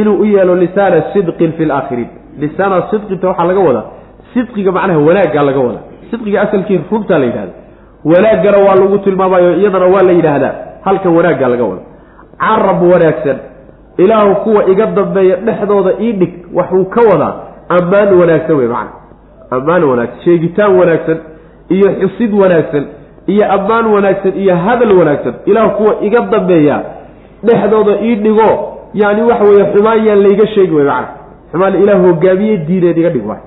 inuu 0.00 0.16
u 0.22 0.24
yeelo 0.24 0.54
lisaana 0.62 0.98
sidqin 1.12 1.52
fi 1.58 1.64
laakhiriin 1.70 2.08
lisaana 2.42 2.76
sidqinta 2.90 3.26
waxaa 3.30 3.46
laga 3.50 3.60
wadaa 3.68 3.84
sidqiga 4.34 4.72
macnaha 4.76 4.98
wanaaggaa 5.08 5.42
laga 5.48 5.60
wadaa. 5.66 5.84
Sidqiga 6.10 6.38
asalkii 6.44 6.80
runtaa 6.90 7.18
la 7.18 7.26
yidhahda 7.30 7.52
wanaaggana 8.12 8.58
waa 8.66 8.74
lagu 8.82 8.98
tilmaamayo 9.06 9.50
iyadana 9.60 9.86
waa 9.94 10.02
la 10.08 10.12
yidhaahdaa 10.18 10.52
halkan 10.86 11.12
wanaaggaa 11.18 11.48
laga 11.54 11.64
wada 11.70 11.82
carab 12.38 12.82
wanaagsan. 12.82 13.38
Ilaahu 13.98 14.34
kuwa 14.44 14.66
iga 14.66 14.86
dambeeya 14.86 15.36
dhexdooda 15.36 15.90
ii 16.00 16.12
dhig 16.12 16.32
waxuu 16.54 16.84
ka 16.84 17.00
wadaa 17.10 17.34
ammaan 17.68 18.14
wanaagsan 18.20 18.56
wey 18.56 18.68
macana 18.68 18.90
ammaan 19.50 19.84
wanaagsan 19.84 20.20
sheegitaan 20.24 20.76
wanaagsan 20.78 21.18
iyo 21.68 21.88
xusid 22.00 22.32
wanaagsan 22.34 22.84
iyo 23.26 23.52
ammaan 23.52 23.86
wanaagsan 23.86 24.32
iyo 24.36 24.56
hadal 24.56 24.92
wanaagsan. 24.98 25.34
Ilaahu 25.46 25.70
kuwa 25.76 26.00
iga 26.00 26.20
dambeeya 26.20 26.82
dhexdooda 27.44 27.92
ii 28.02 28.14
dhigo 28.16 28.70
yani 28.94 29.22
waxa 29.22 29.44
weeye 29.44 29.64
xumaan 29.72 30.06
yaan 30.06 30.18
layga 30.22 30.46
sheegi 30.46 30.74
way 30.74 30.84
macana 30.84 31.08
xumaan 31.52 31.74
ilaah 31.82 32.00
hogaamiye 32.02 32.56
diineed 32.56 32.98
iga 32.98 33.10
dhig 33.10 33.26
waay 33.28 33.40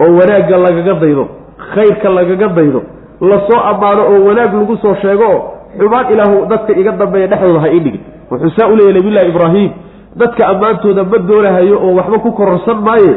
oo 0.00 0.12
wanaagga 0.18 0.56
lagaga 0.56 0.94
daydo 0.94 1.28
khayrka 1.74 2.08
lagaga 2.08 2.48
daydo 2.48 2.82
la 3.20 3.40
soo 3.48 3.60
ammaano 3.70 4.02
oo 4.12 4.24
wanaag 4.28 4.54
lagu 4.54 4.76
soo 4.76 4.94
sheego 5.02 5.30
xumaan 5.78 6.12
ilaahu 6.12 6.46
dadka 6.46 6.72
iga 6.80 6.92
dambeeya 6.92 7.26
dhexdooda 7.26 7.60
ha 7.60 7.68
ii 7.72 7.80
dhigin 7.80 8.00
wuxuu 8.30 8.50
saa 8.56 8.68
u 8.72 8.76
leeyahy 8.76 8.94
nabiyullahi 8.98 9.28
ibraahim 9.28 9.70
dadka 10.16 10.46
ammaantooda 10.48 11.04
ma 11.04 11.18
doonahayo 11.18 11.76
oo 11.86 11.94
waxba 11.98 12.18
ku 12.18 12.32
kororsan 12.32 12.78
maaye 12.88 13.12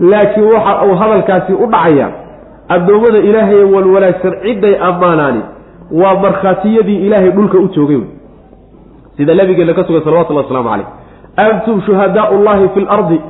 laakiin 0.00 0.46
waxa 0.54 0.72
uu 0.86 0.94
hadalkaasi 1.02 1.52
u 1.52 1.66
dhacaya 1.66 2.08
addoommada 2.68 3.18
ilaahay 3.18 3.62
wal 3.74 3.88
wanaagsan 3.94 4.32
cidday 4.44 4.74
ammaanaani 4.88 5.40
waa 6.02 6.14
markhaatiyadii 6.24 6.98
ilaahay 7.06 7.30
dhulka 7.30 7.58
u 7.58 7.68
joogay. 7.68 7.96
Wey 7.96 8.06
sida 9.16 9.34
nabigeena 9.34 9.74
ka 9.74 9.84
sugan 9.84 10.02
salawatullah 10.04 10.42
waslamu 10.44 10.68
caleyh 10.68 10.86
antum 11.36 11.80
shuhadaau 11.86 12.38
llahi 12.46 12.68
fi 12.74 12.80
lardi 12.80 13.20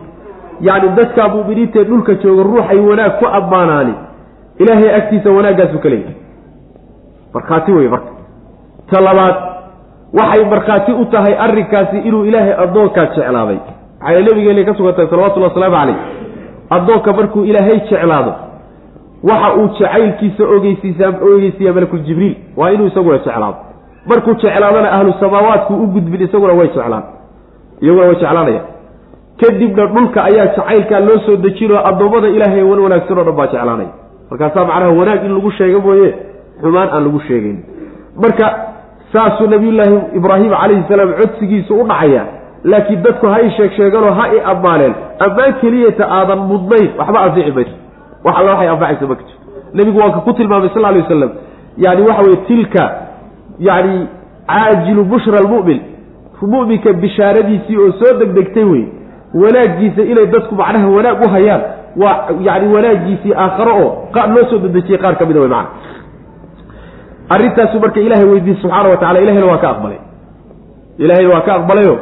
yacni 0.69 0.89
dadkaa 0.99 1.29
mu'miniintaee 1.35 1.85
dhulka 1.91 2.15
jooga 2.23 2.43
ruuxay 2.43 2.79
wanaag 2.91 3.13
ku 3.21 3.27
ammaanaani 3.39 3.95
ilaahay 4.63 4.91
agtiisa 4.99 5.31
wanaaggaasu 5.37 5.79
ka 5.85 5.89
leeyahay. 5.89 6.15
Markhaati 7.35 7.73
wey 7.73 7.89
marka. 7.89 8.11
Ta 8.91 9.01
labaad 9.01 9.35
waxay 10.19 10.45
markhaati 10.53 10.93
u 10.93 11.05
tahay 11.05 11.35
arrinkaasi 11.45 11.99
inuu 12.09 12.25
ilaahay 12.25 12.55
addoonkaa 12.65 13.07
jeclaaday. 13.17 13.59
Maxay 14.01 14.23
nabigeena 14.25 14.65
ka 14.69 14.75
sugantahay 14.79 15.09
salawatullahi 15.11 15.51
wasalaamu 15.55 15.77
caleyh 15.77 15.97
addoonka 16.77 17.13
markuu 17.19 17.45
ilaahay 17.51 17.79
jeclaado 17.91 18.33
waxa 19.29 19.49
uu 19.61 19.69
jacaylkiisa 19.79 20.45
ogeysiisaa 20.57 21.13
ogeysiiyaa 21.35 21.75
malakuljibriil 21.75 22.35
waa 22.57 22.71
inuu 22.71 22.87
isaguna 22.87 23.19
jeclaado. 23.19 23.57
Markuu 24.11 24.35
jeclaadana 24.35 24.91
ahlu 24.97 25.13
samaawaatku 25.21 25.75
u 25.75 25.87
gudbin 25.87 26.21
isaguna 26.27 26.53
way 26.53 26.69
jeclaan. 26.69 27.03
Iyaguna 27.83 28.07
way 28.07 28.15
jeclaanaya. 28.23 28.61
Kadibna 29.41 29.87
dhulka 29.87 30.25
ayaa 30.25 30.47
jacaylkaa 30.47 31.01
loo 31.01 31.19
soo 31.27 31.37
dejinoo 31.37 31.81
addoommada 31.89 32.29
ilaahay 32.29 32.63
wan 32.63 32.79
wanaagsan 32.85 33.19
oo 33.19 33.25
dhan 33.25 33.37
baa 33.37 33.47
jeclaanaya. 33.47 33.91
Markaasaa 34.31 34.65
macnaha 34.65 34.93
wanaag 35.01 35.25
in 35.25 35.33
lagu 35.35 35.51
sheego 35.51 35.81
mooye 35.87 36.09
xumaan 36.61 36.89
aan 36.95 37.05
lagu 37.05 37.21
sheegayn 37.29 37.59
marka 38.23 38.47
saasuu 39.13 39.47
nabiyullaahi 39.47 39.97
ibraahim 40.19 40.51
calayhi 40.51 40.85
salaam 40.89 41.13
codsigiisu 41.21 41.75
u 41.81 41.85
dhacaya. 41.89 42.23
Laakiin 42.65 43.03
dadku 43.03 43.27
ha 43.27 43.41
i 43.43 43.51
sheeg 43.57 43.73
sheeganoo 43.77 44.11
ha 44.19 44.25
i 44.37 44.41
ammaaleen 44.53 44.95
ammaan 45.27 45.53
keliyata 45.61 46.05
aadan 46.19 46.39
mudnayn. 46.51 46.89
Waxba 46.99 47.21
anfici 47.21 47.53
mayso 47.53 47.77
wax 48.25 48.37
alla 48.39 48.51
waxay 48.53 48.69
anfacaysa 48.69 49.07
ma 49.11 49.15
jirto. 49.15 49.35
Nebigu 49.75 49.99
waa 50.01 50.11
ka 50.11 50.21
ku 50.27 50.33
tilmaamay 50.33 50.71
sal 50.75 50.85
alay 50.85 51.01
wasalam 51.03 51.31
yani 51.85 52.03
waxa 52.09 52.23
weye 52.27 52.37
tilka 52.49 52.85
yani 53.59 53.95
caajilu 54.49 55.05
bushra 55.05 55.39
almu'min. 55.39 55.81
Mu'minka 56.43 56.93
bishaaradiisii 56.93 57.77
oo 57.77 57.93
soo 58.01 58.19
degdegtay 58.19 58.65
wey 58.65 58.85
wanaaggiisa 59.35 60.03
inay 60.03 60.27
dadku 60.27 60.55
macnaha 60.55 60.89
wanaag 60.97 61.25
u 61.27 61.29
hayaan. 61.35 61.63
Waa 61.97 62.29
yani 62.41 62.75
wanaaggiisii 62.75 63.35
aakharo 63.35 63.73
oo 63.85 64.09
loo 64.35 64.45
soo 64.51 64.59
dedejiyey 64.59 64.99
qaar 64.99 65.17
ka 65.19 65.27
mida 65.27 65.41
wey 65.41 65.49
macana 65.49 65.69
arrintaasu 67.35 67.81
marka 67.85 68.01
ilahay 68.07 68.25
weydiiyey 68.33 68.61
subxaana 68.63 68.89
wa 68.93 68.97
tacala 69.03 69.19
ilahayna 69.25 69.47
waa 69.53 69.59
ka 69.65 69.69
aqbalay. 69.75 69.99
Ilahayna 70.99 71.31
waa 71.35 71.41
ka 71.47 71.53
aqbalayo. 71.59 71.95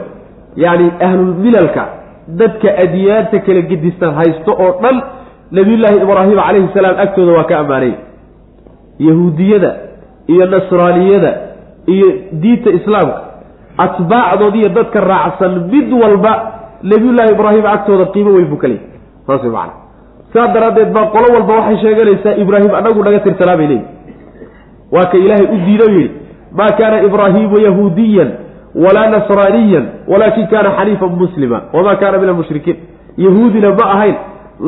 Yani 0.64 0.86
ahlulmilalka 1.06 1.84
dadka 2.40 2.68
adiyaanta 2.84 3.38
kala 3.46 3.60
gedistan 3.70 4.10
haysto 4.18 4.52
oo 4.64 4.70
dhan 4.82 4.96
nabiyullaahi 5.56 5.96
ibraahim 6.06 6.36
calayhi 6.46 6.68
salaam 6.76 6.96
agtooda 7.04 7.32
waa 7.38 7.44
ka 7.50 7.54
ammaanay. 7.62 7.92
Yahuudiyada 8.98 9.70
iyo 10.32 10.46
nasraaniyada 10.46 11.32
iyo 11.94 12.08
diinta 12.42 12.70
islaamka 12.70 13.20
atbaacdood 13.84 14.54
iyo 14.60 14.68
dadka 14.78 15.00
raacsan 15.00 15.52
mid 15.72 15.92
walba 16.02 16.32
nabiyullaahi 16.82 17.32
ibraahim 17.36 17.66
agtooda 17.74 18.04
qiimo 18.14 18.30
weyn 18.36 18.46
buu 18.52 18.56
ka 18.62 18.68
leeyay. 18.68 18.86
Saas 19.26 19.42
way 19.42 19.50
macana 19.50 19.72
saa 20.34 20.46
daraaddeed 20.54 20.90
baa 20.96 21.06
qolo 21.14 21.26
walba 21.34 21.52
waxay 21.58 21.76
sheeganaysaa 21.82 22.34
ibraahim 22.42 22.72
anagu 22.80 23.02
naga 23.06 23.20
tirsanaa 23.26 23.56
bay 23.60 23.66
leeyihi 23.66 23.86
waa 24.94 25.06
ka 25.12 25.16
ilaahay 25.24 25.46
u 25.54 25.58
diido 25.66 25.86
yidhi 25.96 26.10
maa 26.58 26.70
kaana 26.80 26.96
ibraahimu 27.08 27.56
yahuudiyan 27.66 28.30
walaa 28.84 29.08
nasraaniyan 29.14 29.84
walaakin 30.12 30.46
kaana 30.52 30.70
xaniifan 30.78 31.12
muslima. 31.22 31.58
Wamaa 31.76 31.96
kaana 32.02 32.18
min 32.22 32.28
almushrikiin 32.32 32.76
yahuudina 33.24 33.70
ma 33.80 33.84
ahayn 33.94 34.14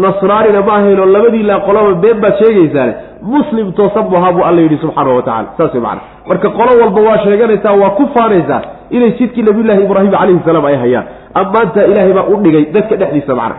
nasraanina 0.04 0.60
ma 0.68 0.72
ahayn 0.78 1.00
oo 1.00 1.06
labadii 1.16 1.42
laa 1.50 1.60
qolaba 1.66 1.92
been 2.04 2.18
baad 2.24 2.34
sheegaysaane 2.42 2.92
muslim 3.34 3.66
toosan 3.78 4.04
bu 4.10 4.16
ahaa 4.20 4.32
buu 4.36 4.44
alla 4.48 4.60
yidhi 4.64 4.78
subxaana 4.84 5.10
wa 5.18 5.22
tacala 5.28 5.48
saas 5.58 5.72
way 5.74 5.82
macana 5.86 6.00
marka 6.28 6.48
qolo 6.58 6.72
walba 6.82 7.00
waa 7.08 7.18
sheeganaysaa 7.24 7.72
waa 7.82 7.90
ku 7.98 8.04
faanaysaa 8.14 8.60
inay 8.96 9.10
jidkii 9.18 9.42
nabiyullaahi 9.48 9.84
ibraahim 9.88 10.10
calayhi 10.18 10.40
salaam 10.48 10.64
ay 10.70 10.76
hayaan. 10.84 11.04
Ammaantaa 11.40 11.84
ilaahay 11.90 12.12
baa 12.18 12.26
u 12.32 12.36
dhigay 12.44 12.64
dadka 12.76 12.94
dhexdiisa 13.00 13.34
macna 13.40 13.56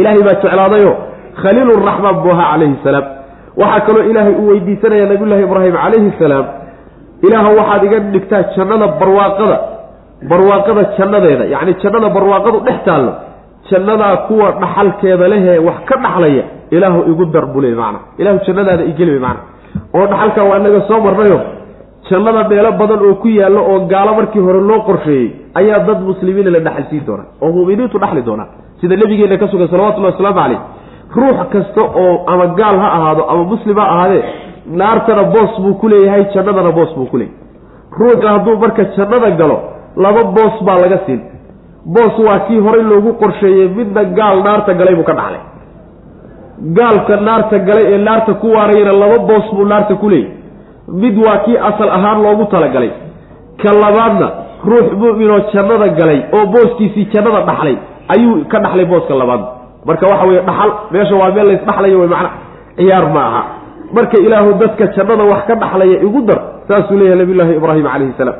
ilaahay 0.00 0.22
baa 0.28 0.36
jeclaadayo 0.42 0.92
khaliiluraxmaan 1.42 2.16
buu 2.22 2.32
ahaa 2.36 2.48
calayhi 2.52 2.76
salaam 2.86 3.04
waxaa 3.60 3.80
kaloo 3.86 4.04
ilaahay 4.10 4.34
uu 4.40 4.48
weydiisanaya 4.50 5.06
nabiyullaahi 5.12 5.42
ibraahim 5.48 5.74
calayhi 5.84 6.10
salaam 6.22 6.46
ilaaha 7.26 7.50
waxaad 7.58 7.82
iga 7.88 7.98
dhigtaa 8.14 8.42
jannada 8.56 8.86
barwaaqada 9.00 9.56
barwaaqada 10.30 10.82
jannadeeda 10.98 11.44
yacni 11.54 11.72
jannada 11.82 12.08
barwaaqadu 12.16 12.58
dhex 12.66 12.78
taallo 12.88 13.12
jannadaa 13.70 14.16
kuwa 14.28 14.46
dhaxalkeeda 14.62 15.26
lehee 15.32 15.58
wax 15.68 15.78
ka 15.90 15.96
dhaxlaya 16.04 16.44
ilaahu 16.76 17.00
igu 17.12 17.24
dar 17.34 17.46
buu 17.52 17.60
leey 17.64 17.74
macna. 17.82 17.98
Ilaahu 18.20 18.38
jannadaada 18.46 18.84
igeli 18.90 19.18
macna. 19.26 19.40
Oo 19.96 20.04
dhaxalkaa 20.12 20.44
waa 20.50 20.58
inaga 20.62 20.80
soo 20.88 21.00
marnayo 21.06 21.38
jannada 22.10 22.40
meelo 22.50 22.70
badan 22.80 23.00
oo 23.08 23.14
ku 23.22 23.28
yaallo 23.28 23.60
oo 23.70 23.78
gaalo 23.92 24.10
markii 24.18 24.40
hore 24.46 24.60
loo 24.70 24.80
qorsheeyey 24.88 25.26
ayaa 25.60 25.78
dad 25.88 26.00
muslimiina 26.10 26.50
la 26.56 26.60
dhaxalsiin 26.66 27.02
doonaa 27.08 27.26
oo 27.44 27.50
mu'miniintu 27.56 27.96
dhaxli 28.02 28.22
doonaa 28.28 28.48
sida 28.80 28.96
nabigeena 29.02 29.36
ka 29.42 29.46
sugan 29.52 29.68
salawatullahi 29.72 30.12
wasalaamu 30.14 30.38
caleyh 30.40 30.60
ruux 31.16 31.38
kasta 31.52 31.82
oo 31.82 32.14
ama 32.32 32.46
gaal 32.58 32.76
ha 32.82 32.88
ahaado 32.98 33.22
ama 33.32 33.44
muslim 33.52 33.76
ha 33.78 33.86
ahaadee 33.94 34.22
naartana 34.80 35.22
boos 35.34 35.52
buu 35.62 35.74
ku 35.80 35.88
leeyahay 35.88 36.24
jannadana 36.34 36.70
boos 36.78 36.92
buu 36.96 37.06
ku 37.12 37.16
leeyahay. 37.18 37.40
Ruuxu 37.98 38.26
hadduu 38.28 38.56
marka 38.62 38.84
jannada 38.96 39.30
galo 39.40 39.56
laba 40.04 40.22
boos 40.36 40.54
baa 40.66 40.78
laga 40.84 40.98
siin. 41.06 41.20
Boos 41.94 42.14
waa 42.26 42.38
kii 42.46 42.58
horay 42.66 42.82
loogu 42.82 43.12
qorsheeyey 43.22 43.68
midna 43.76 44.04
gaal 44.18 44.42
naarta 44.46 44.72
galay 44.80 44.94
buu 44.98 45.04
ka 45.10 45.14
dhaxlay 45.18 45.42
gaalka 46.78 47.16
naarta 47.28 47.58
galay 47.68 47.84
ee 47.94 47.98
naarta 48.08 48.34
ku 48.42 48.46
waarayana 48.56 48.92
laba 49.02 49.18
boos 49.30 49.46
buu 49.56 49.64
naarta 49.72 49.94
ku 50.02 50.08
leeyay. 50.08 50.30
Mid 51.02 51.16
waa 51.26 51.38
kii 51.44 51.56
asal 51.68 51.88
ahaan 51.96 52.22
loogu 52.22 52.44
talagalay. 52.54 52.90
Ka 53.62 53.70
labaadna 53.82 54.28
ruux 54.70 54.88
mu'minoo 55.02 55.40
jannada 55.52 55.88
galay 55.98 56.20
oo 56.36 56.46
booskiisii 56.54 57.06
jannada 57.14 57.40
dhaxlay 57.50 57.76
ayuu 58.14 58.44
ka 58.52 58.58
dhaxlay 58.64 58.84
booska 58.92 59.14
labaadna 59.14 59.46
marka 59.88 60.06
waxa 60.12 60.26
weye 60.30 60.40
dhaxal 60.48 60.70
meesha 60.92 61.14
waa 61.20 61.30
meel 61.36 61.46
laysdhaxlayo 61.50 61.98
wey 62.02 62.08
macna 62.14 62.30
ciyaar 62.78 63.06
ma 63.16 63.22
aha 63.30 63.42
marka 63.96 64.16
ilaahu 64.26 64.50
dadka 64.62 64.84
jannada 64.96 65.24
wax 65.32 65.42
ka 65.48 65.54
dhaxlaya 65.62 65.96
igu 66.06 66.20
dar 66.28 66.40
saasuu 66.68 66.96
leeyahay 67.00 67.18
nabiyullaahi 67.22 67.54
ibraahim 67.60 67.84
calayhi 67.92 68.14
salaam. 68.18 68.38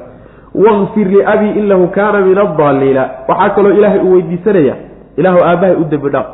Waqfir 0.64 1.06
liabii 1.14 1.52
inahu 1.60 1.86
kaana 1.96 2.18
min 2.26 2.38
addaaliina 2.44 3.02
waxaa 3.28 3.50
kaloo 3.56 3.72
ilaahay 3.78 4.00
uu 4.06 4.12
weydiisanaya 4.16 4.74
ilaahu 5.20 5.38
aabbahay 5.48 5.76
u 5.76 5.84
dembi 5.92 6.10
dhaaf. 6.14 6.26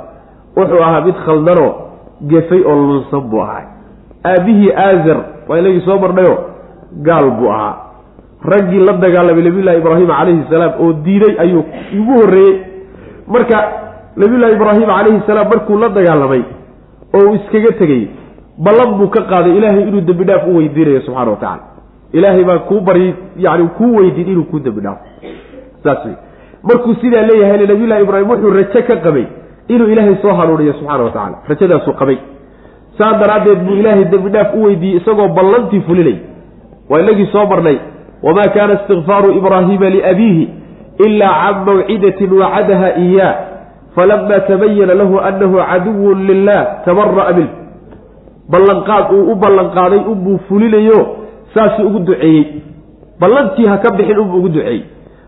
Wuxuu 0.57 0.83
ahaa 0.87 1.01
mid 1.07 1.15
khaldanoo 1.27 1.71
gefay 2.31 2.61
oo 2.71 2.75
lunsan 2.89 3.21
buu 3.31 3.41
ahaa. 3.43 3.63
Aabbihii 4.31 4.73
aazar 4.85 5.19
waa 5.49 5.59
inagii 5.59 5.81
soo 5.87 5.99
marnayo 6.05 6.35
gaal 7.09 7.31
buu 7.39 7.49
ahaa. 7.57 7.75
Raggii 8.53 8.81
la 8.89 8.93
dagaalamay 9.05 9.43
nabiyullahi 9.49 9.79
ibraahim 9.83 10.09
calayhi 10.19 10.45
salaam 10.51 10.73
oo 10.85 10.93
diiday 11.05 11.35
ayuu 11.45 11.65
ugu 12.01 12.13
horreeyey. 12.21 12.57
Marka 13.35 13.57
nabiyullahi 14.17 14.53
ibraahim 14.53 14.87
calayhi 14.87 15.23
salaam 15.27 15.49
markuu 15.49 15.79
la 15.79 15.89
dagaalamay 15.89 16.43
oo 17.15 17.25
uu 17.29 17.35
iskaga 17.35 17.73
tegey 17.79 18.09
ballan 18.59 18.95
buu 18.99 19.09
ka 19.09 19.23
qaaday 19.33 19.57
ilaahay 19.59 19.83
inuu 19.89 20.01
dembi 20.01 20.25
dhaaf 20.25 20.47
u 20.47 20.57
weydiinayo 20.57 21.01
subxana 21.01 21.31
wa 21.31 21.37
tacala 21.37 21.63
ilaahay 22.13 22.45
baa 22.45 22.59
kuu 22.71 22.81
baryay 22.81 23.13
yani 23.37 23.69
kuu 23.79 23.93
weydiin 23.97 24.29
inuu 24.33 24.45
kuu 24.45 24.59
dembi 24.67 24.81
dhaafo 24.81 25.05
saas 25.85 26.05
wey 26.05 26.15
markuu 26.63 26.95
sidaa 27.03 27.23
leeyahay 27.31 27.67
nabiyullahi 27.67 28.03
ibraahim 28.03 28.31
wuxuu 28.31 28.51
rajo 28.59 28.83
ka 28.89 28.97
qabay 29.07 29.25
inuu 29.69 29.89
ilaahay 29.95 30.17
soo 30.23 30.35
hanuuniyo 30.41 30.73
subxaana 30.73 31.05
wa 31.05 31.11
tacala 31.11 31.37
rajadaasuu 31.49 31.93
qabay. 32.01 32.19
Saa 32.99 33.13
daraaddeed 33.21 33.59
buu 33.67 33.75
ilaahay 33.83 34.05
dembi 34.05 34.31
dhaaf 34.31 34.55
u 34.55 34.63
weydiiyey 34.65 34.97
isagoo 35.01 35.29
ballantii 35.29 35.81
fulinay. 35.81 36.17
Waa 36.91 37.01
inagii 37.01 37.27
soo 37.33 37.47
marnay. 37.47 37.79
Wamaa 38.23 38.49
kaana 38.55 38.75
istikfaaru 38.75 39.33
ibraahiima 39.33 39.91
liabiihi 39.91 40.49
ilaa 41.07 41.53
can 41.53 41.65
mawcidatin 41.67 42.33
wacadaha 42.41 42.89
iyaa 43.05 43.35
falama 43.97 44.41
tabayana 44.51 44.95
lahu 44.95 45.19
anahu 45.19 45.57
caduwun 45.71 46.27
lilah 46.27 46.61
tabara'a 46.85 47.33
minh 47.39 47.51
ballanqaad 48.53 49.13
uu 49.13 49.33
u 49.33 49.35
ballanqaaday 49.35 50.03
unbuu 50.13 50.39
fulinayo 50.49 51.01
saasuu 51.55 51.87
ugu 51.87 51.99
duceeyey. 51.99 52.47
ballantii 53.21 53.67
ha 53.67 53.79
ka 53.79 53.91
bixin 53.97 54.19
unbuu 54.19 54.39
ugu 54.39 54.49
duceeyey. 54.49 54.83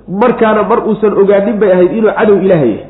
markaana 0.08 0.62
mar 0.62 0.78
uusan 0.88 1.12
ogaanin 1.22 1.58
bay 1.58 1.72
ahayd 1.72 1.92
inuu 1.92 2.12
cadow 2.18 2.36
ilaahay 2.42 2.70
yahay 2.70 2.86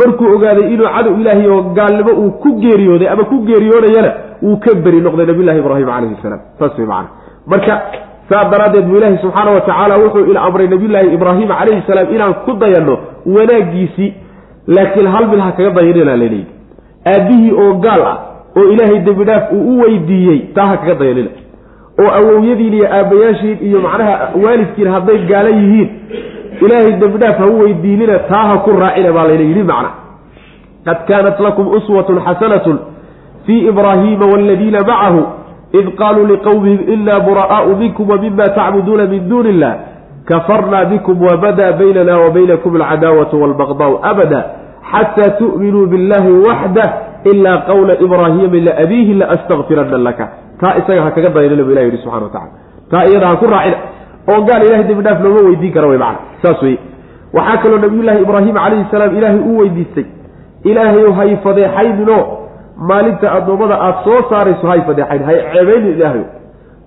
markuu 0.00 0.34
ogaaday 0.36 0.66
inuu 0.74 0.88
cadow 0.96 1.20
ilaahay 1.20 1.46
oo 1.48 1.62
gaalnimo 1.76 2.12
uu 2.22 2.30
ku 2.42 2.50
geeriyooday 2.62 3.08
ama 3.08 3.24
ku 3.24 3.36
geeriyoonayana 3.48 4.10
wuu 4.42 4.56
ka 4.64 4.74
beri 4.84 5.00
noqday 5.00 5.26
nabiyllahi 5.26 5.58
ibraahim 5.58 5.86
calayhi 5.86 6.16
salaam 6.22 6.40
saas 6.58 6.78
way 6.78 6.86
macana 6.86 7.08
marka 7.52 7.74
saa 8.30 8.44
daraaddeed 8.52 8.86
buu 8.88 8.96
ilaahi 8.96 9.18
subxaana 9.24 9.50
wa 9.56 9.60
tacaala 9.60 9.94
wuxuu 10.04 10.24
ila 10.30 10.40
amray 10.48 10.68
nabiyullaahi 10.74 11.14
ibraahim 11.16 11.48
calayhi 11.48 11.82
salaam 11.86 12.14
inaan 12.14 12.34
ku 12.46 12.52
dayanno 12.62 12.98
wanaaggiisii 13.36 14.10
laakiin 14.66 15.06
hal 15.14 15.26
mid 15.28 15.40
ha 15.40 15.52
kaga 15.52 15.70
dayanina 15.70 16.04
laleeyi 16.16 16.46
aabbihii 17.14 17.52
oo 17.62 17.72
gaal 17.86 18.02
ah 18.12 18.16
oo 18.58 18.64
ilaahay 18.72 18.98
dembi 19.08 19.24
dhaaf 19.24 19.52
uu 19.52 19.64
u 19.76 19.80
weydiiyey 19.80 20.38
taa 20.54 20.66
ha 20.66 20.76
kaga 20.76 20.94
dayanina 20.94 21.30
oo 22.02 22.10
awowyadiin 22.18 22.74
iyo 22.74 22.86
aabbayaashiin 22.98 23.58
iyo 23.68 23.80
macnaha 23.80 24.14
waalidkiin 24.44 24.88
hadday 24.94 25.18
gaala 25.32 25.48
yihiin 25.58 25.88
ilaahay 26.64 26.92
dembi 27.02 27.18
dhaaf 27.18 27.38
ha 27.38 27.46
u 27.46 27.60
weydiinina 27.62 28.18
taa 28.18 28.44
ha 28.50 28.56
ku 28.64 28.70
raacina 28.80 29.12
baa 29.12 29.26
layna 29.28 29.44
yidhi 29.50 29.62
macna. 29.72 29.90
Qad 30.86 30.98
kaanat 31.08 31.40
lakum 31.40 31.66
uswatun 31.76 32.18
xasanatun 32.26 32.78
fii 33.46 33.60
ibraahiima 33.68 34.26
waaladiina 34.32 34.80
macahu 34.90 35.22
id 35.78 35.86
qaaluu 36.00 36.26
liqowmihim 36.32 36.80
inaa 36.94 37.20
bura'aau 37.20 37.76
minkum 37.76 38.10
wa 38.10 38.16
mima 38.24 38.48
tacbuduuna 38.58 39.06
min 39.12 39.28
duuni 39.28 39.48
illah 39.54 39.72
kafarna 40.28 40.84
bikum 40.84 41.22
wabadaa 41.22 41.72
baynana 41.72 42.18
wa 42.18 42.30
baynakum 42.30 42.76
alcadaawatu 42.76 43.42
walbaqdaau 43.42 43.98
abada 44.10 44.40
xataa 44.92 45.30
tu'minuu 45.40 45.86
billahi 45.92 46.30
waxdah 46.46 46.88
ilaa 47.32 47.58
qawla 47.68 47.94
ibraahiima 48.04 48.56
liabiihi 48.66 49.14
laastakfiranna 49.14 49.98
laka. 49.98 50.28
Taa 50.60 50.74
isaga 50.80 51.02
ha 51.02 51.10
kaga 51.10 51.28
dayanina 51.36 51.64
bu 51.64 51.70
ilah 51.72 51.84
yihi 51.84 51.98
subxana 52.02 52.24
wa 52.26 52.30
tacala 52.30 52.50
taa 52.90 53.04
iyada 53.10 53.26
ha 53.30 53.36
ku 53.36 53.46
raacina 53.46 53.76
oo 54.32 54.40
gaal 54.48 54.62
ilahay 54.66 54.84
dembi 54.88 55.02
dhaaf 55.06 55.20
looma 55.24 55.40
weydiin 55.48 55.72
kara 55.74 55.86
wey 55.88 55.98
macana 55.98 56.18
saas 56.42 56.62
weye 56.62 56.78
waxaa 57.36 57.56
kaloo 57.62 57.78
nabiyullaahi 57.84 58.22
ibraahim 58.26 58.54
calayhi 58.54 58.86
salaam 58.90 59.16
ilaahay 59.18 59.40
u 59.50 59.58
weydiistay. 59.60 60.06
Ilaahayow 60.64 61.12
hay 61.18 61.36
fadeexayninoo 61.44 62.22
maalinta 62.90 63.32
addoommada 63.32 63.74
aada 63.86 63.98
soo 64.04 64.20
saarayso 64.30 64.66
hay 64.72 64.80
fadeexayn 64.88 65.22
hay 65.28 65.38
ceebaynin 65.52 65.92
ilaahayo 65.96 66.24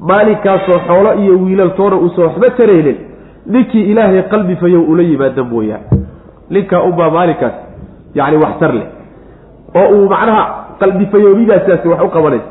maalinkaasoo 0.09 0.79
xoolo 0.87 1.13
iyo 1.21 1.33
wiilaltoona 1.43 1.95
uusan 1.95 2.23
waxba 2.25 2.49
taraynin 2.59 2.97
ninkii 3.53 3.83
ilaahay 3.91 4.23
qalbi 4.33 4.55
fayow 4.61 4.81
ula 4.91 5.03
yimaada 5.03 5.43
mooyaan 5.43 5.81
ninkaa 6.49 6.81
unbaa 6.89 7.09
maalinkaas 7.09 7.53
yacni 8.15 8.37
waxtar 8.43 8.73
leh. 8.79 8.87
Oo 9.79 9.87
uu 9.95 10.09
macnaha 10.09 10.43
qalbi 10.79 11.05
fayoobidaasiaasi 11.11 11.87
wax 11.91 12.01
u 12.07 12.09
qabanaysa 12.15 12.49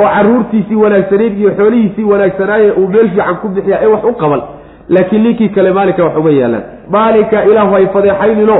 oo 0.00 0.08
caruurtiisii 0.14 0.76
wanaagsanayd 0.84 1.34
iyo 1.40 1.50
xoolihiisii 1.58 2.04
wanaagsanaaye 2.12 2.70
uu 2.80 2.88
meel 2.88 3.08
fiican 3.10 3.36
ku 3.42 3.48
bixiya 3.48 3.78
ee 3.82 3.86
wax 3.94 4.04
u 4.04 4.12
qaban. 4.22 4.42
Laakiin 4.88 5.22
ninkii 5.22 5.48
kale 5.48 5.72
maalinka 5.72 6.04
wax 6.04 6.16
uma 6.20 6.30
yeelaan. 6.30 6.62
Maalinka 6.90 7.44
ilaahu 7.50 7.72
hay 7.74 7.86
fadeexaynino 7.94 8.56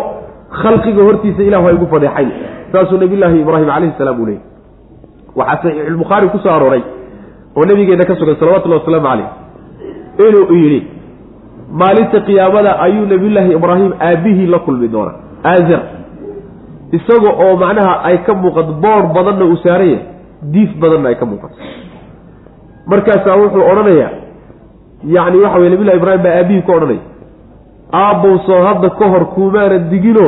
khalqiga 0.62 1.02
hortiisa 1.08 1.42
ilahu 1.48 1.64
hay 1.66 1.74
ugu 1.74 1.86
fadeexayn. 1.94 2.30
Saasuu 2.72 2.98
nabiyllaahi 3.02 3.40
ibraahim 3.40 3.68
calayhi 3.74 3.94
salaam 3.98 4.20
uu 4.20 4.26
leeyay 4.26 4.42
waxaa 5.36 5.62
saxiixulbukhaari 5.62 6.28
ku 6.34 6.38
soo 6.38 6.52
arooray 6.56 6.82
oo 7.56 7.64
nabigeena 7.70 8.04
ka 8.04 8.14
sugan 8.20 8.36
salawatullahi 8.40 8.80
wasalaamu 8.80 9.08
caleyh 9.08 9.28
inuu 10.28 10.54
yidhi 10.62 10.80
maalinta 11.80 12.18
qiyaamada 12.26 12.70
ayuu 12.86 13.06
nabiyullaahi 13.12 13.52
ibraahim 13.58 13.92
aabihii 14.08 14.46
la 14.54 14.58
kulmi 14.66 14.88
doonaa. 14.94 15.16
Aazar 15.52 15.80
isaga 16.98 17.30
oo 17.44 17.56
macnaha 17.62 17.94
ay 18.08 18.16
ka 18.26 18.32
muuqato 18.42 18.72
boor 18.84 19.02
badanna 19.16 19.44
uu 19.50 19.56
saaran 19.64 19.88
yahay 19.88 20.06
diif 20.54 20.70
badanna 20.82 21.08
ay 21.08 21.14
ka 21.22 21.26
muuqato. 21.30 21.54
Markaasaa 22.90 23.36
wuxuu 23.42 23.64
odhanayaa 23.72 24.10
yacni 25.16 25.38
waxa 25.44 25.58
weye 25.60 25.70
nabillahi 25.74 25.98
ibraahim 26.00 26.22
baa 26.26 26.34
aabihii 26.40 26.62
ku 26.66 26.72
odhanaya 26.72 27.02
aabbow 28.02 28.34
soo 28.46 28.60
hadda 28.68 28.90
ka 29.00 29.06
hor 29.12 29.24
kumaanan 29.34 29.84
digino. 29.92 30.26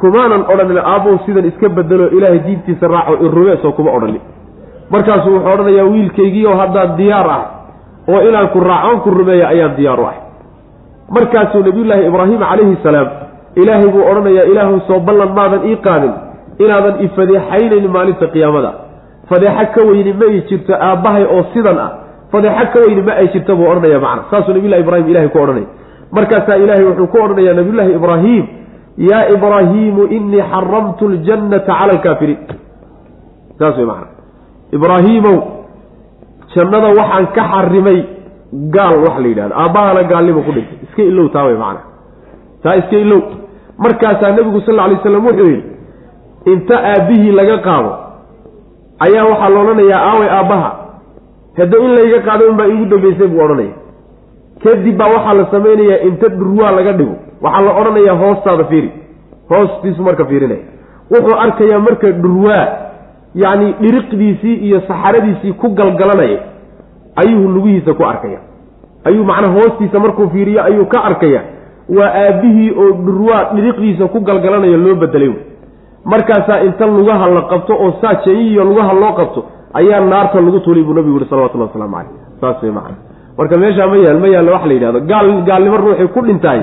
Kumaanan 0.00 0.42
odhanin 0.52 0.78
aabbow 0.92 1.14
sidan 1.26 1.46
iska 1.50 1.68
bedelo 1.78 2.06
ilaahay 2.16 2.38
diintiisa 2.46 2.88
raaco 2.94 3.14
irrumeesoo 3.26 3.72
kuma 3.78 3.90
odhanin 3.98 4.20
markaasuu 4.90 5.32
wuxuu 5.34 5.52
odhanayaa 5.54 5.84
wiilkaygii 5.92 6.46
oo 6.50 6.56
haddaan 6.62 6.96
diyaar 6.98 7.28
ah 7.36 7.42
oo 8.12 8.20
inaan 8.28 8.48
ku 8.54 8.60
raacoon 8.70 9.00
ku 9.04 9.10
rumeeya 9.18 9.46
ayaan 9.54 9.76
diyaar 9.78 10.00
u 10.00 10.06
ah 10.10 10.14
markaasuu 11.14 11.62
nabiyullaahi 11.68 12.06
ibraahim 12.10 12.38
calayhi 12.50 12.76
salaam 12.82 13.08
ilaahay 13.62 13.88
buu 13.94 14.04
odhanayaa 14.10 14.44
ilaahu 14.52 14.80
soo 14.88 15.00
ballan 15.08 15.30
maadan 15.38 15.60
ii 15.70 15.76
qaadin 15.86 16.12
inaadan 16.64 16.94
ifadeexaynaynin 17.06 17.90
maalinta 17.96 18.26
qiyaamada. 18.34 18.70
Fadeexo 19.30 19.66
ka 19.74 19.80
weyni 19.88 20.12
ma 20.20 20.26
ay 20.32 20.40
jirto 20.48 20.72
aabbahay 20.88 21.24
oo 21.34 21.42
sidan 21.54 21.78
ah. 21.78 21.90
Fadeexo 22.32 22.66
ka 22.72 22.78
weyni 22.84 23.02
ma 23.08 23.12
ay 23.20 23.26
jirto 23.34 23.52
buu 23.58 23.66
odhanaya 23.72 23.98
macna. 24.06 24.22
Saasuu 24.30 24.54
nabiyllahi 24.56 24.82
ibraahim 24.84 25.08
ilahay 25.12 25.28
ku 25.34 25.38
odhanaya 25.44 25.66
markaasaa 26.16 26.56
ilaahay 26.64 26.84
wuxuu 26.88 27.06
ku 27.12 27.18
odhanayaa 27.24 27.54
nabiyullaahi 27.60 27.92
ibraahim 28.00 28.44
yaa 29.10 29.24
ibraahiimu 29.36 30.02
inii 30.16 30.42
xaramtu 30.52 31.04
ljannata 31.14 31.66
cala 31.66 31.92
alkaafiriin. 31.96 32.38
Saas 33.58 33.76
wey 33.78 33.86
macana 33.86 34.08
ibraahiimow 34.76 35.36
jannada 36.54 36.88
waxaan 36.98 37.26
ka 37.36 37.42
xarimay 37.52 37.98
gaal 38.52 38.96
waxa 39.04 39.20
la 39.20 39.28
yidhahda 39.28 39.54
aabbahana 39.64 40.02
gaalnimo 40.12 40.40
ku 40.46 40.52
dhintay 40.52 40.78
iska 40.88 41.02
ilow 41.02 41.28
taa 41.28 41.44
wey 41.48 41.56
macana 41.56 41.80
taa 42.62 42.76
iska 42.80 42.96
ilow 43.04 43.20
markaasaa 43.78 44.30
nebigu 44.36 44.60
sal 44.66 44.80
alay 44.80 44.98
slam 45.02 45.24
wuxuu 45.26 45.48
yidhi 45.50 45.64
inta 46.52 46.76
aabbihii 46.92 47.32
laga 47.40 47.58
qaado 47.66 47.92
ayaa 49.06 49.24
waxaa 49.30 49.48
la 49.54 49.60
odhanayaa 49.60 50.00
aaway 50.10 50.28
aabbaha. 50.38 50.70
Hadda 51.58 51.78
in 51.84 51.90
layga 51.96 52.18
qaado 52.26 52.44
unbaa 52.50 52.66
iigu 52.72 52.84
dambaysay 52.92 53.26
buu 53.32 53.42
odhanaya 53.44 53.74
kadib 54.64 54.96
baa 55.00 55.08
waxaa 55.14 55.34
la 55.40 55.44
samaynayaa 55.50 55.98
inta 56.08 56.28
dhurwaa 56.28 56.70
laga 56.78 56.92
dhigo. 56.98 57.16
Waxaa 57.42 57.62
la 57.66 57.72
odhanayaa 57.80 58.16
hoostaada 58.22 58.64
fiiri. 58.64 58.90
Hoostiisu 59.50 60.02
marka 60.02 60.24
fiirinaya 60.24 60.64
wuxuu 61.12 61.36
arkayaa 61.44 61.78
marka 61.88 62.10
dhurwaa 62.22 62.64
yacni 63.42 63.72
dhiriqdiisii 63.82 64.54
iyo 64.66 64.80
saxaradiisii 64.88 65.52
ku 65.52 65.68
galgalanaya 65.78 66.38
ayuu 67.16 67.48
lugihiisa 67.54 67.94
ku 67.94 68.04
arkaya. 68.04 68.38
Ayuu 69.04 69.24
macnaa 69.24 69.52
hoostiisa 69.56 69.98
markuu 69.98 70.28
fiiriyo 70.30 70.64
ayuu 70.64 70.86
ka 70.86 71.04
arkaya. 71.04 71.40
Waa 71.96 72.10
aabbihii 72.22 72.70
oo 72.82 72.90
dhurwaa 73.06 73.42
dhiriqdiisa 73.54 74.08
ku 74.08 74.20
galgalanaya 74.20 74.76
loo 74.76 74.94
bedelay 74.94 75.32
markaasaa 76.04 76.60
inta 76.66 76.86
lugaha 76.86 77.26
la 77.36 77.42
qabto 77.42 77.74
oo 77.74 77.92
saa 78.00 78.14
jayiyo 78.26 78.64
lugaha 78.64 78.92
loo 78.92 79.12
qabto 79.12 79.40
ayaa 79.74 80.00
naarta 80.00 80.40
lagu 80.40 80.60
tuulay 80.60 80.82
buu 80.82 80.94
nabigu 80.94 81.18
yihi 81.18 81.30
salawatullahi 81.30 81.70
waslamu 81.70 81.94
caleyh 81.96 82.10
saas 82.40 82.62
way 82.62 82.70
macana 82.70 82.96
marka 83.38 83.56
meeshaa 83.62 83.86
ma 83.92 83.96
yaal 83.96 84.18
ma 84.24 84.28
yaallo 84.34 84.52
wax 84.52 84.64
la 84.66 84.72
yidhahdo 84.76 85.00
gaal 85.10 85.30
gaalnimo 85.48 85.76
ruuxay 85.76 86.06
ku 86.14 86.20
dhintahay 86.26 86.62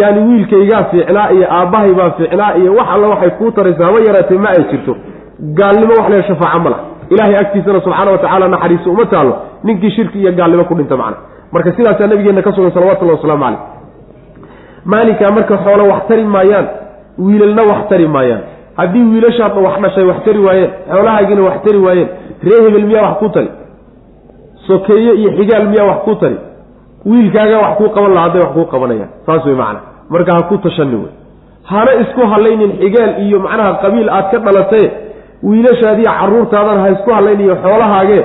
yaani 0.00 0.20
wiilkaygaa 0.28 0.82
fiicnaa 0.90 1.28
iyo 1.36 1.46
aabbahay 1.58 1.92
baa 2.00 2.10
fiicnaa 2.18 2.50
iyo 2.60 2.70
wax 2.78 2.88
alla 2.94 3.08
waxay 3.12 3.30
kuu 3.38 3.50
taraysa 3.50 3.84
haba 3.88 3.98
yaraatee 4.06 4.38
ma 4.44 4.48
ay 4.56 4.64
jirto. 4.70 4.96
Gaalnimo 5.58 5.92
wax 5.98 6.08
lehe 6.12 6.22
shafaaca 6.30 6.58
ma 6.64 6.70
laha 6.70 6.82
ilahay 7.14 7.36
agtiisana 7.42 7.80
subxaana 7.86 8.10
wa 8.14 8.18
tacala 8.24 8.48
naxariisi 8.54 8.88
uma 8.94 9.04
taalo 9.12 9.32
ninkii 9.64 9.90
shirki 9.96 10.18
iyo 10.22 10.32
gaalnimo 10.38 10.64
ku 10.64 10.74
dhinta 10.78 10.96
macna. 10.96 11.16
Marka 11.52 11.72
sidaasaa 11.76 12.06
nabigeena 12.10 12.42
ka 12.46 12.52
sugan 12.56 12.72
salawatullahi 12.76 13.16
wasalaamu 13.18 13.44
caleyh 13.44 13.60
maalinkaa 14.92 15.30
marka 15.36 15.56
xoolo 15.64 15.84
wax 15.92 16.02
tari 16.08 16.24
maayaan 16.34 16.66
wiilalna 17.24 17.62
wax 17.70 17.80
tari 17.90 18.06
maayaan. 18.16 18.42
Haddii 18.78 19.02
wiilashaadna 19.12 19.60
wax 19.66 19.76
dhashay 19.84 20.04
wax 20.10 20.18
tari 20.26 20.38
waayeen. 20.46 20.70
Xoolahaagina 20.92 21.42
wax 21.48 21.56
tari 21.66 21.78
waayeen. 21.86 22.08
Ree 22.46 22.60
hebel 22.64 22.84
miyaa 22.90 23.02
wax 23.08 23.16
ku 23.22 23.28
tari? 23.34 23.48
Sokeeye 24.66 25.12
iyo 25.20 25.30
xigaal 25.38 25.64
miyaa 25.72 25.84
wax 25.90 25.98
ku 26.06 26.14
tari? 26.22 26.36
Wiilkaagaa 27.06 27.60
wax 27.64 27.74
kuu 27.78 27.88
qaban 27.94 28.12
laha 28.14 28.24
hadday 28.26 28.42
wax 28.44 28.52
kuu 28.56 28.64
qabanayaan. 28.72 29.10
Saas 29.26 29.44
wey 29.46 29.54
macana 29.54 29.80
marka 30.10 30.30
ha 30.36 30.42
ku 30.48 30.56
tashani 30.64 30.96
wey. 31.02 31.12
Hana 31.70 31.92
isku 32.02 32.20
halaynin 32.32 32.72
xigaal 32.80 33.12
iyo 33.26 33.38
macnaha 33.46 33.72
qabiil 33.82 34.08
aad 34.16 34.26
ka 34.32 34.38
dhalatay 34.46 34.84
wiilashaadiiyo 35.50 36.12
caruurtaadan 36.20 36.78
ha 36.82 36.88
isku 36.94 37.10
halayniyo 37.18 37.54
xoolahaagee 37.64 38.22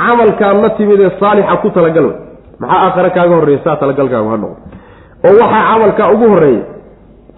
camalkaan 0.00 0.62
la 0.64 0.70
timid 0.78 1.00
ee 1.00 1.10
saalixa 1.20 1.56
ku 1.62 1.68
talagal 1.76 2.04
wey 2.10 2.16
maxaa 2.60 2.80
aakhare 2.86 3.10
kaaga 3.16 3.34
horreeya 3.38 3.60
saa 3.66 3.76
talagalkaagu 3.82 4.28
ha 4.32 4.36
noqdo 4.36 4.56
oo 5.28 5.34
waxaa 5.42 5.62
camalkaa 5.70 6.08
ugu 6.14 6.26
horreeya 6.34 6.64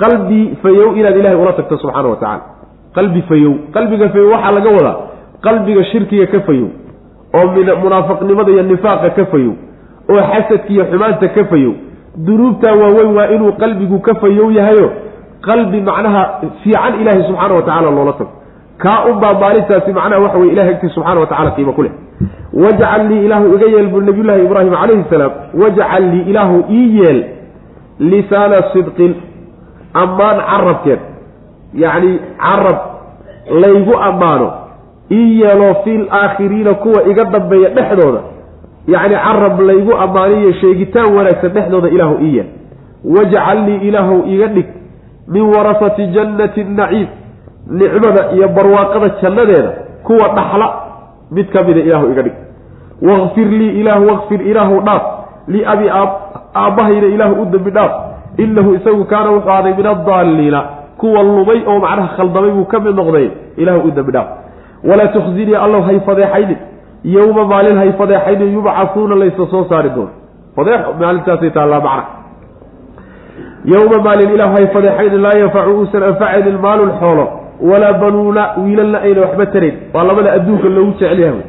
qalbi 0.03 0.41
fayow 0.63 0.89
inaad 1.01 1.17
ilahay 1.21 1.39
ula 1.43 1.53
tagto 1.59 1.77
subxaana 1.83 2.09
wa 2.09 2.17
tacaala. 2.17 2.43
Qalbi 2.97 3.21
fayow. 3.31 3.53
Qalbiga 3.75 4.07
fayow 4.15 4.29
waxaa 4.35 4.53
laga 4.57 4.71
wadaa 4.77 4.97
qalbiga 5.47 5.83
shirkiga 5.91 6.27
ka 6.33 6.41
fayow 6.49 6.69
oo 7.37 7.47
munaafiqnimada 7.85 8.51
iyo 8.55 8.63
nifaaqa 8.73 9.11
ka 9.19 9.25
fayow 9.33 9.53
oo 10.11 10.21
xasadka 10.31 10.71
iyo 10.75 10.85
xumaanta 10.91 11.29
ka 11.37 11.45
fayow. 11.53 11.73
Dunuubtaa 12.27 12.75
waaweyn 12.81 13.11
waa 13.19 13.27
inuu 13.35 13.53
qalbigu 13.63 13.99
ka 14.07 14.13
fayow 14.23 14.49
yahayo 14.59 14.89
qalbi 15.49 15.79
macnaha 15.89 16.23
fiican 16.63 16.95
ilaahay 17.01 17.23
subxaana 17.29 17.55
wa 17.59 17.63
tacala 17.69 17.91
loola 17.97 18.13
tago 18.19 18.33
kaa 18.83 19.05
unbaa 19.11 19.35
maalintaasi 19.43 19.93
macnaha 19.93 20.23
waxa 20.25 20.39
weye 20.39 20.53
ilahay 20.53 20.75
agtiis 20.75 20.95
subxana 20.95 21.21
wa 21.21 21.27
tacala 21.27 21.51
qiimo 21.57 21.73
ku 21.73 21.83
leh. 21.83 21.93
Wajcal 22.63 23.03
lii 23.09 23.25
ilaahu 23.27 23.55
iga 23.55 23.67
yeel 23.75 23.89
buu 23.93 24.01
nabiyullaahi 24.01 24.45
ibraahim 24.45 24.73
calayhi 24.81 25.05
salaam 25.11 25.33
wajcal 25.63 26.05
lii 26.13 26.23
ilaahu 26.31 26.65
ii 26.71 26.99
yeel 26.99 27.19
lisaana 27.99 28.59
sidqin 28.73 29.15
ammaan 30.03 30.39
carabkeed 30.51 31.01
yacni 31.83 32.13
carab 32.47 32.79
laygu 33.63 33.95
ammaano 34.09 34.49
ii 35.13 35.41
yeelo 35.41 35.75
fil 35.85 36.05
aakhiriina 36.23 36.75
kuwa 36.75 37.05
iga 37.11 37.25
dambeeya 37.25 37.69
dhexdooda 37.77 38.21
yacni 38.95 39.17
carab 39.27 39.61
laygu 39.61 39.93
ammaaniyo 40.05 40.53
sheegitaan 40.53 41.15
wanaagsan 41.17 41.53
dhexdooda 41.53 41.89
ilaahu 41.89 42.17
ii 42.25 42.37
yeel. 42.37 42.47
Wajcal 43.05 43.59
lii 43.67 43.89
ilaahu 43.89 44.23
iga 44.27 44.47
dhig 44.47 44.67
min 45.29 45.43
warasati 45.43 46.07
jannati 46.07 46.65
naciim 46.65 47.09
nicmada 47.71 48.33
iyo 48.35 48.49
barwaaqada 48.49 49.09
jannadeeda 49.23 49.71
kuwa 50.07 50.29
dhaxla 50.37 50.69
mid 51.31 51.47
ka 51.53 51.65
mida 51.65 51.81
ilaahu 51.81 52.11
iga 52.13 52.23
dhig. 52.23 52.33
Wakfir 53.03 53.47
lii 53.47 53.81
ilaahu 53.81 54.07
wakfir 54.07 54.41
ilaahu 54.51 54.81
dhaaf. 54.81 55.03
Lii 55.49 55.65
abi 55.65 55.87
aabbahayna 55.91 57.07
ilaahu 57.07 57.43
u 57.43 57.45
dembi 57.45 57.71
dhaaf. 57.71 57.93
Inahu 58.37 58.75
isagu 58.75 59.05
kaana 59.05 59.31
wuxuu 59.31 59.51
aaday 59.51 59.75
min 59.75 59.87
adaalliina 59.87 60.65
kuwa 60.99 61.23
lumay 61.23 61.63
oo 61.67 61.79
macnaha 61.79 62.17
khaldamay 62.17 62.51
buu 62.51 62.65
ka 62.65 62.81
mid 62.81 62.95
noqday 62.97 63.31
ilaahu 63.57 63.89
u 63.89 63.91
dembi 63.91 64.13
dhaaf. 64.13 64.29
Walaa 64.85 65.09
tukhzinii 65.09 65.55
allow 65.55 65.83
hay 65.83 66.01
fadeexaynin 66.01 66.57
yowma 67.05 67.45
maalin 67.45 67.79
hay 67.79 67.93
fadeexaynin 67.93 68.53
yubcahuuna 68.55 69.15
laysa 69.15 69.47
soo 69.51 69.65
saari 69.69 69.91
doono 69.91 70.11
fadeexo 70.57 70.93
maalintaasay 71.01 71.51
taallaa 71.51 71.81
macna. 71.81 72.05
Yowma 73.65 74.03
maalin 74.05 74.31
ilaahu 74.35 74.55
hay 74.57 74.67
fadeexaynin 74.67 75.23
laa 75.23 75.39
yanfacu 75.39 75.71
uusan 75.71 76.03
anfacaynin 76.03 76.59
maalun 76.61 76.93
xoolo 77.01 77.27
walaa 77.63 77.93
banuuna 77.93 78.43
wiilalna 78.65 78.99
ayna 79.01 79.21
waxba 79.21 79.47
tarayn. 79.47 79.75
Waa 79.95 80.05
labada 80.05 80.33
adduunka 80.33 80.69
loogu 80.69 80.93
jecel 80.99 81.21
yahay. 81.21 81.43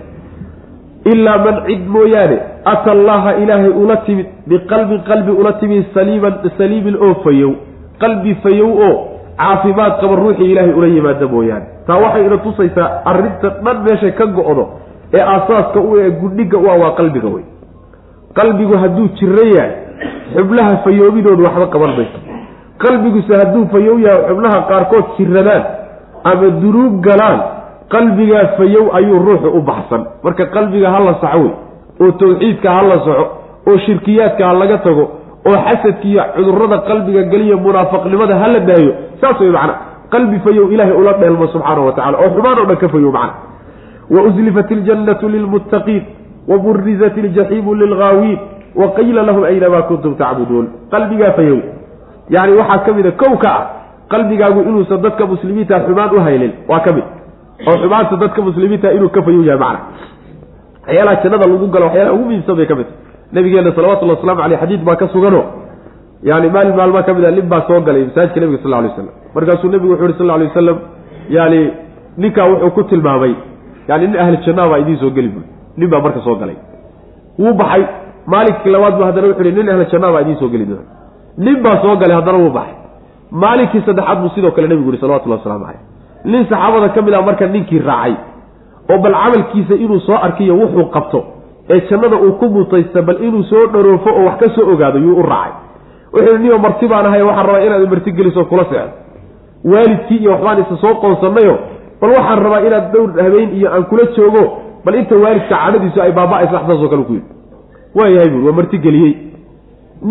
Ilaa 1.06 1.38
man 1.38 1.56
cid 1.68 1.88
mooyaane 1.88 2.38
ata 2.66 2.92
allaha 2.92 3.36
ilaahay 3.38 3.70
ula 3.70 3.96
timid 4.06 4.26
biqalbin 4.48 5.00
qalbi 5.10 5.32
ula 5.32 5.54
timid 5.54 5.86
saliiman 5.94 6.34
saliimin 6.58 6.96
oo 6.96 7.14
fayow. 7.24 7.52
Qalbi 8.00 8.36
fayow 8.44 8.70
oo 8.88 9.08
caafimaad 9.38 9.94
qaba 10.02 10.16
ruuxii 10.16 10.52
ilaahay 10.52 10.74
ula 10.74 10.88
yimaada 10.88 11.28
mooyaane. 11.28 11.66
Taa 11.88 11.98
waxay 11.98 12.26
ina 12.26 12.38
tusaysaa 12.38 13.02
arrinta 13.06 13.50
dhan 13.64 13.78
meeshay 13.84 14.12
ka 14.12 14.26
go-do 14.26 14.68
ee 15.14 15.24
aasaaska 15.24 15.80
u 15.80 15.98
ee 16.00 16.10
gudhiga 16.22 16.58
u 16.58 16.70
ah 16.72 16.78
waa 16.80 16.92
qalbiga 17.00 17.28
wey 17.28 17.44
qalbigu 18.34 18.78
hadduu 18.78 19.08
jiro 19.20 19.44
yahay 19.56 19.72
xubnaha 20.36 20.78
fayoobidoodu 20.84 21.44
waxba 21.44 21.68
qaban 21.68 21.92
mayso. 21.98 22.20
Qalbiguse 22.78 23.34
hadduu 23.42 23.66
fayow 23.74 24.00
yahay 24.00 24.24
xubnaha 24.30 24.62
qaarkood 24.70 25.06
jiradaan 25.18 25.64
ama 26.24 26.50
dunuub 26.62 27.02
galaan 27.02 27.40
qalbigaa 27.90 28.46
fayow 28.58 28.86
ayuu 28.96 29.20
ruuxu 29.20 29.50
u 29.58 29.62
baxsan. 29.62 30.06
Marka 30.24 30.46
qalbiga 30.46 30.92
ha 30.92 31.00
la 31.00 31.14
saxo 31.22 31.40
wey 31.44 31.54
oo 32.02 32.12
tawxiidka 32.12 32.70
ha 32.72 32.82
la 32.82 32.98
soco 33.06 33.26
oo 33.68 33.78
shirkiyaadka 33.86 34.48
ha 34.48 34.54
laga 34.54 34.78
tago 34.78 35.04
oo 35.46 35.58
xasadka 35.66 36.08
iyo 36.08 36.24
cudurrada 36.36 36.78
qalbiga 36.90 37.24
geliya 37.24 37.58
munaafaqnimada 37.58 38.36
ha 38.42 38.48
la 38.48 38.60
daayo 38.60 38.92
saas 39.22 39.40
wey 39.40 39.52
macna. 39.52 39.76
Qalbi 40.12 40.40
fayow 40.44 40.72
ilaahay 40.72 40.96
ula 41.02 41.14
dheelmo 41.14 41.48
subxaana 41.48 41.82
wa 41.82 41.92
tacala 41.92 42.18
oo 42.18 42.30
xumaan 42.36 42.60
o 42.60 42.66
dhan 42.66 42.78
ka 42.78 42.88
fayow 42.90 43.12
macna. 43.12 43.34
Wa 44.10 44.22
uslifat 44.28 44.72
iljannatu 44.72 45.30
lilmuttaqiin 45.30 46.04
wa 46.48 46.58
burizat 46.58 47.18
iljaxiimu 47.18 47.72
wa 48.76 48.88
qiila 48.96 49.24
lahum 49.24 49.44
aynamaa 49.44 49.82
kuntum 49.82 50.16
tacbuduun. 50.16 50.68
Qalbigaa 50.92 51.32
fayow 51.32 51.60
yani 52.30 52.52
waxaa 52.60 52.78
ka 52.86 52.94
mida 52.94 53.12
kow 53.12 53.38
ka 53.38 53.50
ah 53.50 53.81
qalbigaagu 54.14 54.60
inuusan 54.70 55.00
dadka 55.06 55.24
muslimiinta 55.34 55.76
xumaan 55.88 56.10
u 56.16 56.20
haylin 56.26 56.54
waa 56.72 56.80
ka 56.86 56.92
mid. 56.98 57.06
Oo 57.68 57.76
xumaanta 57.84 58.16
dadka 58.24 58.40
muslimiinta 58.48 58.88
inuu 58.98 59.10
ka 59.16 59.22
fayow 59.26 59.44
yahay 59.50 59.60
macna. 59.64 59.80
Waxyaalaha 60.88 61.22
jannada 61.24 61.46
lagu 61.52 61.68
galo 61.74 61.86
waxyaalaha 61.88 62.14
ugu 62.16 62.24
muhiimsan 62.28 62.56
bay 62.60 62.66
ka 62.72 62.76
mid 62.80 62.88
nabigeena 63.36 63.72
salawatullahi 63.78 64.18
waslamu 64.20 64.42
aleyh 64.46 64.60
xadiid 64.64 64.82
baa 64.88 64.96
ka 65.02 65.08
sugano 65.14 65.42
yani 66.30 66.48
maalin 66.56 66.76
maalmaa 66.80 67.04
ka 67.08 67.14
mid 67.18 67.26
a 67.26 67.32
nin 67.38 67.46
baa 67.52 67.62
soo 67.68 67.80
galay 67.88 68.04
masaajidka 68.10 68.40
nabiga 68.44 68.60
sal 68.64 68.72
lay 68.72 68.88
waslam 68.90 69.08
markaasuu 69.36 69.70
nebigu 69.74 69.94
wuxu 69.94 70.06
uhi 70.06 70.18
sal 70.20 70.28
lay 70.40 70.48
wasalam 70.50 70.78
yani 71.38 71.60
ninkaa 72.24 72.46
wuxuu 72.52 72.72
ku 72.76 72.82
tilmaamay 72.92 73.34
yani 73.90 74.04
nin 74.08 74.18
ahli 74.24 74.38
jannaa 74.46 74.68
baa 74.72 74.80
idiin 74.84 74.98
soo 75.04 75.12
geli 75.18 75.30
buy 75.36 75.44
nin 75.80 75.88
baa 75.94 76.02
marka 76.06 76.20
soo 76.28 76.36
galay. 76.42 76.58
Wuu 77.40 77.54
baxay. 77.62 77.84
Maalinkii 78.32 78.72
labaad 78.76 78.94
bu 78.98 79.04
haddana 79.08 79.28
wuxu 79.32 79.44
hi 79.48 79.52
nin 79.58 79.70
ahli 79.74 79.86
jannaa 79.94 80.12
baa 80.16 80.22
idiin 80.26 80.38
soo 80.42 80.50
geli 80.54 80.66
doona 80.70 80.84
nin 81.46 81.58
baa 81.66 81.76
soo 81.84 81.96
galay 82.02 82.16
haddana 82.20 82.38
wuu 82.44 82.54
baxay 82.58 82.76
maalinkii 83.32 83.82
saddexaad 83.86 84.20
buu 84.22 84.30
sidoo 84.36 84.52
kale 84.52 84.68
nebigu 84.68 84.90
yihi 84.92 85.02
salawatullahi 85.02 85.40
waslamu 85.42 85.66
caleyh 85.66 85.82
nin 86.26 86.46
saxaabada 86.50 86.90
ka 86.96 87.02
mid 87.02 87.14
ah 87.14 87.22
marka 87.22 87.48
ninkii 87.48 87.80
raacay 87.80 88.14
oo 88.92 88.98
bal 89.04 89.14
camalkiisa 89.24 89.76
inuu 89.76 90.00
soo 90.00 90.16
arkiyo 90.28 90.56
wuxuu 90.62 90.86
qabto 90.96 91.20
ee 91.70 91.80
jannada 91.90 92.16
uu 92.26 92.32
ku 92.40 92.46
mutaysta 92.56 93.02
bal 93.02 93.18
inuu 93.28 93.44
soo 93.44 93.66
dharoofo 93.74 94.10
oo 94.10 94.26
wax 94.26 94.38
ka 94.40 94.50
soo 94.56 94.66
ogaado 94.74 95.00
yuu 95.00 95.16
u 95.20 95.24
raacay. 95.24 95.54
Wuxuu 96.14 96.38
niyo 96.38 96.58
marti 96.60 96.88
baan 96.88 97.06
ahay 97.06 97.22
waxaan 97.22 97.46
rabaa 97.48 97.62
inaad 97.66 97.90
marti 97.90 98.12
geliso 98.12 98.46
kula 98.46 98.64
socdo 98.64 98.90
waalidkii 99.74 100.18
iyo 100.18 100.32
waxbaan 100.32 100.60
isa 100.64 100.76
soo 100.84 100.94
qoonsanayo 101.02 101.56
bal 102.02 102.10
waxaan 102.18 102.40
rabaa 102.46 102.62
inaad 102.68 102.86
dhowr 102.94 103.10
habeen 103.24 103.50
iyo 103.58 103.68
aan 103.74 103.84
kula 103.92 104.04
joogo 104.18 104.44
bal 104.86 104.96
inta 104.96 105.16
waalidka 105.24 105.56
cadhadiisu 105.64 106.02
ay 106.02 106.12
baaba-aysa 106.12 106.54
wax 106.58 106.66
saasoo 106.68 106.90
kale 106.94 107.04
ku 107.10 107.14
yidhi. 107.14 107.30
Waayahay 107.96 108.30
buuri 108.34 108.46
waa 108.48 108.56
martigeliyey 108.60 109.14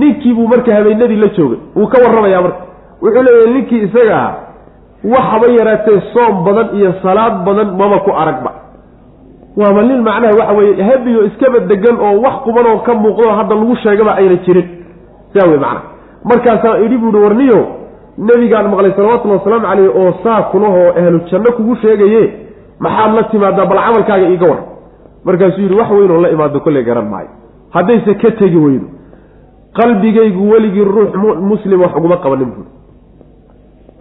ninkiibuu 0.00 0.48
marka 0.48 0.74
habeenadii 0.74 1.16
la 1.16 1.28
joogay 1.36 1.58
wuu 1.76 1.86
ka 1.92 1.98
warramayaa 2.04 2.42
marka 2.46 2.60
wuxuu 3.03 3.22
leeyahay 3.22 3.53
ninkii 3.55 3.82
isaga 3.88 4.16
ah 4.26 4.34
waxaba 5.14 5.46
yaraatee 5.59 6.01
soom 6.12 6.44
badan 6.44 6.68
iyo 6.78 6.92
salaad 7.03 7.44
badan 7.46 7.68
maba 7.80 7.98
ku 8.07 8.11
aragba. 8.22 8.51
Waaba 9.57 9.82
nin 9.82 10.01
macnaha 10.03 10.34
waxa 10.40 10.53
weeye 10.59 10.82
habiyo 10.82 11.24
iskaba 11.26 11.59
degan 11.70 11.96
oo 12.01 12.20
wax 12.24 12.34
quban 12.44 12.66
oo 12.66 12.78
ka 12.86 12.94
muuqdo 12.94 13.30
hadda 13.38 13.55
lagu 13.55 13.76
sheegaba 13.82 14.12
ayna 14.16 14.36
jirin. 14.46 14.68
Saa 15.34 15.48
wey 15.51 15.59
macnaha. 15.59 15.82
Markaasaa 16.24 16.78
idhi 16.84 16.96
buuhi 16.98 17.16
warniyo 17.24 17.61
nebigaan 18.18 18.68
maqlay 18.70 18.92
salawatullhi 18.96 19.36
wasalaamu 19.38 19.66
caleyh 19.66 19.96
oo 20.01 20.12
saa 20.24 20.42
kulahoo 20.53 20.88
ahlu 21.01 21.18
janno 21.30 21.53
kugu 21.57 21.76
sheegaye 21.82 22.22
maxaad 22.84 23.14
la 23.16 23.22
timaadaa 23.32 23.66
bal 23.66 23.78
camalkaaga 23.86 24.26
iiga 24.28 24.46
war. 24.51 24.61
Markaasuu 25.24 25.62
yidhi 25.62 25.74
wax 25.80 25.90
weynoo 25.90 26.20
la 26.20 26.28
imaado 26.30 26.61
kolley 26.61 26.84
garan 26.84 27.09
maayo. 27.09 27.28
Haddayse 27.74 28.14
ka 28.14 28.30
tegi 28.30 28.57
weydo. 28.57 28.86
Qalbigaygu 29.78 30.51
weligii 30.51 30.84
ruux 30.84 31.11
muslim 31.51 31.80
wax 31.80 31.92
uguma 31.96 32.16
qabanin 32.16 32.51
buui 32.55 32.66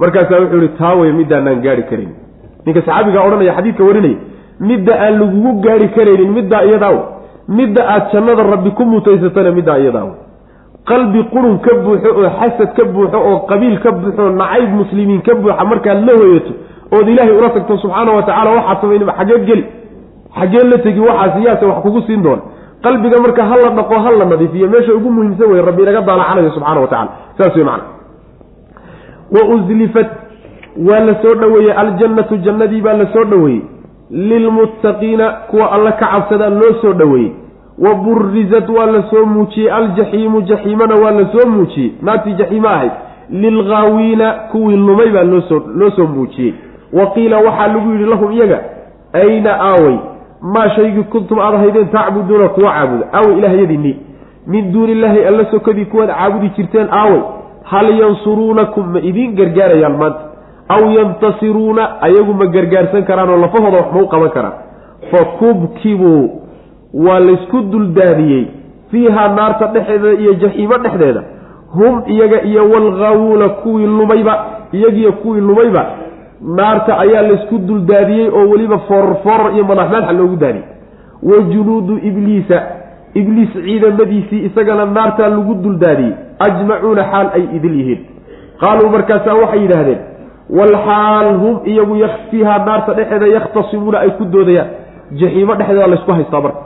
markaasaa 0.02 0.39
wuxuu 0.43 0.62
yihi 0.64 0.74
taa 0.80 0.93
wey 1.02 1.12
midaanaan 1.20 1.62
gaari 1.66 1.84
karin 1.91 2.12
ninka 2.66 2.82
saxaabigaa 2.88 3.24
odhanaya 3.28 3.54
xadiidka 3.58 3.84
warinaya 3.89 4.18
midda 4.70 4.93
aan 5.06 5.14
lagugu 5.22 5.52
gaari 5.66 5.88
karaynin 5.97 6.32
middaa 6.38 6.64
iyadaa 6.70 6.95
midda 7.60 7.82
aad 7.93 8.04
jannada 8.14 8.43
rabbi 8.54 8.72
ku 8.78 8.84
mutaysatana 8.93 9.52
middaa 9.60 9.78
iyadaa 9.84 10.08
qalbi 10.89 11.22
qurun 11.34 11.56
ka 11.66 11.72
buuxo 11.86 12.10
oo 12.20 12.30
xasad 12.39 12.70
ka 12.78 12.84
buuxo 12.95 13.18
oo 13.30 13.38
qabiil 13.52 13.76
ka 13.84 13.91
buuxo 14.02 14.24
nacayb 14.41 14.70
muslimiin 14.82 15.22
ka 15.28 15.34
buuxa 15.41 15.64
markaad 15.72 16.00
la 16.08 16.14
hoyato 16.22 16.54
ood 16.97 17.08
ilaahay 17.14 17.34
ula 17.39 17.50
tagto 17.56 17.78
subxaana 17.84 18.12
wa 18.18 18.24
tacala 18.30 18.50
waxaad 18.58 18.78
samaynaba 18.84 19.14
xageed 19.20 19.43
geli 19.50 19.64
xageen 20.39 20.68
la 20.72 20.78
tegi 20.86 21.00
waxaas 21.10 21.43
yaase 21.45 21.66
wax 21.72 21.80
kugu 21.86 22.02
siin 22.08 22.22
doona 22.26 22.41
qalbiga 22.86 23.18
marka 23.26 23.41
ha 23.50 23.56
la 23.64 23.70
dhaqo 23.80 23.95
ha 24.04 24.10
la 24.20 24.26
nadiifiyo 24.34 24.68
meesha 24.74 24.91
ugu 25.00 25.10
muhiimsan 25.16 25.47
wey 25.52 25.62
rabbi 25.70 25.82
inaga 25.86 26.02
daalacanayo 26.10 26.52
subxana 26.58 26.80
wa 26.86 26.88
tacala 26.93 27.12
saas 27.38 27.56
wey 27.56 27.66
macana 27.70 27.99
wa 29.32 29.56
uslifat 29.56 30.08
waa 30.90 31.00
la 31.00 31.16
soo 31.22 31.36
dhoweeyey 31.36 31.72
aljannatu 31.74 32.38
jannadii 32.38 32.82
baa 32.82 32.94
la 32.94 33.14
soo 33.14 33.24
dhoweeyey 33.24 33.62
lilmuttaqiina 34.12 35.30
kuwa 35.32 35.72
alla 35.72 35.92
ka 35.92 36.06
cabsadaa 36.08 36.50
loo 36.50 36.74
soo 36.82 36.94
dhoweeyey 36.94 37.32
wa 37.80 37.96
burizat 37.96 38.70
waa 38.70 38.86
la 38.86 39.04
soo 39.10 39.26
muujiyey 39.26 39.72
aljaxiimu 39.74 40.42
jaxiimana 40.42 40.96
waa 40.96 41.12
la 41.12 41.26
soo 41.32 41.50
muujiyey 41.50 41.92
naartii 42.02 42.34
jaxiimo 42.34 42.68
ahayd 42.68 42.92
lilghaawiina 43.30 44.32
kuwii 44.34 44.76
lumay 44.76 45.10
baa 45.10 45.24
loosoo 45.24 45.62
loo 45.76 45.90
soo 45.92 46.08
muujiyey 46.08 46.54
wa 46.94 47.06
qiila 47.06 47.38
waxaa 47.38 47.68
lagu 47.68 47.92
yidhi 47.92 48.06
lahum 48.06 48.32
iyaga 48.32 48.60
ayna 49.14 49.60
aaway 49.62 49.98
maa 50.42 50.70
shaygii 50.70 51.04
kuntum 51.04 51.40
aad 51.40 51.56
ahaydeen 51.56 51.88
tacbuduuna 51.88 52.50
kuwa 52.50 52.72
caabuda 52.74 53.08
aaway 53.14 53.38
ilahyadiinii 53.38 53.98
min 54.48 54.72
duuni 54.72 54.92
illaahi 54.92 55.24
alla 55.24 55.46
sokadii 55.52 55.86
kuwaad 55.86 56.10
caabudi 56.10 56.50
jirteen 56.58 56.88
aaway 56.92 57.22
hal 57.72 57.88
yansuruunakum 57.99 58.86
ma 58.93 58.99
idiin 58.99 59.36
gargaarayaan 59.36 59.97
maanta? 59.97 60.22
Aw 60.70 60.82
yantasiruuna 60.97 61.84
ayagu 62.01 62.34
ma 62.34 62.45
gargaarsan 62.55 63.03
karaan 63.05 63.30
oo 63.30 63.38
lafahooda 63.38 63.78
wax 63.78 63.93
ma 63.93 64.01
u 64.01 64.07
qaban 64.07 64.30
karaan. 64.30 64.53
Fa 65.11 65.26
kubkibuu 65.39 66.41
waa 66.93 67.20
laysku 67.20 67.61
duldaadiyey 67.72 68.45
fiihaa 68.91 69.28
naarta 69.36 69.67
dhexdeeda 69.74 70.22
iyo 70.22 70.34
jaxiimo 70.34 70.78
dhexdeeda. 70.78 71.24
Hum 71.74 72.03
iyaga 72.07 72.41
iyo 72.41 72.70
walghaawuuna 72.70 73.49
kuwii 73.49 73.86
lumayba 73.86 74.45
iyagiyo 74.72 75.11
kuwii 75.11 75.41
lumayba 75.41 75.86
naarta 76.41 76.97
ayaa 76.99 77.22
laysku 77.22 77.57
duldaadiyey 77.57 78.30
oo 78.30 78.49
weliba 78.49 78.78
fooror 78.80 79.53
iyo 79.55 79.63
madax 79.63 79.89
madaxa 79.91 80.13
loogu 80.13 80.36
daadiyey 80.36 80.65
wa 81.24 81.38
junuudu 81.41 81.97
ibliisa 81.97 82.61
ibliis 83.20 83.51
ciidamadiisii 83.65 84.41
isagana 84.47 84.86
naartaa 84.86 85.30
lagu 85.36 85.53
duldaadiyey 85.63 86.13
ajmacuuna 86.47 87.03
xaal 87.11 87.28
ay 87.38 87.43
idil 87.57 87.76
yihiin. 87.80 88.01
Qaaluu 88.61 88.89
markaasaa 88.95 89.36
waxay 89.41 89.61
yidhaahdeen 89.63 89.99
walxaal 90.57 91.30
hum 91.41 91.55
iyagu 91.72 91.95
fiihaa 92.32 92.59
naarta 92.65 92.93
dhexeeda 92.97 93.28
yakhtasimuuna 93.36 93.97
ay 93.99 94.09
ku 94.17 94.26
doodayaan. 94.34 94.70
Jaxiimo 95.20 95.53
dhexdeeda 95.59 95.88
laysku 95.88 96.11
haystaa 96.11 96.41
marka. 96.41 96.61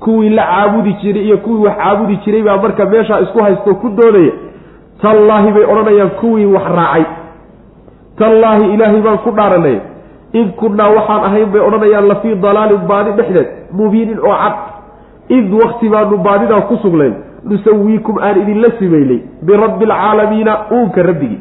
Kuwii 0.00 0.30
la 0.38 0.44
caabudi 0.52 0.92
jiray 1.02 1.24
iyo 1.26 1.38
kuwii 1.38 1.64
wax 1.66 1.76
caabudi 1.76 2.16
jiray 2.24 2.42
baa 2.42 2.56
marka 2.56 2.84
meeshaa 2.86 3.20
isku 3.20 3.42
haysto 3.44 3.74
ku 3.74 3.88
doodaya. 3.88 4.32
Tallaahi 5.02 5.52
bay 5.52 5.64
odhanayaan 5.64 6.10
kuwii 6.20 6.46
wax 6.54 6.66
raacay. 6.76 7.04
Tallaahi 8.18 8.74
ilaahay 8.74 9.00
baan 9.02 9.18
ku 9.24 9.30
dhaaranay 9.30 9.78
id 10.40 10.48
kunnaa 10.60 10.90
waxaan 10.96 11.24
ahayn 11.28 11.48
bay 11.52 11.60
odhanayaan 11.68 12.08
lafii 12.08 12.34
dalaalin 12.44 12.82
baadi 12.90 13.10
dhexdeed 13.18 13.48
mubiinin 13.78 14.18
oo 14.18 14.36
cad 14.42 14.54
id 15.38 15.52
wakti 15.62 15.88
baanu 15.94 16.16
baadidaa 16.26 16.60
ku 16.70 16.76
sugnayn 16.84 17.14
nusawiikum 17.50 18.18
aan 18.26 18.40
idinla 18.42 18.68
simaynay 18.78 19.20
birabbi 19.48 19.84
alcaalamiina 19.90 20.52
uunka 20.76 21.02
rabbigii 21.10 21.40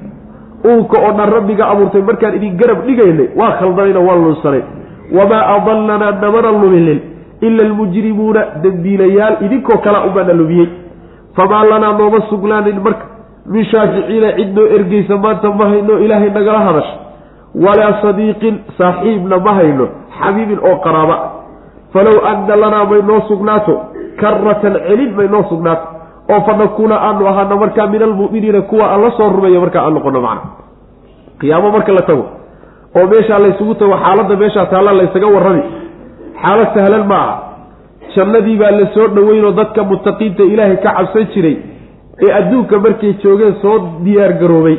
uunka 0.72 0.98
oo 1.06 1.12
dhan 1.18 1.30
rabbiga 1.38 1.68
abuurtay 1.72 2.02
markaan 2.10 2.36
idin 2.40 2.58
garab 2.62 2.86
dhigaynay 2.88 3.28
waa 3.40 3.52
khaldanayna 3.60 4.00
waan 4.08 4.24
lunsanay 4.26 4.62
wamaa 5.18 5.44
adallanaa 5.56 6.12
namana 6.24 6.52
luminin 6.62 7.00
ila 7.48 7.64
almujrimuuna 7.68 8.42
dembiilayaal 8.64 9.36
idinkoo 9.46 9.78
kalaa 9.86 10.06
ubaana 10.10 10.34
lumiyey. 10.34 10.68
Famaa 11.36 11.64
lanaa 11.70 11.94
nooma 11.98 12.20
sugnaanin 12.30 12.80
marka 12.86 13.06
min 13.54 13.66
shaaficiina 13.72 14.30
cid 14.38 14.50
noo 14.58 14.68
ergeysa 14.76 15.18
maanta 15.24 15.50
ma 15.60 15.66
hayno 15.72 16.00
ilaahay 16.06 16.30
nagala 16.30 16.60
hadasha. 16.68 16.96
Walaa 17.66 17.94
sadiiqin 18.02 18.56
saaxiibna 18.78 19.38
ma 19.46 19.54
hayno 19.60 19.88
xabiibin 20.20 20.60
oo 20.70 20.76
qaraaba 20.86 21.16
falow 21.94 22.18
anna 22.32 22.56
lanaa 22.64 22.86
may 22.92 23.02
noo 23.10 23.22
sugnaato 23.30 23.74
karatan 24.22 24.76
celin 24.88 25.12
may 25.18 25.28
noo 25.34 25.44
sugnaato 25.52 25.86
oo 26.34 26.42
fa 26.48 26.54
nakuuna 26.62 26.96
aanu 27.08 27.28
ahaano 27.32 27.56
markaa 27.64 27.88
min 27.94 28.02
almu'miniina 28.08 28.62
kuwa 28.70 28.86
aan 28.94 29.02
la 29.06 29.12
soo 29.18 29.30
rumeeyo 29.36 29.60
markaa 29.66 29.84
aan 29.86 29.94
noqono 29.98 30.22
macna. 30.22 30.42
Qiyaamo 31.40 31.72
marka 31.76 31.92
la 31.98 32.02
tago 32.10 32.26
oo 32.98 33.06
meeshaa 33.12 33.40
laysugu 33.46 33.74
tago 33.82 33.96
xaaladda 34.04 34.36
meeshaa 34.44 34.66
taalla 34.72 34.94
laysaga 35.00 35.28
warrami. 35.36 35.64
Xaalad 36.42 36.70
sahlan 36.76 37.06
ma 37.12 37.16
aha. 37.26 37.36
Jannadii 38.16 38.58
baa 38.62 38.72
la 38.80 38.86
soo 38.94 39.08
dhoweynoo 39.16 39.52
dadka 39.60 39.84
mutaqiinta 39.92 40.44
ilaahay 40.54 40.78
ka 40.86 40.92
cabsan 40.98 41.26
jiray 41.34 41.56
ee 42.26 42.32
adduunka 42.40 42.80
markay 42.86 43.14
joogeen 43.24 43.56
soo 43.62 43.76
diyaar 44.06 44.34
garoobay. 44.42 44.78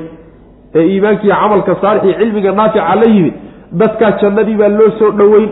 Ee 0.75 0.85
iimaankii 0.93 1.31
camalka 1.41 1.73
saalixii 1.83 2.15
cilmiga 2.21 2.53
naafica 2.59 2.95
la 3.01 3.07
yimid 3.15 3.35
dadkaa 3.81 4.11
jannadii 4.23 4.57
baa 4.61 4.69
loo 4.79 4.91
soo 4.99 5.11
dhoweyn 5.21 5.49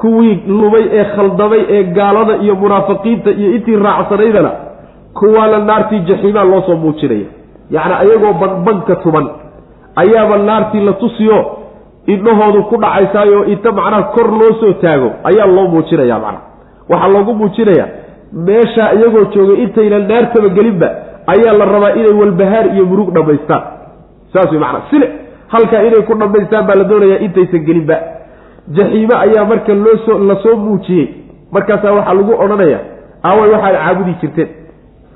kuwii 0.00 0.34
lumay 0.48 0.84
ee 0.98 1.04
khaldamay 1.14 1.62
ee 1.76 1.82
gaalada 1.98 2.36
iyo 2.44 2.54
munaafiqiinta 2.54 3.30
iyo 3.30 3.50
intii 3.56 3.76
raacsanaydana 3.86 4.50
kuwaana 5.18 5.58
naartii 5.58 6.00
jaxiimaa 6.08 6.44
loo 6.44 6.62
soo 6.66 6.76
muujinaya. 6.76 7.28
Yacni 7.70 7.94
ayagoo 8.02 8.32
banbanka 8.40 8.96
tuman 8.96 9.26
ayaaba 10.02 10.36
naartii 10.48 10.80
la 10.88 10.92
tusiyo 10.92 11.38
idhahoodu 12.06 12.62
ku 12.70 12.76
dhacaysaayo 12.82 13.44
inta 13.52 13.72
macnaha 13.72 14.02
kor 14.14 14.28
loo 14.40 14.52
soo 14.60 14.72
taago 14.82 15.10
ayaa 15.30 15.46
loo 15.56 15.66
muujinaya 15.74 16.18
macnaha 16.18 16.42
waxaa 16.90 17.08
loogu 17.14 17.34
muujinayaa 17.40 17.88
meeshaa 18.46 18.90
iyagoo 18.98 19.24
joogay 19.34 19.62
intaynan 19.64 20.04
naartaba 20.10 20.48
gelinba 20.48 20.88
ayaa 21.34 21.52
la 21.60 21.64
rabaa 21.64 21.92
inay 22.00 22.12
walbahaar 22.20 22.66
iyo 22.74 22.84
murug 22.90 23.08
dhammaystaan. 23.16 23.62
Saas 24.32 24.50
wey 24.52 24.60
macnaa 24.60 24.82
sile 24.90 25.06
halkaa 25.48 25.82
inay 25.88 26.02
ku 26.08 26.14
dhammaystaan 26.20 26.66
baa 26.68 26.76
la 26.80 26.84
doonayaa 26.90 27.18
intaysan 27.26 27.64
gelinba 27.68 27.96
jaxiime 28.74 29.14
ayaa 29.14 29.44
marka 29.44 29.74
loosoo 29.74 30.18
la 30.18 30.36
soo 30.42 30.56
muujiyey. 30.56 31.08
Markaasaa 31.52 31.92
waxaa 31.92 32.14
lagu 32.14 32.32
odhanayaa 32.44 32.80
aaway 33.24 33.50
waxaad 33.50 33.74
caabudi 33.76 34.14
jirteen. 34.20 34.48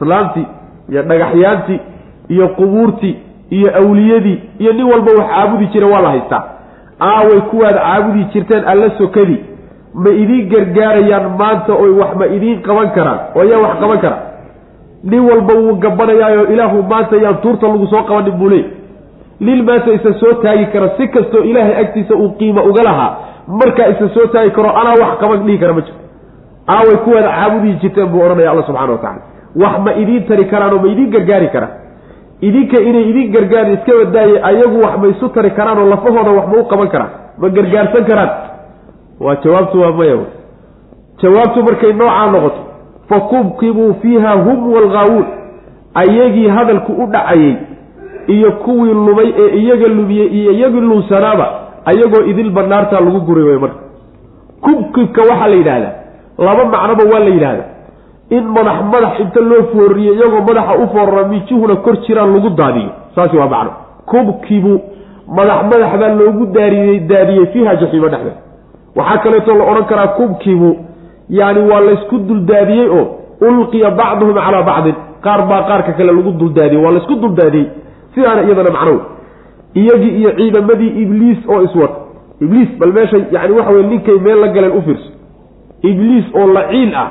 Islaamtii 0.01 0.47
iyo 0.91 1.03
dhagaxyaantii 1.03 1.81
iyo 2.29 2.49
qubuurtii 2.49 3.17
iyo 3.51 3.77
awliyadii 3.77 4.41
iyo 4.59 4.73
nin 4.73 4.85
walba 4.93 5.13
wax 5.19 5.29
caabudi 5.35 5.67
jira 5.67 5.87
waa 5.87 6.01
la 6.01 6.09
haystaa. 6.11 6.43
Aaway 7.01 7.41
kuwaad 7.41 7.75
caabudi 7.77 8.25
jirteen 8.25 8.65
alla 8.65 8.91
sokadii. 8.99 9.41
Ma 9.95 10.11
idiin 10.11 10.49
gargaarayaan 10.49 11.31
maanta 11.39 11.73
oy 11.75 11.91
wax 11.91 12.17
ma 12.17 12.27
idiin 12.27 12.63
qaban 12.63 12.91
karaan 12.91 13.19
oo 13.35 13.41
ayaa 13.43 13.59
wax 13.59 13.81
qaban 13.81 13.99
kara. 13.99 14.19
Nin 15.05 15.21
walba 15.21 15.55
wuu 15.55 15.75
gabanayaayo 15.75 16.47
ilaahu 16.53 16.83
maanta 16.83 17.17
yaan 17.17 17.37
tuurta 17.43 17.67
lagu 17.69 17.87
soo 17.87 18.03
qabanin 18.03 18.33
buu 18.39 18.49
leey 18.49 18.65
nin 19.41 19.65
maanta 19.65 19.93
isa 19.93 20.13
soo 20.21 20.33
taagi 20.43 20.67
kara 20.67 20.89
si 20.97 21.09
kastoo 21.09 21.41
ilaahay 21.43 21.77
agtiisa 21.85 22.15
uu 22.15 22.29
qiimo 22.39 22.63
uga 22.63 22.83
lahaa 22.83 23.17
markaa 23.49 23.89
isa 23.89 24.09
soo 24.15 24.27
taagi 24.27 24.51
karo 24.51 24.71
anaa 24.81 24.95
wax 25.03 25.19
qaban 25.21 25.45
dhihi 25.47 25.59
kara 25.59 25.73
ma 25.73 25.81
jiro. 25.81 25.97
Aaway 26.69 26.97
kuwaad 27.05 27.25
caabudi 27.25 27.73
jirteen 27.83 28.07
buu 28.09 28.23
odhanaya 28.25 28.51
alla 28.51 28.63
subxana 28.63 28.93
wa 28.93 28.99
tacala 28.99 29.23
wax 29.63 29.79
ma 29.85 29.93
idiin 30.03 30.25
tari 30.29 30.45
karaan 30.45 30.73
oo 30.75 30.79
ma 30.83 30.89
idiin 30.89 31.11
gargaari 31.11 31.49
karaan. 31.49 31.73
Idinka 32.41 32.81
inay 32.89 33.05
idin 33.11 33.33
gargaari 33.33 33.73
iska 33.75 33.93
badaaye 34.05 34.41
ayagu 34.43 34.79
wax 34.85 34.95
ma 35.03 35.07
isu 35.09 35.29
tari 35.29 35.51
karaan 35.51 35.79
oo 35.79 35.89
lafahooda 35.93 36.31
wax 36.39 36.47
ma 36.53 36.57
u 36.61 36.65
qaban 36.73 36.89
karaan. 36.89 37.11
Ma 37.41 37.49
gargaarsan 37.49 38.05
karaan. 38.11 38.31
Waa 39.21 39.37
jawaabtu 39.45 39.81
waa 39.81 39.93
maya 39.93 40.17
jawaabtu 41.23 41.63
markay 41.63 41.93
noocaa 41.93 42.27
noqoto 42.33 42.61
fa 43.09 43.21
kubkibuu 43.21 43.95
fiiha 44.03 44.33
hum 44.45 44.73
walghaawuun 44.73 45.27
ayagii 45.95 46.49
hadalku 46.49 46.93
u 46.93 47.07
dhacayey 47.07 47.57
iyo 48.27 48.53
kuwii 48.53 48.95
lumay 48.95 49.33
ee 49.39 49.57
iyaga 49.59 49.89
lumiyey 49.89 50.27
iyo 50.27 50.53
iyagii 50.53 50.81
lunsanaaba 50.81 51.47
ayagoo 51.85 52.23
idilba 52.31 52.63
naartaa 52.63 53.01
lagu 53.01 53.21
guri 53.21 53.43
way 53.49 53.59
marka. 53.65 53.81
Kubkibka 54.65 55.23
waxaa 55.23 55.49
la 55.49 55.57
yidhaahdaa 55.57 55.93
laba 56.39 56.65
macnoba 56.65 57.05
waa 57.13 57.21
la 57.27 57.31
yidhaahdaa 57.37 57.69
in 58.37 58.45
madax 58.57 58.77
madax 58.93 59.21
inta 59.21 59.41
loo 59.41 59.63
fooriyo 59.73 60.13
iyagoo 60.15 60.41
madaxa 60.49 60.75
u 60.83 60.87
foorara 60.93 61.29
mijuhuna 61.29 61.77
kor 61.77 61.97
jiraan 62.07 62.33
lagu 62.35 62.51
daadiyo. 62.51 62.91
Saasi 63.15 63.37
waa 63.37 63.49
macno. 63.55 63.73
Kubkibu 64.11 64.81
madax 65.37 65.63
madax 65.73 65.93
baa 66.01 66.09
loogu 66.21 66.47
daariyey 66.47 67.01
daadiyey 67.11 67.47
fiiha 67.53 67.77
jaxiimo 67.77 68.09
dhexdeed 68.09 68.37
waxaa 68.97 69.19
kaleeto 69.25 69.55
la 69.55 69.65
odhan 69.71 69.85
karaa 69.91 70.09
kubkibu 70.19 70.71
yani 71.29 71.61
waa 71.71 71.81
laysku 71.81 72.19
duldaadiyey 72.19 72.89
oo 72.99 73.05
ulqiya 73.49 73.91
bacduhum 73.91 74.35
calaa 74.35 74.63
bacdin. 74.71 74.95
Qaar 75.25 75.41
baa 75.51 75.63
qaarka 75.69 75.93
kale 75.93 76.13
lagu 76.13 76.31
duldaadiyey 76.41 76.85
waa 76.85 76.93
laysku 76.97 77.15
duldaadiyey 77.23 77.67
sidaana 78.15 78.43
iyadana 78.47 78.71
macnow 78.77 78.99
iyagii 79.75 80.13
iyo 80.21 80.31
ciidamadii 80.33 80.89
ibliis 81.03 81.39
oo 81.49 81.63
iswata 81.63 81.95
ibliis 82.41 82.69
bal 82.79 82.93
meesha 82.93 83.17
yani 83.31 83.53
waxa 83.53 83.71
weye 83.73 83.87
ninkay 83.87 84.19
meel 84.19 84.39
la 84.41 84.49
galeen 84.49 84.73
u 84.79 84.83
fiirso. 84.83 85.11
Ibliis 85.83 86.25
oo 86.35 86.47
laciin 86.53 86.95
ah 86.95 87.09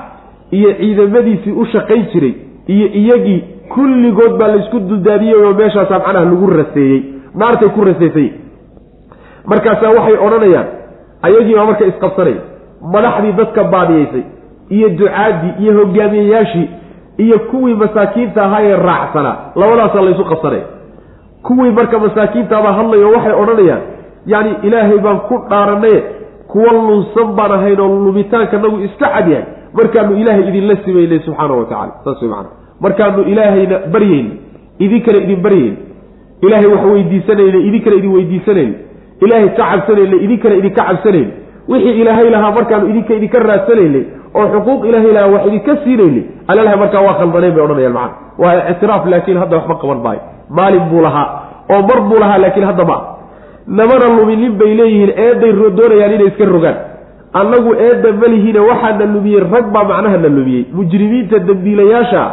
iyo 0.52 0.74
ciidamadiisii 0.74 1.52
u 1.52 1.66
shaqayn 1.66 2.06
jiray 2.14 2.34
iyo 2.68 2.88
iyagii 2.88 3.44
kulligood 3.74 4.38
baa 4.40 4.48
laysku 4.48 4.80
duldaadiyey 4.80 5.36
oo 5.36 5.54
meeshaasaa 5.54 6.00
macnaha 6.00 6.26
lagu 6.26 6.48
raseeyey. 6.48 7.02
Naartay 7.36 7.70
ku 7.70 7.82
raseysay. 7.84 8.30
Markaasaa 9.46 9.90
waxay 9.98 10.18
odhanayaan 10.26 10.68
ayagii 11.22 11.56
baa 11.56 11.66
marka 11.66 11.86
isqabsanaya 11.86 12.42
madaxdii 12.94 13.32
dadka 13.40 13.64
baadiyeysay 13.64 14.24
iyo 14.70 14.90
ducaadii 14.90 15.54
iyo 15.64 15.74
hogaamiyeyaashii 15.80 16.68
iyo 17.18 17.40
kuwii 17.40 17.74
masaakiinta 17.74 18.44
ahaa 18.44 18.62
ee 18.64 18.76
raacsanaa 18.76 19.36
labadaasaa 19.56 20.02
laysu 20.02 20.26
qabsanaya 20.26 20.64
kuwii 21.48 21.72
marka 21.80 22.00
masaakiintaabaa 22.06 22.74
hadlayo 22.80 23.10
waxay 23.16 23.34
odhanayaan 23.44 23.82
yacni 24.34 24.52
ilaahay 24.68 24.98
baan 25.06 25.20
ku 25.30 25.36
dhaaranaye 25.52 26.00
kuwa 26.52 26.74
lunsan 26.74 27.30
baan 27.38 27.52
ahayn 27.58 27.80
oo 27.80 27.88
lumitaanka 28.06 28.58
nagu 28.58 28.78
iska 28.88 29.08
cad 29.16 29.28
yahay. 29.34 29.46
Markaanu 29.78 30.16
ilaahay 30.22 30.44
idinla 30.50 30.76
simaynay 30.86 31.20
subxaana 31.26 31.54
wa 31.60 31.66
tacala 31.72 31.92
saas 32.04 32.22
wey 32.22 32.30
macana 32.30 32.50
markaanu 32.84 33.22
ilaahayna 33.32 33.78
baryeyna 33.94 34.32
idinkana 34.86 35.18
idin 35.26 35.42
baryeyna 35.46 35.78
ilaahay 36.46 36.68
wax 36.74 36.84
weydiisanayna 36.94 37.60
idinkana 37.68 37.96
idin 38.00 38.12
weydiisanayna 38.16 38.76
ilaahay 39.26 39.50
ka 39.58 39.64
cabsanayna 39.72 40.16
idinkana 40.26 40.56
idinka 40.62 40.82
cabsanayna 40.90 41.32
wixii 41.72 42.02
ilaahay 42.02 42.30
lahaa 42.36 42.52
markaanu 42.58 42.86
idinka 42.92 43.14
idinka 43.20 43.40
raadsanaynay 43.50 44.04
oo 44.36 44.48
xuquuq 44.54 44.86
ilaahay 44.90 45.12
lahaa 45.18 45.32
wax 45.34 45.46
idinka 45.48 45.74
siinaynay 45.84 46.24
alalaha 46.48 46.78
markaa 46.78 47.02
waa 47.08 47.14
khaldaneen 47.20 47.54
bay 47.56 47.64
odhanayaan 47.64 47.94
macana 47.94 48.14
waa 48.38 48.70
ictiraaf 48.72 49.06
laakiin 49.06 49.38
hadda 49.38 49.56
waxba 49.58 49.76
qaban 49.82 50.00
maayo. 50.06 50.22
Maalin 50.50 50.84
buu 50.92 51.02
lahaa 51.02 51.28
oo 51.74 51.82
mar 51.90 52.00
buu 52.10 52.20
lahaa 52.24 52.38
laakiin 52.44 52.66
hadda 52.66 52.86
ma 52.92 52.98
namana 53.68 54.06
luminin 54.18 54.54
bay 54.60 54.72
leeyihiin 54.80 55.12
eeday 55.26 55.54
doonayaan 55.78 56.14
inay 56.16 56.28
iska 56.32 56.46
rogaan. 56.46 56.78
Annagu 57.34 57.74
eedda 57.88 58.12
malihiine 58.22 58.60
waxaana 58.70 59.06
lumiyey 59.06 59.40
rag 59.54 59.66
baa 59.74 59.84
macnaha 59.84 60.18
na 60.18 60.30
lumiyey. 60.38 60.66
Mujrimiinta 60.74 61.40
dambiilayaasha 61.40 62.24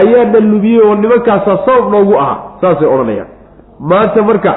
ayaana 0.00 0.40
lumiyey 0.40 0.80
oo 0.86 0.94
nimankaasa 0.94 1.58
sabab 1.66 1.90
noogu 1.92 2.14
ahaa 2.22 2.38
saasay 2.60 2.88
odhanayaan. 2.94 3.28
Maanta 3.80 4.22
marka 4.22 4.52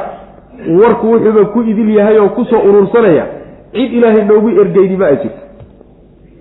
warku 0.82 1.06
wuxuuba 1.12 1.46
ku 1.54 1.62
idil 1.62 1.90
yahay 1.98 2.18
oo 2.20 2.30
ku 2.36 2.46
soo 2.46 2.60
urursanaya 2.70 3.26
cid 3.74 3.94
ilaahay 3.94 4.24
noogu 4.26 4.50
ergeyni 4.62 4.98
ma 4.98 5.06
ay 5.06 5.18
jirto 5.24 5.42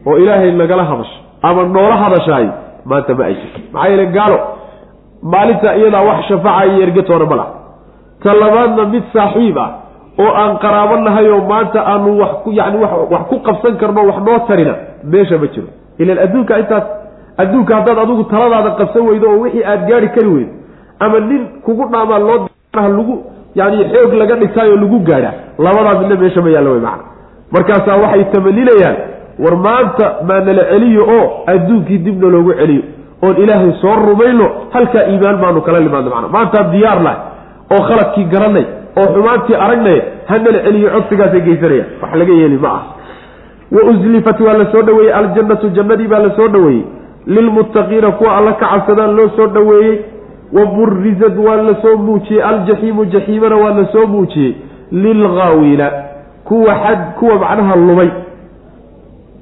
oo 0.09 0.17
ilaahay 0.23 0.53
nagala 0.63 0.85
hadasho 0.91 1.19
ama 1.43 1.63
noola 1.75 1.97
hadashaayo 2.03 2.53
maanta 2.91 3.15
ma 3.19 3.25
ay 3.29 3.35
jirto 3.41 3.59
maxaa 3.73 3.89
yeele 3.91 4.07
gaalo 4.17 4.39
maalinta 5.33 5.77
iyadaa 5.81 6.03
wax 6.09 6.21
shafaaca 6.29 6.67
iyo 6.73 6.83
ergetoona 6.87 7.27
ma 7.31 7.37
laha. 7.41 7.53
Ta 8.23 8.33
labaadna 8.43 8.85
mid 8.95 9.05
saaxiib 9.13 9.59
ah 9.59 9.71
oo 10.23 10.31
aan 10.43 10.53
qaraabo 10.65 10.97
nahay 11.07 11.29
oo 11.35 11.41
maanta 11.51 11.81
aanu 11.93 12.19
wax 12.21 12.31
ku 12.45 12.51
yani 12.59 12.77
wax 12.85 13.23
ku 13.31 13.37
qabsan 13.47 13.75
karno 13.81 14.01
wax 14.11 14.19
noo 14.27 14.39
tarina 14.49 14.75
meesha 15.13 15.39
ma 15.43 15.47
jiro. 15.55 15.69
Ilan 16.03 16.19
adduunka 16.25 16.59
intaas 16.63 16.85
adduunka 17.43 17.73
haddaad 17.79 17.99
adigu 18.05 18.25
taladaada 18.33 18.71
qabsan 18.81 19.03
weydo 19.09 19.27
oo 19.33 19.41
wixii 19.45 19.65
aad 19.73 19.83
gaari 19.89 20.09
kari 20.17 20.29
weydo 20.37 20.53
ama 21.05 21.21
nin 21.21 21.43
kugu 21.65 21.85
dhaamaa 21.93 22.19
loo 22.19 22.39
lagu 22.99 23.15
yani 23.55 23.85
xoog 23.93 24.13
laga 24.21 24.35
dhigtaayoo 24.41 24.77
lagu 24.83 24.99
gaadhaa 25.09 25.35
labadaa 25.59 25.95
midna 26.01 26.17
meesha 26.23 26.41
ma 26.47 26.51
yaalla 26.55 26.71
wey 26.71 26.81
macana 26.81 27.05
markaasaa 27.55 27.97
waxay 28.03 28.25
tamaninayaan 28.35 28.97
war 29.45 29.57
maanta 29.57 30.15
maa 30.29 30.41
nala 30.41 30.65
celiyo 30.71 31.03
oo 31.17 31.45
adduunkii 31.47 31.99
dibna 31.99 32.29
loogu 32.29 32.53
celiyo 32.61 32.83
oon 33.23 33.37
ilaahay 33.43 33.73
soo 33.81 33.95
rumayno 34.09 34.51
halkaa 34.71 35.05
iimaan 35.11 35.37
baanu 35.43 35.61
kala 35.61 35.81
limaadno 35.81 36.11
macana 36.11 36.29
maantaan 36.29 36.71
diyaar 36.73 37.01
lahay 37.03 37.21
oo 37.75 37.83
khaladkii 37.89 38.25
garanay 38.25 38.65
oo 39.01 39.07
xumaantii 39.15 39.55
aragnay 39.65 40.01
hanala 40.31 40.59
celiyo 40.67 40.91
codsigaasay 40.91 41.41
geysanayaan 41.41 41.89
wax 42.03 42.15
laga 42.21 42.33
yeeli 42.33 42.59
ma 42.59 42.69
ah. 42.79 42.83
Wa 43.73 43.83
uslifat 43.91 44.41
waa 44.41 44.53
la 44.59 44.67
soo 44.73 44.83
dhaweeyey 44.83 45.13
aljannatu 45.15 45.69
jannadii 45.77 46.07
baa 46.13 46.19
la 46.19 46.31
soo 46.37 46.49
dhaweeyey 46.49 46.85
lilmuttaqiina 47.27 48.11
kuwa 48.11 48.37
alla 48.37 48.53
ka 48.53 48.67
cabsadaan 48.67 49.17
loo 49.17 49.29
soo 49.37 49.47
dhaweeyey 49.47 49.99
wa 50.53 50.67
burizad 50.67 51.39
waa 51.47 51.57
la 51.57 51.75
soo 51.83 51.97
muujiyey 51.97 52.43
aljaxiimu 52.43 53.05
jaxiimana 53.05 53.57
waa 53.57 53.71
la 53.79 53.87
soo 53.93 54.07
muujiyey. 54.07 54.55
Lilghaawiina 54.93 55.91
kuwa 56.45 56.75
xad 56.75 56.99
kuwa 57.19 57.35
macnaha 57.39 57.77
lumay 57.77 58.09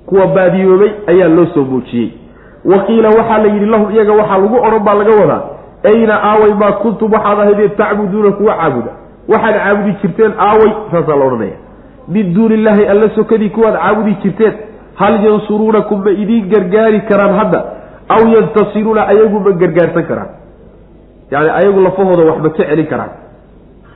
kuwa 0.07 0.27
baadiyoobay 0.27 0.91
ayaa 1.07 1.29
loo 1.29 1.47
soo 1.55 1.65
muujiyey 1.65 2.11
wa 2.65 2.79
qiila 2.87 3.09
waxaa 3.09 3.39
la 3.39 3.49
yidhi 3.55 3.67
lahum 3.67 3.91
iyaga 3.95 4.13
waxaa 4.13 4.39
lagu 4.39 4.57
odhan 4.67 4.85
baa 4.85 4.95
laga 4.95 5.15
wadaa 5.21 5.43
ayna 5.91 6.15
aaway 6.31 6.53
maa 6.63 6.73
kuntum 6.83 7.13
waxaad 7.13 7.39
ahaydeen 7.41 7.71
tacbuduuna 7.81 8.31
kuwa 8.33 8.55
caabuda. 8.57 8.93
Waxaad 9.29 9.55
caabudi 9.65 9.93
jirteen 10.03 10.33
aaway 10.47 10.71
saasaa 10.91 11.17
la 11.21 11.25
odhanaya. 11.25 11.57
Min 12.09 12.35
duuni 12.35 12.55
illaahi 12.55 12.87
alla 12.93 13.09
sokadii 13.15 13.51
kuwaad 13.51 13.75
caabudi 13.83 14.15
jirteen 14.23 14.53
hal 14.95 15.15
yansuruunakum 15.25 16.05
ma 16.05 16.11
idiin 16.11 16.49
gargaari 16.53 17.01
karaan 17.11 17.35
hadda 17.39 17.61
aw 18.09 18.23
yantasiruuna 18.35 19.03
ayagu 19.13 19.41
ma 19.41 19.51
gargaarsan 19.63 20.05
karaan. 20.11 20.29
Yani 21.31 21.51
ayagu 21.59 21.81
lafahooda 21.81 22.23
wax 22.31 22.39
ma 22.43 22.51
ka 22.51 22.65
celin 22.65 22.87
karaan. 22.93 23.11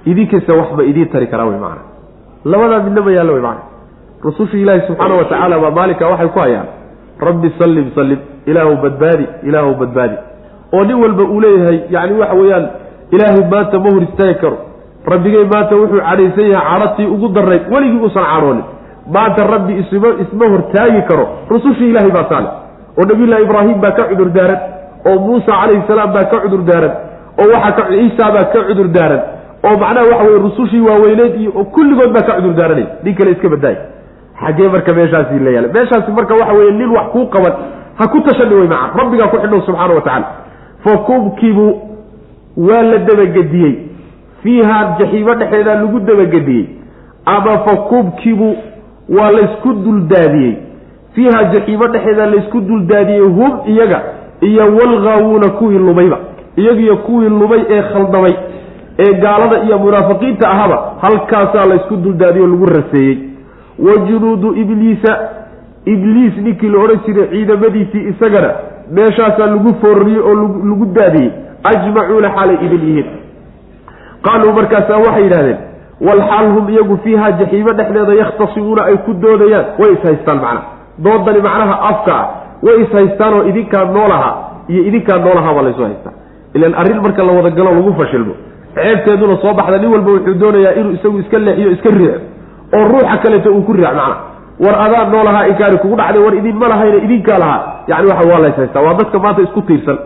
Idinkasta 0.07 0.53
wax 0.61 0.69
ma 0.77 0.83
idiin 0.91 1.09
tari 1.13 1.27
karaan 1.33 1.49
wey 1.53 1.61
maana 1.65 1.83
labadaa 2.45 2.83
midna 2.87 3.01
ma 3.07 3.11
yaallo 3.17 3.33
wey 3.37 3.43
maana 3.43 3.61
rususha 4.25 4.57
ilaahi 4.59 4.81
subxaana 4.89 5.15
wa 5.15 5.25
tacaala 5.25 5.59
baa 5.65 5.71
maalinka 5.71 6.09
waxay 6.13 6.29
ku 6.29 6.39
hayaan 6.45 6.67
rabbi 7.29 7.49
sallim 7.59 7.87
sallim 7.95 8.19
ilaahu 8.47 8.77
badbaadi 8.85 9.27
ilaahu 9.49 9.75
badbaadi. 9.81 10.17
Oo 10.75 10.85
nin 10.85 10.97
walba 11.03 11.23
uu 11.25 11.41
leeyahay 11.41 11.79
yani 11.91 12.13
waxa 12.21 12.35
weeyaan 12.41 12.67
ilaahay 13.15 13.45
maanta 13.53 13.79
ma 13.85 13.91
hor 13.95 14.03
istaagi 14.09 14.35
karo. 14.43 14.59
Rabbigay 15.13 15.45
maanta 15.53 15.77
wuxuu 15.81 16.01
cadhaysan 16.09 16.47
yahay 16.55 16.67
cadhatii 16.71 17.07
ugu 17.15 17.29
darray 17.37 17.61
weligii 17.73 18.01
uusan 18.05 18.25
cadhoonin 18.33 18.65
maanta 19.15 19.47
rabbi 19.55 19.73
isma 19.83 20.09
isma 20.25 20.47
hortaagi 20.55 21.03
karo. 21.11 21.25
Rusushii 21.51 21.91
ilaahay 21.91 22.11
baa 22.19 22.25
taale 22.33 22.49
oo 22.99 23.05
nabiyullahi 23.11 23.43
ibraahim 23.43 23.81
baa 23.81 23.93
ka 23.99 24.05
cudur 24.11 24.31
daaran. 24.37 24.61
Oo 25.09 25.19
muusa 25.27 25.53
calayhi 25.61 25.83
salaam 25.89 26.13
baa 26.17 26.25
ka 26.33 26.41
cudur 26.45 26.63
daaran. 26.71 26.93
Oo 27.41 27.49
waxaa 27.55 27.73
ka 27.79 27.83
ciisa 27.91 28.25
baa 28.37 28.45
ka 28.55 28.61
cudur 28.69 28.89
daaran. 28.97 29.21
Oo 29.67 29.75
macnaha 29.83 30.07
waxa 30.13 30.25
weye 30.29 30.39
rusushii 30.47 30.81
waaweyneed 30.89 31.35
iyo 31.41 31.65
kulligood 31.75 32.11
baa 32.17 32.23
ka 32.29 32.33
cudur 32.39 32.55
daaranay. 32.61 32.87
Nin 33.05 33.15
kale 33.19 33.31
iska 33.37 33.49
badaay 33.55 33.77
xaggee 34.45 34.69
marka 34.69 34.93
meeshaasi 34.95 35.39
la 35.39 35.51
yaalla 35.51 35.73
meeshaasi 35.73 36.11
marka 36.13 36.35
waxa 36.35 36.53
weye 36.59 36.71
nin 36.71 36.91
wax 36.97 37.07
kuu 37.13 37.27
qaban 37.27 37.53
ha 37.99 38.07
ku 38.09 38.21
tashani 38.21 38.55
maca 38.55 38.99
rabbigaa 38.99 39.29
ku 39.29 39.37
xidhow 39.37 39.61
subxaana 39.67 39.95
wa 39.95 40.01
tacala 40.01 40.27
fakubkibu 40.85 41.83
waa 42.57 42.83
la 42.83 42.99
dabagediyey. 42.99 43.75
Fiihaa 44.43 44.97
jaxiimo 44.99 45.35
dhexeedaa 45.35 45.75
lagu 45.75 46.01
dabagediyey. 46.01 46.67
Ama 47.25 47.59
fakubkibu 47.59 48.57
waa 49.09 49.31
laysku 49.31 49.73
duldaadiyey. 49.73 50.57
Fiihaa 51.15 51.45
jaxiimo 51.45 51.87
dhexeedaa 51.87 52.27
laysku 52.27 52.61
duldaadiyey 52.61 53.21
hum 53.21 53.53
iyaga 53.67 54.03
iyo 54.41 54.63
walgaawuuna 54.63 55.49
kuwii 55.51 55.79
lumayba. 55.79 56.19
Iyagiyo 56.57 56.97
kuwii 56.97 57.29
lumay 57.29 57.63
ee 57.71 57.83
khaldamay. 57.83 58.35
Ee 58.99 59.13
gaalada 59.13 59.63
iyo 59.63 59.79
munaafiqiinta 59.79 60.51
ahaba 60.51 60.93
halkaasaa 61.01 61.65
laysku 61.65 61.97
duldaadiyo 61.97 62.47
lagu 62.47 62.67
raseeyey 62.67 63.28
wa 63.87 63.97
junuudu 64.09 64.55
ibliisa 64.63 65.13
ibliis 65.85 66.35
ninkii 66.37 66.69
la 66.69 66.79
odhan 66.85 67.01
jiray 67.07 67.29
ciidamadiisii 67.33 68.09
isagana 68.13 68.51
meeshaasaa 68.97 69.47
lagu 69.47 69.75
foorriyey 69.81 70.21
oo 70.21 70.35
lagu 70.71 70.87
daadiyey 70.97 71.31
ajmacuuna 71.71 72.31
xaalay 72.37 72.57
idin 72.67 72.83
yihiin. 72.89 73.07
Qaaluu 74.27 74.53
markaasaa 74.53 74.99
waxay 75.07 75.23
yidhahdeen 75.25 75.59
walxaal 76.09 76.49
hum 76.55 76.69
iyagu 76.69 76.97
fiihaa 77.05 77.31
jaxiimo 77.41 77.73
dhexdeeda 77.79 78.15
yakhtasimuuna 78.23 78.83
ay 78.85 78.97
ku 79.07 79.13
doodayaan 79.23 79.67
way 79.81 79.93
ishaystaan 79.97 80.39
macnaha 80.45 80.67
doodani 81.05 81.41
macnaha 81.49 81.75
afka 81.91 82.15
ah 82.21 82.27
way 82.67 82.77
ishaystaan 82.85 83.35
oo 83.35 83.45
idinkaa 83.51 83.85
noolaha 83.97 84.31
iyo 84.69 84.83
idinkaa 84.89 85.19
noolahaa 85.25 85.55
baa 85.55 85.63
laysu 85.69 85.83
haystaa. 85.89 86.13
Ilan 86.55 86.75
arrin 86.75 87.01
marka 87.03 87.23
la 87.23 87.33
wada 87.33 87.51
galo 87.51 87.71
lagu 87.79 87.93
fashilmo 88.01 88.35
ceebteeduna 88.75 89.37
soo 89.43 89.55
baxda 89.59 89.79
nin 89.79 89.91
walba 89.93 90.11
wuxuu 90.13 90.35
doonayaa 90.43 90.73
inuu 90.81 90.93
isagu 90.99 91.19
iska 91.19 91.39
leexiyo 91.39 91.71
iska 91.77 91.91
riixo 91.91 92.21
oo 92.77 92.85
ruuxa 92.93 93.17
kaleeto 93.25 93.49
uu 93.57 93.63
ku 93.69 93.73
riix 93.73 93.87
macnaha 93.89 94.15
war 94.65 94.77
adaa 94.85 95.05
noolahaa 95.13 95.47
inkaari 95.51 95.79
kugu 95.83 95.97
dhacday 96.01 96.23
war 96.27 96.35
idin 96.41 96.57
ma 96.63 96.69
lahayna 96.73 96.97
idinkaa 97.07 97.39
lahaa. 97.43 97.61
Yani 97.91 98.07
waxa 98.11 98.25
waa 98.31 98.41
lays 98.45 98.57
haystaa 98.61 98.83
waa 98.87 98.95
dadka 99.01 99.19
maanta 99.25 99.43
isku 99.47 99.61
tiirsan 99.69 99.99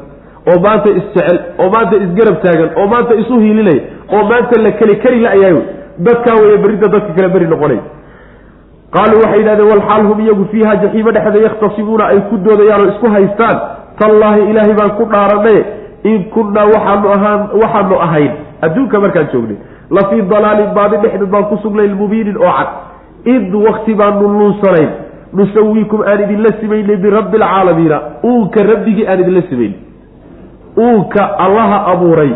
oo 0.51 0.59
maanta 0.65 0.89
isjecel 0.99 1.39
oo 1.63 1.69
maanta 1.75 1.97
isgarab 2.05 2.37
taagan 2.45 2.71
oo 2.81 2.87
maanta 2.93 3.15
isu 3.23 3.35
hiilinaya 3.45 3.81
oo 4.15 4.23
maanta 4.31 4.61
la 4.65 4.71
keli 4.79 4.97
kari 5.03 5.19
la-yahay 5.25 5.57
dadkaa 6.09 6.35
weeye 6.43 6.59
berrinta 6.65 6.89
dadka 6.95 7.13
kale 7.17 7.29
beri 7.35 7.47
noqonay. 7.53 7.81
Qaaluu 8.95 9.21
waxay 9.25 9.39
yidhahdeen 9.41 9.69
walxaal 9.73 10.03
hum 10.11 10.21
iyagu 10.25 10.45
fiiha 10.53 10.73
jaxiimo 10.83 11.11
dhexda 11.17 11.39
yakhtasimuuna 11.47 12.05
ay 12.13 12.21
ku 12.31 12.37
doodayaan 12.47 12.81
oo 12.85 12.89
isku 12.93 13.07
haystaan? 13.15 13.57
Tallaahi 14.01 14.43
ilaahay 14.51 14.75
baan 14.81 14.91
ku 14.99 15.05
dhaaranaye 15.13 15.61
in 16.11 16.19
kunnaa 16.35 16.67
waxaanu 16.75 17.09
ahaan 17.17 17.41
waxaanu 17.63 17.97
ahayn. 18.07 18.33
Adduunka 18.67 19.01
markaan 19.05 19.29
joognay 19.33 19.57
la 19.97 20.03
fii 20.11 20.23
dalaalin 20.33 20.71
baadi 20.75 20.97
dhexdeed 21.03 21.31
baan 21.35 21.45
ku 21.51 21.57
sugnayn 21.63 21.95
mubiinin 22.01 22.37
oo 22.37 22.53
cad. 22.59 22.69
Id 23.35 23.55
wakti 23.67 23.95
baanu 23.95 24.29
nuunsanayn. 24.29 24.91
Nusawiikum 25.37 26.01
aan 26.11 26.21
idinla 26.25 26.51
simaynay 26.61 26.97
birabbi 26.97 27.37
alcaalamiina 27.43 27.99
uunka 28.25 28.63
rabbigii 28.71 29.07
aan 29.09 29.21
idinla 29.21 29.43
simayn 29.51 29.75
uunka 30.77 31.39
allaha 31.39 31.87
abuuray 31.93 32.33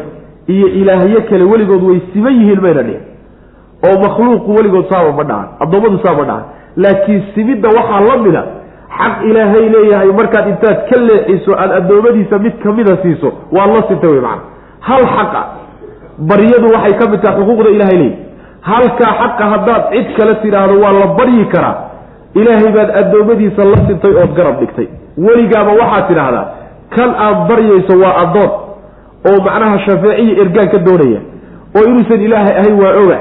iyo 0.46 0.66
ilaahyo 0.68 1.20
kale 1.28 1.44
weligood 1.44 1.82
way 1.82 2.00
siman 2.12 2.34
yihiin 2.40 2.60
mayna 2.60 2.82
dhihin. 2.82 3.02
Oo 3.86 3.96
makhluuqu 4.04 4.50
weligood 4.56 4.86
saaba 4.92 5.12
ma 5.18 5.24
dhacan 5.24 5.48
addoommadu 5.64 5.98
saaba 6.06 6.24
dhacan 6.24 6.44
laakiin 6.76 7.22
simidda 7.34 7.68
waxaa 7.68 8.00
la 8.08 8.16
mida. 8.24 8.42
Xaq 8.98 9.14
ilaahay 9.30 9.68
leeyahay 9.74 10.10
markaad 10.20 10.48
intaad 10.52 10.78
ka 10.88 10.96
leexiso 11.08 11.52
aad 11.62 11.72
addoommadiisa 11.80 12.38
mid 12.38 12.54
kamida 12.64 12.96
siiso 13.02 13.28
waad 13.56 13.70
la 13.76 13.82
sintay 13.88 14.10
wey 14.10 14.20
macana 14.20 14.42
hal 14.88 15.04
xaqa 15.16 15.40
baryadu 16.18 16.66
waxay 16.74 16.94
ka 17.00 17.04
mid 17.12 17.20
tahay 17.24 17.36
xuquuqda 17.40 17.70
ilahay 17.76 17.96
leeyahy 17.96 18.16
halkaa 18.70 19.12
xaqa 19.20 19.44
haddaad 19.52 19.82
cid 19.92 20.06
kale 20.16 20.34
tidhaahdo 20.42 20.74
waa 20.84 20.92
la 21.00 21.06
baryi 21.18 21.44
karaa. 21.54 21.74
Ilaahay 22.40 22.70
baad 22.76 22.90
addoommadiisa 23.00 23.64
la 23.72 23.78
sintay 23.88 24.12
ood 24.22 24.32
garab 24.38 24.56
dhigtay. 24.60 24.88
Weligaaba 25.26 25.72
waxaad 25.80 26.04
tidhaahdaa 26.10 26.44
kan 26.96 27.10
aad 27.26 27.38
baryayso 27.50 27.94
waa 28.02 28.14
addoon 28.22 28.50
oo 29.28 29.38
macnaha 29.46 29.78
shafeeciya 29.86 30.34
ergaan 30.42 30.68
ka 30.74 30.78
doonaya 30.86 31.20
oo 31.76 31.84
inuusan 31.90 32.20
ilaahay 32.26 32.54
ahayn 32.60 32.76
waa 32.82 32.92
oga 33.02 33.18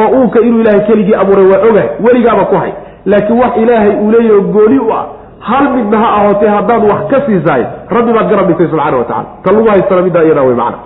oo 0.00 0.08
uunka 0.18 0.38
inuu 0.48 0.60
ilaahay 0.62 0.82
keligii 0.88 1.14
abuuray 1.22 1.46
waa 1.52 1.60
ogahay 1.68 1.88
weligaaba 2.06 2.44
ku 2.50 2.56
hay. 2.62 2.72
Laakiin 3.10 3.38
wax 3.42 3.52
ilaahay 3.62 3.92
uu 4.02 4.10
leeyaho 4.14 4.40
gooni 4.56 4.78
u 4.78 4.90
ah 4.98 5.04
hal 5.48 5.64
midna 5.76 5.98
ha 6.02 6.08
ahootee 6.18 6.50
haddaad 6.56 6.82
wax 6.90 7.00
ka 7.12 7.18
siisaay 7.26 7.62
rabbi 7.96 8.10
baad 8.16 8.28
garab 8.32 8.46
dhigtay 8.50 8.66
subxana 8.72 8.96
wa 9.00 9.04
tacala 9.04 9.26
ta 9.44 9.52
lagu 9.52 9.68
haystana 9.72 10.02
middaa 10.06 10.24
iyadaa 10.28 10.42
wey 10.48 10.56
macana 10.60 10.78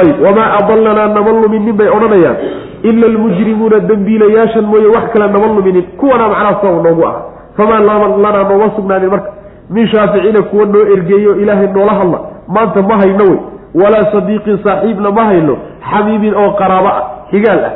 ayb 0.00 0.22
wamaa 0.22 0.52
adalanaa 0.58 1.08
nama 1.08 1.32
luminin 1.32 1.76
bay 1.76 1.88
odhanayaan. 1.88 2.36
Ila 2.82 3.06
almujrimuuna 3.06 3.80
dembiilayaashan 3.80 4.64
mooye 4.64 4.86
wax 4.86 5.12
kale 5.12 5.26
nama 5.28 5.46
luminin 5.46 5.82
kuwanaa 5.82 6.28
macnaha 6.28 6.54
sabab 6.62 6.84
noogu 6.84 7.06
ah. 7.06 7.22
Famaa 7.56 7.80
lanaa 7.80 8.48
nooma 8.48 8.70
sugnaanin 8.76 9.10
marka? 9.10 9.32
Min 9.70 9.88
shaaficiina 9.88 10.42
kuwa 10.42 10.66
noo 10.66 10.86
ergeeyo 10.86 11.36
ilaahay 11.36 11.66
noola 11.66 11.94
hadla. 11.94 12.18
Maanta 12.48 12.82
ma 12.82 12.96
hayno 12.96 13.24
wey. 13.24 13.38
Walaa 13.74 14.12
sadiiqin 14.12 14.58
saaxiibna 14.64 15.10
ma 15.10 15.24
hayno. 15.24 15.56
Xabiibin 15.90 16.34
oo 16.34 16.50
qaraabo 16.50 16.88
ah 16.88 17.02
xigaal 17.30 17.64
ah. 17.64 17.72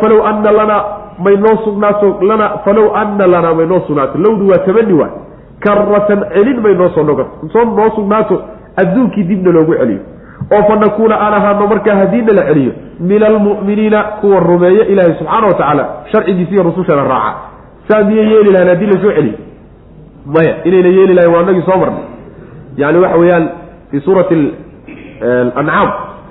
Falow 0.00 0.26
ana 0.26 0.52
lanaa 0.52 0.84
may 1.24 1.36
noo 1.36 1.56
sugnaato 1.64 2.18
lana 2.22 2.50
falow 2.64 2.96
ana 2.96 3.26
lanaa 3.26 3.54
may 3.54 3.66
noo 3.66 3.80
sugnaato. 3.86 4.18
Lowdu 4.18 4.48
waa 4.48 4.58
tamani 4.58 4.92
waay. 4.92 5.10
Karatan 5.60 6.24
celin 6.34 6.60
may 6.60 6.74
noosoo 6.74 7.26
soo 7.52 7.64
noo 7.64 7.90
sugnaato 7.94 8.42
adduunkii 8.76 9.22
dibna 9.24 9.52
loogu 9.52 9.74
celiyo 9.74 10.00
oo 10.56 10.62
fa 10.68 10.76
nakuuna 10.76 11.14
aan 11.20 11.34
ahaano 11.34 11.66
markaa 11.66 11.96
haddiina 12.00 12.32
la 12.38 12.42
celiyo 12.48 12.72
min 13.00 13.22
almu'miniina 13.22 14.02
kuwa 14.20 14.40
rumeeya 14.40 14.84
ilaahay 14.86 15.14
subxaana 15.18 15.46
wa 15.46 15.54
tacaala 15.54 15.84
sharcigiisa 16.12 16.52
iyo 16.52 16.62
rusushana 16.62 17.04
raaca. 17.04 17.34
Saa 17.88 18.02
miyay 18.04 18.26
yeeli 18.32 18.50
lahayn 18.52 18.68
haddii 18.68 18.86
la 18.86 19.02
soo 19.02 19.12
celiyo. 19.12 19.38
Maya 20.26 20.54
inayna 20.64 20.88
yeeli 20.88 21.14
lahayn 21.14 21.34
waa 21.34 21.42
nagii 21.42 21.62
soo 21.62 21.78
marnay. 21.78 22.04
Yani 22.76 22.98
waxa 22.98 23.16
weeyaan 23.18 23.48
fii 23.90 24.00
suurati 24.00 24.52
ancaam 25.60 25.90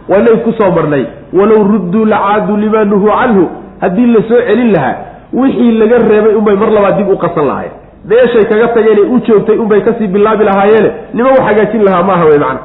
waa 0.10 0.20
inay 0.20 0.36
ku 0.44 0.52
soo 0.60 0.72
marnay. 0.72 1.06
Walow 1.34 1.64
rudduu 1.72 2.06
lacaaduu 2.06 2.58
limaa 2.58 2.84
nuhuu 2.84 3.08
canhu 3.20 3.50
haddii 3.82 4.06
la 4.06 4.22
soo 4.30 4.42
celin 4.48 4.72
lahaa 4.76 4.96
wixii 5.34 5.72
laga 5.72 5.98
reebay 5.98 6.34
unbay 6.36 6.56
mar 6.56 6.70
labaad 6.72 6.98
dib 6.98 7.10
u 7.10 7.18
qasan 7.18 7.46
lahayen 7.48 7.72
meeshay 8.06 8.46
kaga 8.46 8.68
tageenay 8.68 9.04
u 9.16 9.20
joogtay 9.28 9.58
unbay 9.58 9.82
ka 9.82 9.94
sii 9.94 10.08
bilaabi 10.08 10.44
lahaayeene 10.44 10.92
nima 11.14 11.30
u 11.40 11.42
hagaajin 11.48 11.84
lahaa 11.84 12.04
maaha 12.04 12.26
wey 12.26 12.40
macna 12.40 12.60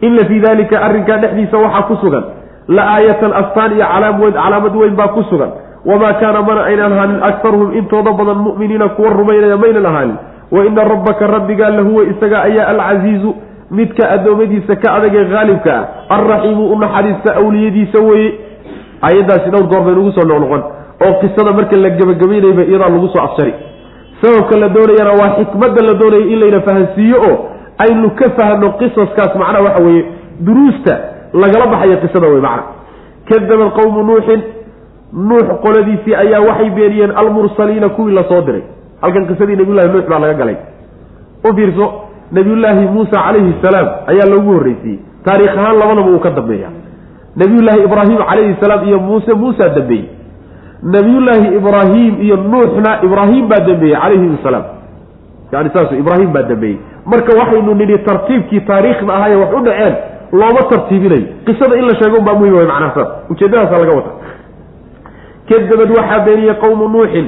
ina 0.00 0.24
fii 0.28 0.40
dalika 0.40 0.80
arrinkaa 0.86 1.16
dhexdiisa 1.22 1.56
waxaa 1.58 1.82
ku 1.82 1.96
sugan. 2.02 2.24
La 2.68 2.82
aayatan 2.94 3.32
astaan 3.32 3.72
iyo 3.76 3.86
calaamad 3.86 4.74
weyn 4.76 4.96
baa 4.96 5.08
ku 5.08 5.22
sugan. 5.30 5.50
Wamaa 5.86 6.12
kaana 6.20 6.42
mana 6.42 6.62
aynan 6.64 6.92
ahaanin 6.92 7.20
aktaruhum 7.22 7.72
intooda 7.78 8.12
badan 8.12 8.38
mu'miniina 8.46 8.88
kuwa 8.88 9.10
rumaynaya 9.10 9.56
maynan 9.56 9.86
ahaanin. 9.86 10.16
Wa 10.50 10.64
ina 10.64 10.84
rabbaka 10.84 11.26
rabbigaa 11.26 11.70
lahuwa 11.70 12.04
isaga 12.04 12.42
ayaa 12.42 12.66
alcasiizu 12.72 13.34
midka 13.70 14.10
addoommadiisa 14.10 14.76
ka 14.76 14.94
adag 14.94 15.14
ee 15.14 15.24
haalibka 15.34 15.72
ah. 15.78 15.84
Alraxiimu 16.16 16.72
u 16.72 16.78
naxariista 16.78 17.36
awliyadiisa 17.40 17.98
weeye. 18.08 18.30
Aayaddaasi 19.02 19.50
dhowr 19.50 19.66
goor 19.72 19.82
bay 19.84 19.94
nagu 19.94 20.12
soo 20.12 20.26
noqnoqon. 20.28 20.62
Oo 21.04 21.12
qisada 21.20 21.52
marka 21.52 21.76
la 21.76 21.90
gebagabaynayba 21.90 22.62
iyadaa 22.62 22.88
lagu 22.94 23.08
soo 23.14 23.22
afshari 23.22 23.54
sababka 24.22 24.56
la 24.56 24.68
doonayana 24.68 25.12
waa 25.20 25.30
xikmadda 25.38 25.82
la 25.88 25.94
doonaya 26.00 26.26
in 26.32 26.38
layna 26.40 26.60
fahansiiyo 26.60 27.16
oo 27.28 27.36
aynu 27.84 28.10
ka 28.18 28.26
fahno 28.38 28.68
qisaskaas 28.80 29.34
macnaha 29.42 29.62
waxa 29.66 29.82
weeye 29.86 30.04
duruusta 30.46 30.94
lagala 31.42 31.66
baxayo 31.72 31.96
qisada 32.04 32.28
wey 32.32 32.40
macna. 32.40 32.62
Kadabad 33.28 33.70
qowmu 33.78 34.02
nuuxin 34.08 34.40
nuux 35.28 35.46
qoladiisii 35.64 36.14
ayaa 36.14 36.40
waxay 36.48 36.70
beeniyeen 36.70 37.12
almursaliina 37.20 37.88
kuwii 37.88 38.14
la 38.14 38.24
soo 38.30 38.40
diray. 38.46 38.62
Halkan 39.02 39.26
qisadii 39.30 39.56
nabiyullahi 39.56 39.88
nuux 39.94 40.06
baa 40.10 40.18
laga 40.18 40.34
galay. 40.34 40.56
U 41.48 41.54
fiirso 41.56 41.86
nabiyullaahi 42.32 42.86
muusa 42.94 43.16
calayhi 43.26 43.54
salaam 43.62 43.88
ayaa 44.12 44.26
loogu 44.32 44.52
horreysiiyey 44.56 44.98
taariikh 45.24 45.58
ahaan 45.58 45.78
labadaba 45.78 46.10
uu 46.10 46.18
ka 46.18 46.30
dambeeya 46.30 46.68
nabiyullaahi 47.36 47.80
ibraahim 47.88 48.18
calayhi 48.30 48.56
salaam 48.60 48.88
iyo 48.88 48.98
muuse 49.00 49.34
muusaa 49.34 49.68
dambeeyey. 49.68 50.08
Nabiyullaahi 50.82 51.48
ibraahim 51.56 52.14
iyo 52.22 52.36
nuuxna 52.36 52.90
ibraahim 53.06 53.48
baa 53.48 53.60
dambeeyey 53.68 53.96
calayhim 54.02 54.34
asalaam 54.40 54.64
yani 55.52 55.70
saas 55.74 55.92
ibraahim 55.92 56.32
baa 56.32 56.42
dambeeyey. 56.42 56.78
Marka 57.06 57.32
waxaynu 57.40 57.74
nidhi 57.74 57.98
tartiibkii 57.98 58.60
taariikhda 58.60 59.12
ahaaye 59.14 59.36
wax 59.36 59.50
u 59.58 59.60
dhaceen 59.64 59.94
looma 60.32 60.62
tartiibinayo. 60.70 61.26
Qisada 61.46 61.76
in 61.76 61.84
la 61.88 61.94
sheego 62.00 62.20
baa 62.26 62.34
muhiim 62.34 62.54
way 62.56 62.66
macnaha 62.66 62.94
saas 62.94 63.08
ujeedadaasa 63.30 63.78
laga 63.82 63.96
wata 63.96 64.10
kadabad 65.48 65.90
waxaa 65.98 66.20
beeniyey 66.26 66.54
qowmu 66.54 66.88
nuuxin. 66.88 67.26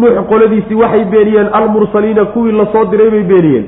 Nuux 0.00 0.14
qoladiisii 0.30 0.74
waxay 0.74 1.04
beeniyeen 1.04 1.48
almursaliina 1.52 2.24
kuwii 2.24 2.52
la 2.52 2.66
soo 2.72 2.84
diray 2.84 3.10
bay 3.10 3.22
beeniyeen. 3.22 3.66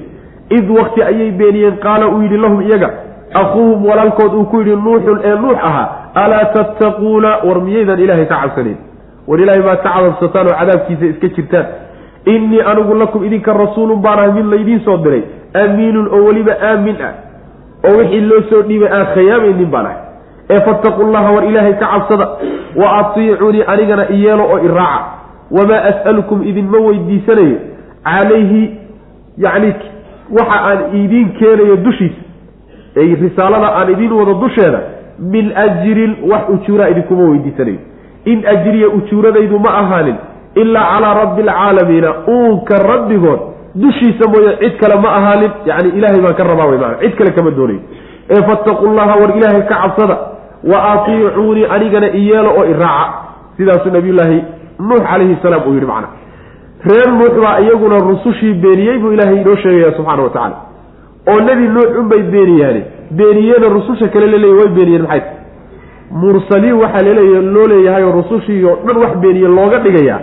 Id 0.51 0.70
wakti 0.78 1.03
ayay 1.03 1.30
beeniyeen 1.30 1.76
qaala 1.84 2.09
uu 2.09 2.22
yidhi 2.22 2.36
lahum 2.36 2.61
iyaga 2.62 2.90
akuuhum 3.34 3.86
walaalkood 3.86 4.32
uu 4.34 4.45
ku 4.45 4.57
yidhi 4.61 4.76
nuuxun 4.76 5.20
ee 5.24 5.34
nuux 5.36 5.57
ahaa 5.68 5.88
alaa 6.14 6.45
tattaquuna? 6.45 7.28
War 7.47 7.61
miyaydan 7.61 7.99
ilaahay 8.01 8.26
ka 8.26 8.36
cabsanayn. 8.42 8.76
War 9.28 9.40
ilaahay 9.40 9.62
baad 9.62 9.82
ka 9.82 9.90
cababsataan 9.95 10.47
oo 10.47 10.55
cadaabkiisa 10.61 11.07
iska 11.07 11.28
jirtaan 11.36 11.66
innii 12.27 12.61
anigu 12.61 12.95
lakum 12.95 13.25
idinka 13.25 13.53
rasuulun 13.53 14.01
baan 14.03 14.18
ahay 14.18 14.33
mid 14.33 14.47
laydiin 14.47 14.81
soo 14.85 14.97
diray. 14.97 15.22
Amiinun 15.55 16.09
oo 16.09 16.25
weliba 16.25 16.53
aamin 16.62 16.97
ah. 17.03 17.12
Oo 17.85 17.99
wixii 17.99 18.20
loo 18.20 18.43
soo 18.51 18.62
dhiibay 18.62 18.89
aan 18.89 19.07
khayaamaynin 19.14 19.70
baan 19.70 19.87
ahay. 19.87 20.01
Ee 20.51 20.61
fattaqu 20.61 21.03
llaha 21.12 21.33
war 21.33 21.45
ilaahay 21.45 21.72
ka 21.72 21.87
cabsada. 21.93 22.29
Wa 22.77 22.99
atiicuunii 22.99 23.64
anigana 23.66 24.09
iyeelo 24.11 24.45
oo 24.45 24.59
iraaca 24.59 25.05
wamaa 25.51 25.83
as'alukum 25.91 26.43
idinma 26.43 26.79
weydiisanayo. 26.79 27.57
Calayhi 28.05 28.62
yacni 29.39 29.75
waxa 30.39 30.59
aan 30.70 30.95
idiin 30.97 31.33
keenayo 31.39 31.77
dushiisa. 31.77 32.20
Ee 32.97 33.14
risaalada 33.14 33.68
aan 33.79 33.91
idiin 33.93 34.12
wado 34.12 34.35
dusheeda 34.35 34.81
min 35.18 35.53
ajrin 35.57 36.16
wax 36.31 36.49
ujuuraa 36.49 36.89
idinkuma 36.89 37.31
weydiisanayo. 37.31 37.79
In 38.25 38.47
ajriya 38.47 38.89
ujuuradaydu 38.89 39.59
ma 39.59 39.70
ahaanin 39.79 40.16
ilaa 40.62 40.86
calaa 40.94 41.14
rabbi 41.20 41.42
alcaalamiina. 41.42 42.11
Uunka 42.28 42.78
rabbigood 42.90 43.40
dushiisa 43.74 44.28
mooye 44.32 44.57
cid 44.61 44.74
kale 44.80 45.00
ma 45.02 45.09
ahaanin. 45.18 45.50
Yani 45.66 45.88
ilaahay 45.98 46.20
baan 46.24 46.34
ka 46.34 46.44
rabaa 46.44 46.66
wey 46.70 46.78
maana 46.78 46.96
cid 47.02 47.14
kale 47.18 47.30
kama 47.38 47.50
doonayo 47.50 47.80
ee 48.30 48.42
fattaqu 48.48 48.86
llaha 48.96 49.14
war 49.20 49.30
ilaahay 49.38 49.62
ka 49.70 49.74
cabsada. 49.82 50.16
Wa 50.70 50.78
atiicuunii 50.92 51.66
anigana 51.74 52.09
iyeelo 52.20 52.50
oo 52.59 52.64
iraaca 52.64 53.12
sidaasuu 53.57 53.90
nabiyullaahi 53.96 54.38
nuux 54.88 55.02
calayhi 55.11 55.36
salaam 55.42 55.62
uu 55.68 55.74
yidhi 55.74 55.86
macna. 55.86 56.09
Reer 56.88 57.11
nuux 57.18 57.34
baa 57.42 57.59
iyaguna 57.61 57.98
rusushii 57.98 58.55
beeniyey 58.62 58.98
buu 58.98 59.12
ilaahay 59.12 59.40
inoo 59.40 59.57
sheegaya 59.57 59.92
subxaana 59.96 60.22
wa 60.22 60.30
tacaala. 60.30 60.57
Oo 61.30 61.40
nebi 61.48 61.68
nuux 61.68 61.98
unbay 62.00 62.22
beeniyaane 62.34 62.82
beeniyeena 63.11 63.68
rususha 63.76 64.09
kale 64.09 64.26
laleeya 64.26 64.55
way 64.61 64.68
beeniyeen 64.76 65.02
maxay? 65.02 65.22
Mursaliin 66.11 66.72
waxaa 66.82 67.02
laleeya 67.09 67.40
loo 67.55 67.66
leeyahay 67.72 68.05
oo 68.05 68.12
rusushii 68.20 68.64
oo 68.64 68.76
dhan 68.86 68.96
wax 69.02 69.12
beeniye 69.22 69.48
looga 69.48 69.78
dhigayaa 69.84 70.20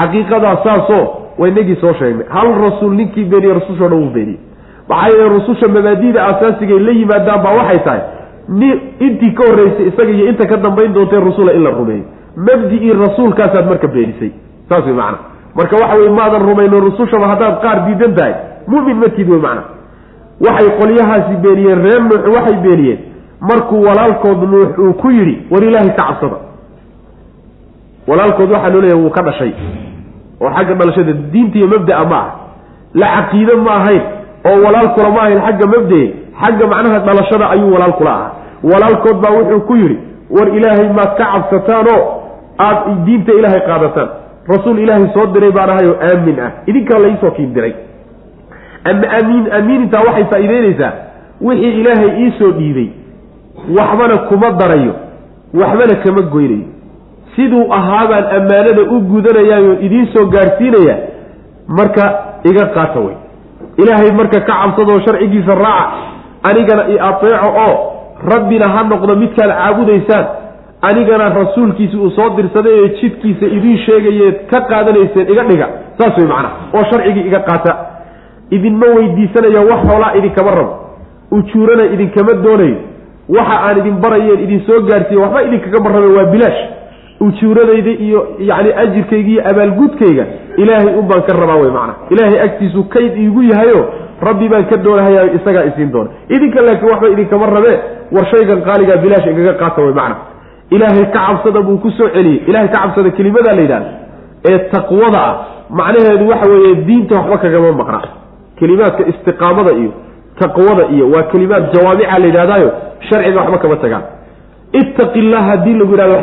xaqiiqadaa 0.00 0.56
saasoo 0.64 1.04
waynagii 1.38 1.76
soo 1.80 1.92
sheegnay. 1.98 2.26
Hal 2.28 2.48
rasuul 2.64 2.94
ninkii 2.94 3.24
beeniye 3.24 3.54
rusushoo 3.54 3.88
dhan 3.88 3.98
wuu 4.02 4.10
beeniyey 4.16 4.40
maxaa 4.88 5.08
yeele 5.08 5.28
rususha 5.28 5.68
mabaadiida 5.68 6.26
asaasigaay 6.26 6.78
la 6.78 6.92
yimaadaan 7.00 7.42
baa 7.44 7.54
waxay 7.58 7.78
tahay 7.84 8.00
ni 8.48 8.68
intii 9.06 9.32
ka 9.38 9.42
horreysay 9.50 9.86
isaga 9.90 10.12
iyo 10.12 10.26
inta 10.28 10.46
ka 10.46 10.56
dambayn 10.56 10.92
doontee 10.94 11.20
rasula 11.20 11.52
in 11.52 11.62
la 11.64 11.70
rumeeyo 11.70 12.04
mabdi-ii 12.36 12.92
rasuulkaasaad 12.92 13.66
marka 13.68 13.88
beenisay 13.88 14.30
saas 14.68 14.84
wey 14.86 14.94
macana 14.94 15.18
marka 15.54 15.76
waxa 15.82 15.96
weye 15.98 16.10
maadan 16.10 16.42
rumayno 16.48 16.80
rusushaba 16.80 17.28
haddaad 17.28 17.60
qaar 17.62 17.78
diidan 17.86 18.14
tahay. 18.14 18.34
Mumin 18.66 18.96
matid 19.02 19.28
wey 19.30 19.40
macana 19.40 19.62
waxay 20.46 20.68
qolyahaasi 20.80 21.36
beeniyeen 21.44 21.82
reer 21.86 22.00
nuux 22.02 22.22
waxay 22.36 22.56
beeniyeen 22.66 22.98
markuu 23.50 23.82
walaalkood 23.88 24.42
nuux 24.52 24.78
uu 24.78 24.92
ku 25.02 25.10
yidhi 25.10 25.36
war 25.50 25.62
ilaahay 25.64 25.90
ka 25.96 26.02
cabsada. 26.08 26.36
Walaalkood 28.08 28.50
waxaa 28.52 28.70
loo 28.72 28.80
leeyahay 28.80 29.02
wuu 29.02 29.10
ka 29.10 29.22
dhashay 29.22 29.52
oo 30.40 30.50
xagga 30.56 30.74
dhalashada 30.80 31.12
diinta 31.32 31.58
iyo 31.58 31.66
mabdaa 31.74 32.04
ma 32.12 32.18
ah 32.24 32.30
la 33.00 33.06
caqiide 33.16 33.54
ma 33.66 33.72
ahayn 33.80 34.02
oo 34.50 34.56
walaalkula 34.64 35.10
ma 35.16 35.20
ahayn 35.24 35.40
xagga 35.46 35.66
mabdae 35.74 36.04
xagga 36.42 36.66
macnaha 36.72 36.98
dhalashada 37.06 37.50
ayuu 37.54 37.72
walaalkula 37.74 38.10
ahaa. 38.16 38.30
Walaalkood 38.70 39.16
baa 39.22 39.30
wuxuu 39.38 39.60
ku 39.68 39.74
yidhi 39.76 39.98
war 40.36 40.48
ilaahay 40.56 40.88
maad 40.98 41.10
ka 41.18 41.24
cabsataanoo 41.32 42.00
aada 42.58 42.94
diinta 43.06 43.32
ilaahay 43.38 43.60
qaadataan? 43.68 44.08
Rasuul 44.52 44.78
ilaahay 44.84 45.06
soo 45.14 45.26
diray 45.34 45.50
baan 45.58 45.70
ahay 45.70 45.86
oo 45.90 45.96
aamin 46.08 46.38
ah. 46.46 46.50
Idinkaa 46.66 46.98
laisoo 46.98 47.30
kiin 47.36 47.52
diray. 47.54 47.74
Ama 48.90 49.06
amiin 49.18 49.44
amiinintaa 49.58 50.02
waxay 50.06 50.24
faa'iideynaysaa 50.32 50.92
wixii 51.40 51.80
ilaahay 51.80 52.10
iisoo 52.24 52.50
dhiibay 52.58 52.88
waxbana 53.78 54.16
kuma 54.28 54.50
darayo 54.60 54.94
waxbana 55.60 55.94
kama 56.04 56.22
goynayo 56.34 56.66
siduu 57.38 57.64
ahaabaan 57.78 58.24
ammaanada 58.38 58.82
u 58.94 59.00
gudanayaayo 59.12 59.72
idiin 59.86 60.06
soo 60.14 60.26
gaadhsiinaya 60.34 60.96
marka 61.78 62.04
iga 62.50 62.66
qaata 62.76 63.00
wey 63.06 63.16
ilaahay 63.82 64.10
marka 64.20 64.40
ka 64.40 64.52
cabsadoo 64.62 65.00
sharcigiisa 65.06 65.54
raaca 65.54 65.86
anigana 66.50 66.82
i 66.94 66.98
ateeco 67.08 67.48
oo 67.66 67.74
rabbina 68.32 68.68
ha 68.74 68.82
noqdo 68.92 69.16
midkaad 69.22 69.50
caabudaysaan 69.60 70.24
anigana 70.88 71.28
rasuulkiisa 71.40 71.96
uu 71.98 72.10
soo 72.16 72.28
dirsaday 72.38 72.74
ee 72.84 72.88
jidkiisa 73.00 73.46
idiin 73.56 73.78
sheegayeed 73.86 74.36
ka 74.50 74.60
qaadanayseen 74.70 75.30
iga 75.32 75.44
dhiga. 75.50 75.66
Saas 75.98 76.18
wey 76.18 76.26
macnaha 76.32 76.54
oo 76.76 76.84
sharcigii 76.90 77.24
iga 77.30 77.40
qaata. 77.48 77.72
Idinma 78.56 78.86
weydiisanayo 78.96 79.62
wax 79.70 79.80
hoolaa 79.90 80.12
idinkama 80.18 80.50
rabo. 80.58 80.74
Ujuurana 81.36 81.84
idinkama 81.94 82.32
doonayo. 82.44 82.76
Waxa 83.36 83.56
aan 83.66 83.78
idin 83.78 83.96
barayeen 84.04 84.40
idin 84.44 84.60
soo 84.66 84.80
gaarsiiye 84.90 85.20
waxba 85.22 85.42
idinkagama 85.48 85.88
rabe 85.94 86.08
waa 86.18 86.24
bilaash 86.34 86.60
ujuuradayda 87.20 87.90
iyo 87.90 88.20
yacni 88.38 88.72
ajirkayga 88.82 89.28
iyo 89.30 89.42
abaalgudkayga 89.50 90.24
ilaahay 90.56 90.94
un 91.00 91.06
baan 91.10 91.22
ka 91.22 91.32
rabaa 91.40 91.56
wey 91.62 91.70
macana 91.70 91.94
ilaahay 92.10 92.40
agtiisu 92.46 92.84
kayd 92.94 93.16
iigu 93.16 93.42
yahayo 93.42 93.80
rabbi 94.28 94.48
baan 94.48 94.64
ka 94.70 94.76
doonahaya 94.76 95.32
isagaa 95.38 95.64
isiin 95.70 95.90
doona. 95.92 96.10
Idinka 96.28 96.60
laakiin 96.60 96.90
waxba 96.92 97.08
idinkama 97.14 97.46
rabee 97.46 97.78
war 98.12 98.26
shaygan 98.32 98.62
qaaligaa 98.68 98.96
bilaash 99.04 99.26
igaga 99.32 99.54
qaata 99.62 99.82
way 99.82 99.92
macna 100.00 100.16
ilaahay 100.70 101.06
ka 101.14 101.20
cabsada 101.26 101.60
buu 101.62 101.78
ku 101.78 101.90
soo 101.90 102.08
celiyey. 102.14 102.42
Ilahay 102.46 102.68
ka 102.68 102.78
cabsada 102.82 103.10
kelimadaa 103.10 103.54
la 103.54 103.62
yidhahda 103.62 103.90
ee 104.50 104.58
taqwada 104.74 105.18
ah. 105.28 105.34
Macnaheedu 105.70 106.28
waxa 106.28 106.50
weeye 106.50 106.74
diinta 106.86 107.14
waxba 107.14 107.38
kagama 107.38 107.72
maqna 107.72 108.00
kelimaadka 108.58 109.02
istiqaamada 109.12 109.72
iyo 109.80 109.92
taqwada 110.40 110.84
iyo 110.94 111.10
waa 111.14 111.22
kelimaad 111.32 111.64
jawaamica 111.74 112.18
la 112.18 112.26
yidhahdaayo 112.26 112.70
sharciga 113.08 113.40
waxba 113.40 113.58
kama 113.58 113.76
tagaan 113.76 114.02
ittaqi 114.72 115.18
illah 115.18 115.42
haddii 115.50 115.74
lagu 115.80 115.92
yidhahdo 115.92 116.14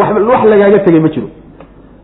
waxba 0.00 0.20
wax 0.32 0.42
lagaaga 0.52 0.78
tegay 0.86 1.00
ma 1.00 1.08
jiro. 1.08 1.28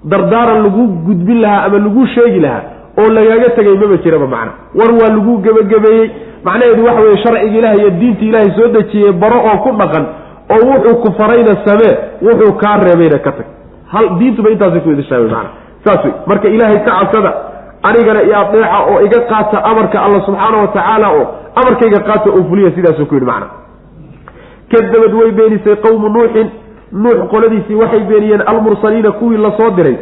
dardaaran 0.05 0.63
lagu 0.67 0.83
gudbin 1.07 1.41
lahaa 1.45 1.65
ama 1.67 1.79
lagu 1.79 2.07
sheegi 2.15 2.41
lahaa 2.41 2.63
oo 3.01 3.09
lagaaga 3.19 3.49
tegay 3.57 3.75
maba 3.83 3.97
jiraba 4.05 4.27
macna. 4.27 4.53
war 4.79 4.91
waa 5.01 5.11
lagu 5.17 5.33
gebagabeeyey. 5.45 6.11
macnaheedu 6.45 6.85
waxa 6.87 7.01
weye 7.07 7.17
sharciga 7.25 7.59
ilahay 7.59 7.79
iyo 7.79 7.91
diinta 8.01 8.25
ilaahay 8.29 8.51
soo 8.59 8.69
dejiyey 8.77 9.13
baro 9.23 9.39
oo 9.51 9.57
ku 9.65 9.71
dhaqan 9.81 10.05
oo 10.55 10.61
wuxuu 10.71 10.97
ku 11.03 11.09
farayna 11.19 11.55
samee 11.67 11.93
wuxuu 12.27 12.53
kaa 12.63 12.77
reebayna 12.87 13.19
ka 13.27 13.33
tag. 13.39 13.47
hal 13.93 14.07
diintuba 14.19 14.51
intaasay 14.51 14.81
ku 14.81 14.91
idishaabay 14.91 15.31
macna. 15.37 15.51
saas 15.85 16.05
wey 16.05 16.13
marka 16.27 16.49
ilaahay 16.49 16.79
ka 16.87 16.91
cabsada 16.99 17.31
anigana 17.89 18.21
iyo 18.27 18.35
adeeca 18.43 18.79
oo 18.91 18.99
iga 19.07 19.19
qaata 19.31 19.59
amarka 19.71 19.97
alla 20.07 20.19
subxaana 20.27 20.57
wa 20.65 20.69
tacaala 20.77 21.07
oo 21.19 21.25
amarkayga 21.61 22.01
qaata 22.09 22.29
oo 22.37 22.43
fuliya 22.51 22.71
sidaasuu 22.77 23.07
ku 23.07 23.15
yidhi 23.15 23.27
macna 23.33 23.47
kadabad 24.73 25.13
way 25.15 25.31
beenisay 25.33 25.77
qowmu 25.77 26.09
nuuxin. 26.09 26.49
Nuux 26.93 27.19
qoladiisii 27.31 27.75
waxay 27.75 28.01
beeniyeen 28.11 28.43
almursaliina 28.47 29.11
kuwii 29.13 29.39
la 29.39 29.51
soo 29.59 29.71
diray. 29.77 29.97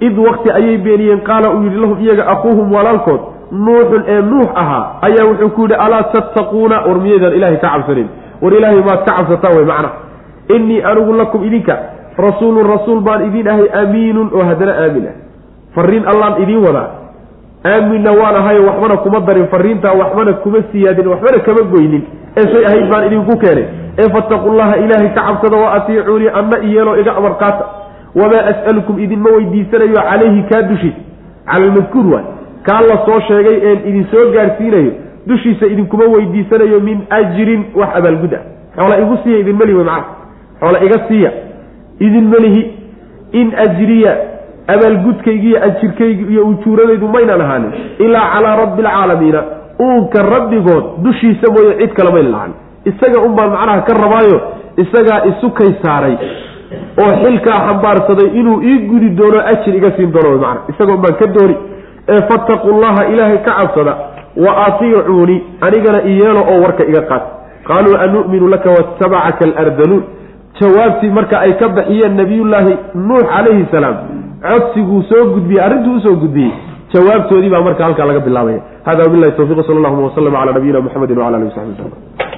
Id 0.00 0.18
wakti 0.18 0.50
ayay 0.50 0.78
beeniyeen 0.78 1.20
qaala 1.20 1.50
uu 1.54 1.62
yidhi 1.62 1.76
lahum 1.80 1.98
iyaga 2.04 2.26
akuuhum 2.34 2.72
walaalkood 2.72 3.20
nuuxun 3.52 4.02
ee 4.08 4.22
nuux 4.22 4.48
ahaa. 4.54 4.98
Ayaa 5.02 5.26
wuxuu 5.30 5.50
ku 5.50 5.62
yidhi 5.62 5.74
alaa 5.74 6.02
tattaquuna? 6.02 6.76
War 6.86 6.98
miyaydaan 7.00 7.34
ilahay 7.34 7.56
ka 7.56 7.68
cabsanin. 7.74 8.08
War 8.42 8.52
ilaahay 8.54 8.82
maad 8.88 9.04
ka 9.06 9.12
cabsataan 9.16 9.56
way 9.56 9.64
macna. 9.64 9.90
Innii 10.54 10.82
anigu 10.82 11.12
lakum 11.12 11.44
idinka 11.44 11.74
rasuulun 12.18 12.66
rasuul 12.66 13.00
baan 13.00 13.26
idin 13.28 13.48
ahay 13.48 13.68
amiinun 13.82 14.30
oo 14.34 14.44
haddana 14.44 14.72
aamin 14.84 15.06
ah. 15.06 15.14
Fariin 15.74 16.04
allaan 16.06 16.42
idiin 16.42 16.62
wadaa 16.66 16.88
aaminna 17.70 18.12
waan 18.12 18.36
ahayo 18.36 18.62
waxbana 18.68 18.96
kuma 19.04 19.20
darin 19.20 19.46
fariintaa 19.52 19.92
waxbana 20.00 20.32
kuma 20.44 20.58
siyaadin 20.72 21.06
waxbana 21.12 21.38
kama 21.46 21.62
goynin. 21.72 22.02
Ee 22.36 22.42
shay 22.52 22.64
ahayd 22.66 22.86
baan 22.90 23.06
idinku 23.06 23.36
keenay. 23.38 23.64
Ee 23.98 24.08
fattaqullaha 24.14 24.76
ilaahay 24.84 25.08
ka 25.14 25.22
cabsada 25.28 25.56
wa 25.56 25.72
atiicuunii 25.74 26.28
anna 26.40 26.58
iyeelo 26.68 27.00
iga 27.00 27.16
amar 27.16 27.34
qaata 27.42 27.64
wamaa 28.14 28.44
as'alukum 28.52 28.98
idinma 29.04 29.30
weydiisanayo 29.36 29.94
calayhi 30.08 30.42
kaa 30.50 30.62
dushiisa 30.62 31.00
cala 31.46 31.64
almadkuur 31.64 32.06
waay. 32.14 32.24
Kaa 32.66 32.80
la 32.90 32.96
soo 33.06 33.20
sheegay 33.28 33.56
een 33.70 33.80
idin 33.88 34.06
soo 34.12 34.24
gaadhsiinayo 34.34 34.92
dushiisa 35.26 35.66
idinkuma 35.66 36.04
weydiisanayo 36.14 36.80
min 36.80 36.98
ajrin 37.10 37.64
wax 37.74 37.88
abaalgud 37.98 38.34
ah 38.34 38.42
xoola 38.76 38.98
igu 39.02 39.16
siiya 39.24 39.38
idin 39.38 39.56
melihi 39.56 39.76
wey 39.78 39.84
macana 39.84 40.06
xoola 40.60 40.78
iga 40.86 40.98
siiya. 41.08 41.30
Idin 42.00 42.24
melihi 42.28 42.62
in 43.32 43.52
ajriya 43.64 44.12
abaalgudkaygi 44.74 45.46
iyo 45.50 45.58
ajirkaygi 45.68 46.24
iyo 46.32 46.42
ujuuradaydu 46.50 47.08
maynaan 47.08 47.40
ahaanin. 47.40 47.72
Ilaa 47.98 48.26
calaa 48.34 48.56
rabbi 48.62 48.82
alcaalamiina 48.82 49.42
uunka 49.80 50.22
rabbigood 50.34 50.84
dushiisa 51.04 51.46
mooye 51.54 51.72
cid 51.80 51.92
kale 51.96 52.10
mayna 52.14 52.30
lahan 52.34 52.52
isaga 52.90 53.18
un 53.26 53.32
baan 53.36 53.50
macnaha 53.50 53.80
ka 53.88 53.94
rabaayo 54.04 54.38
isagaa 54.82 55.20
isukay 55.30 55.70
saaray 55.82 56.14
oo 57.02 57.12
xilkaa 57.22 57.58
xambaarsaday 57.68 58.28
inuu 58.40 58.58
ii 58.70 58.78
gudi 58.90 59.08
doono 59.18 59.38
ajir 59.52 59.74
iga 59.80 59.90
siin 59.96 60.12
doono 60.14 60.38
macna 60.44 60.60
isagoon 60.72 61.00
baan 61.04 61.14
ka 61.20 61.26
dooni. 61.36 61.56
Ee 62.12 62.20
fattaqu 62.30 62.68
llaha 62.82 63.02
ilaahay 63.12 63.38
ka 63.46 63.52
cabsada 63.58 63.94
wa 64.44 64.52
atiicuuni 64.66 65.36
anigana 65.66 66.00
iyeelo 66.10 66.40
oo 66.52 66.58
warka 66.64 66.84
iga 66.90 67.02
qaad. 67.10 67.22
Qaaluu 67.68 67.96
anu'minu 68.04 68.48
laka 68.54 68.70
watabacaka 68.76 69.44
alardaluun 69.60 70.02
jawaabtii 70.60 71.10
marka 71.18 71.40
ay 71.40 71.52
ka 71.60 71.68
baxiyeen 71.78 72.16
nabiyullaahi 72.20 72.72
nuux 73.08 73.24
calayhi 73.32 73.66
salaam. 73.74 73.96
Codsiguu 74.46 75.02
soo 75.10 75.24
gudbiyey 75.34 75.62
arrintuu 75.66 75.96
u 75.96 76.00
soo 76.00 76.14
gudbiyey. 76.22 76.52
Jawaabtoodii 76.94 77.50
baa 77.54 77.62
marka 77.68 77.84
halkaa 77.84 78.06
laga 78.10 78.20
bilaabaya. 78.20 78.60
Hada 78.86 79.02
wabilahi 79.06 79.32
tawfiq 79.38 79.66
sal 79.66 79.76
allahuma 79.80 80.06
waslama 80.08 80.38
cala 80.38 80.52
nabiyina 80.52 80.80
muxamedi 80.86 81.12
wala 81.12 81.36
alihi 81.36 81.50
wasaxbi 81.50 81.82
waslm 81.82 82.35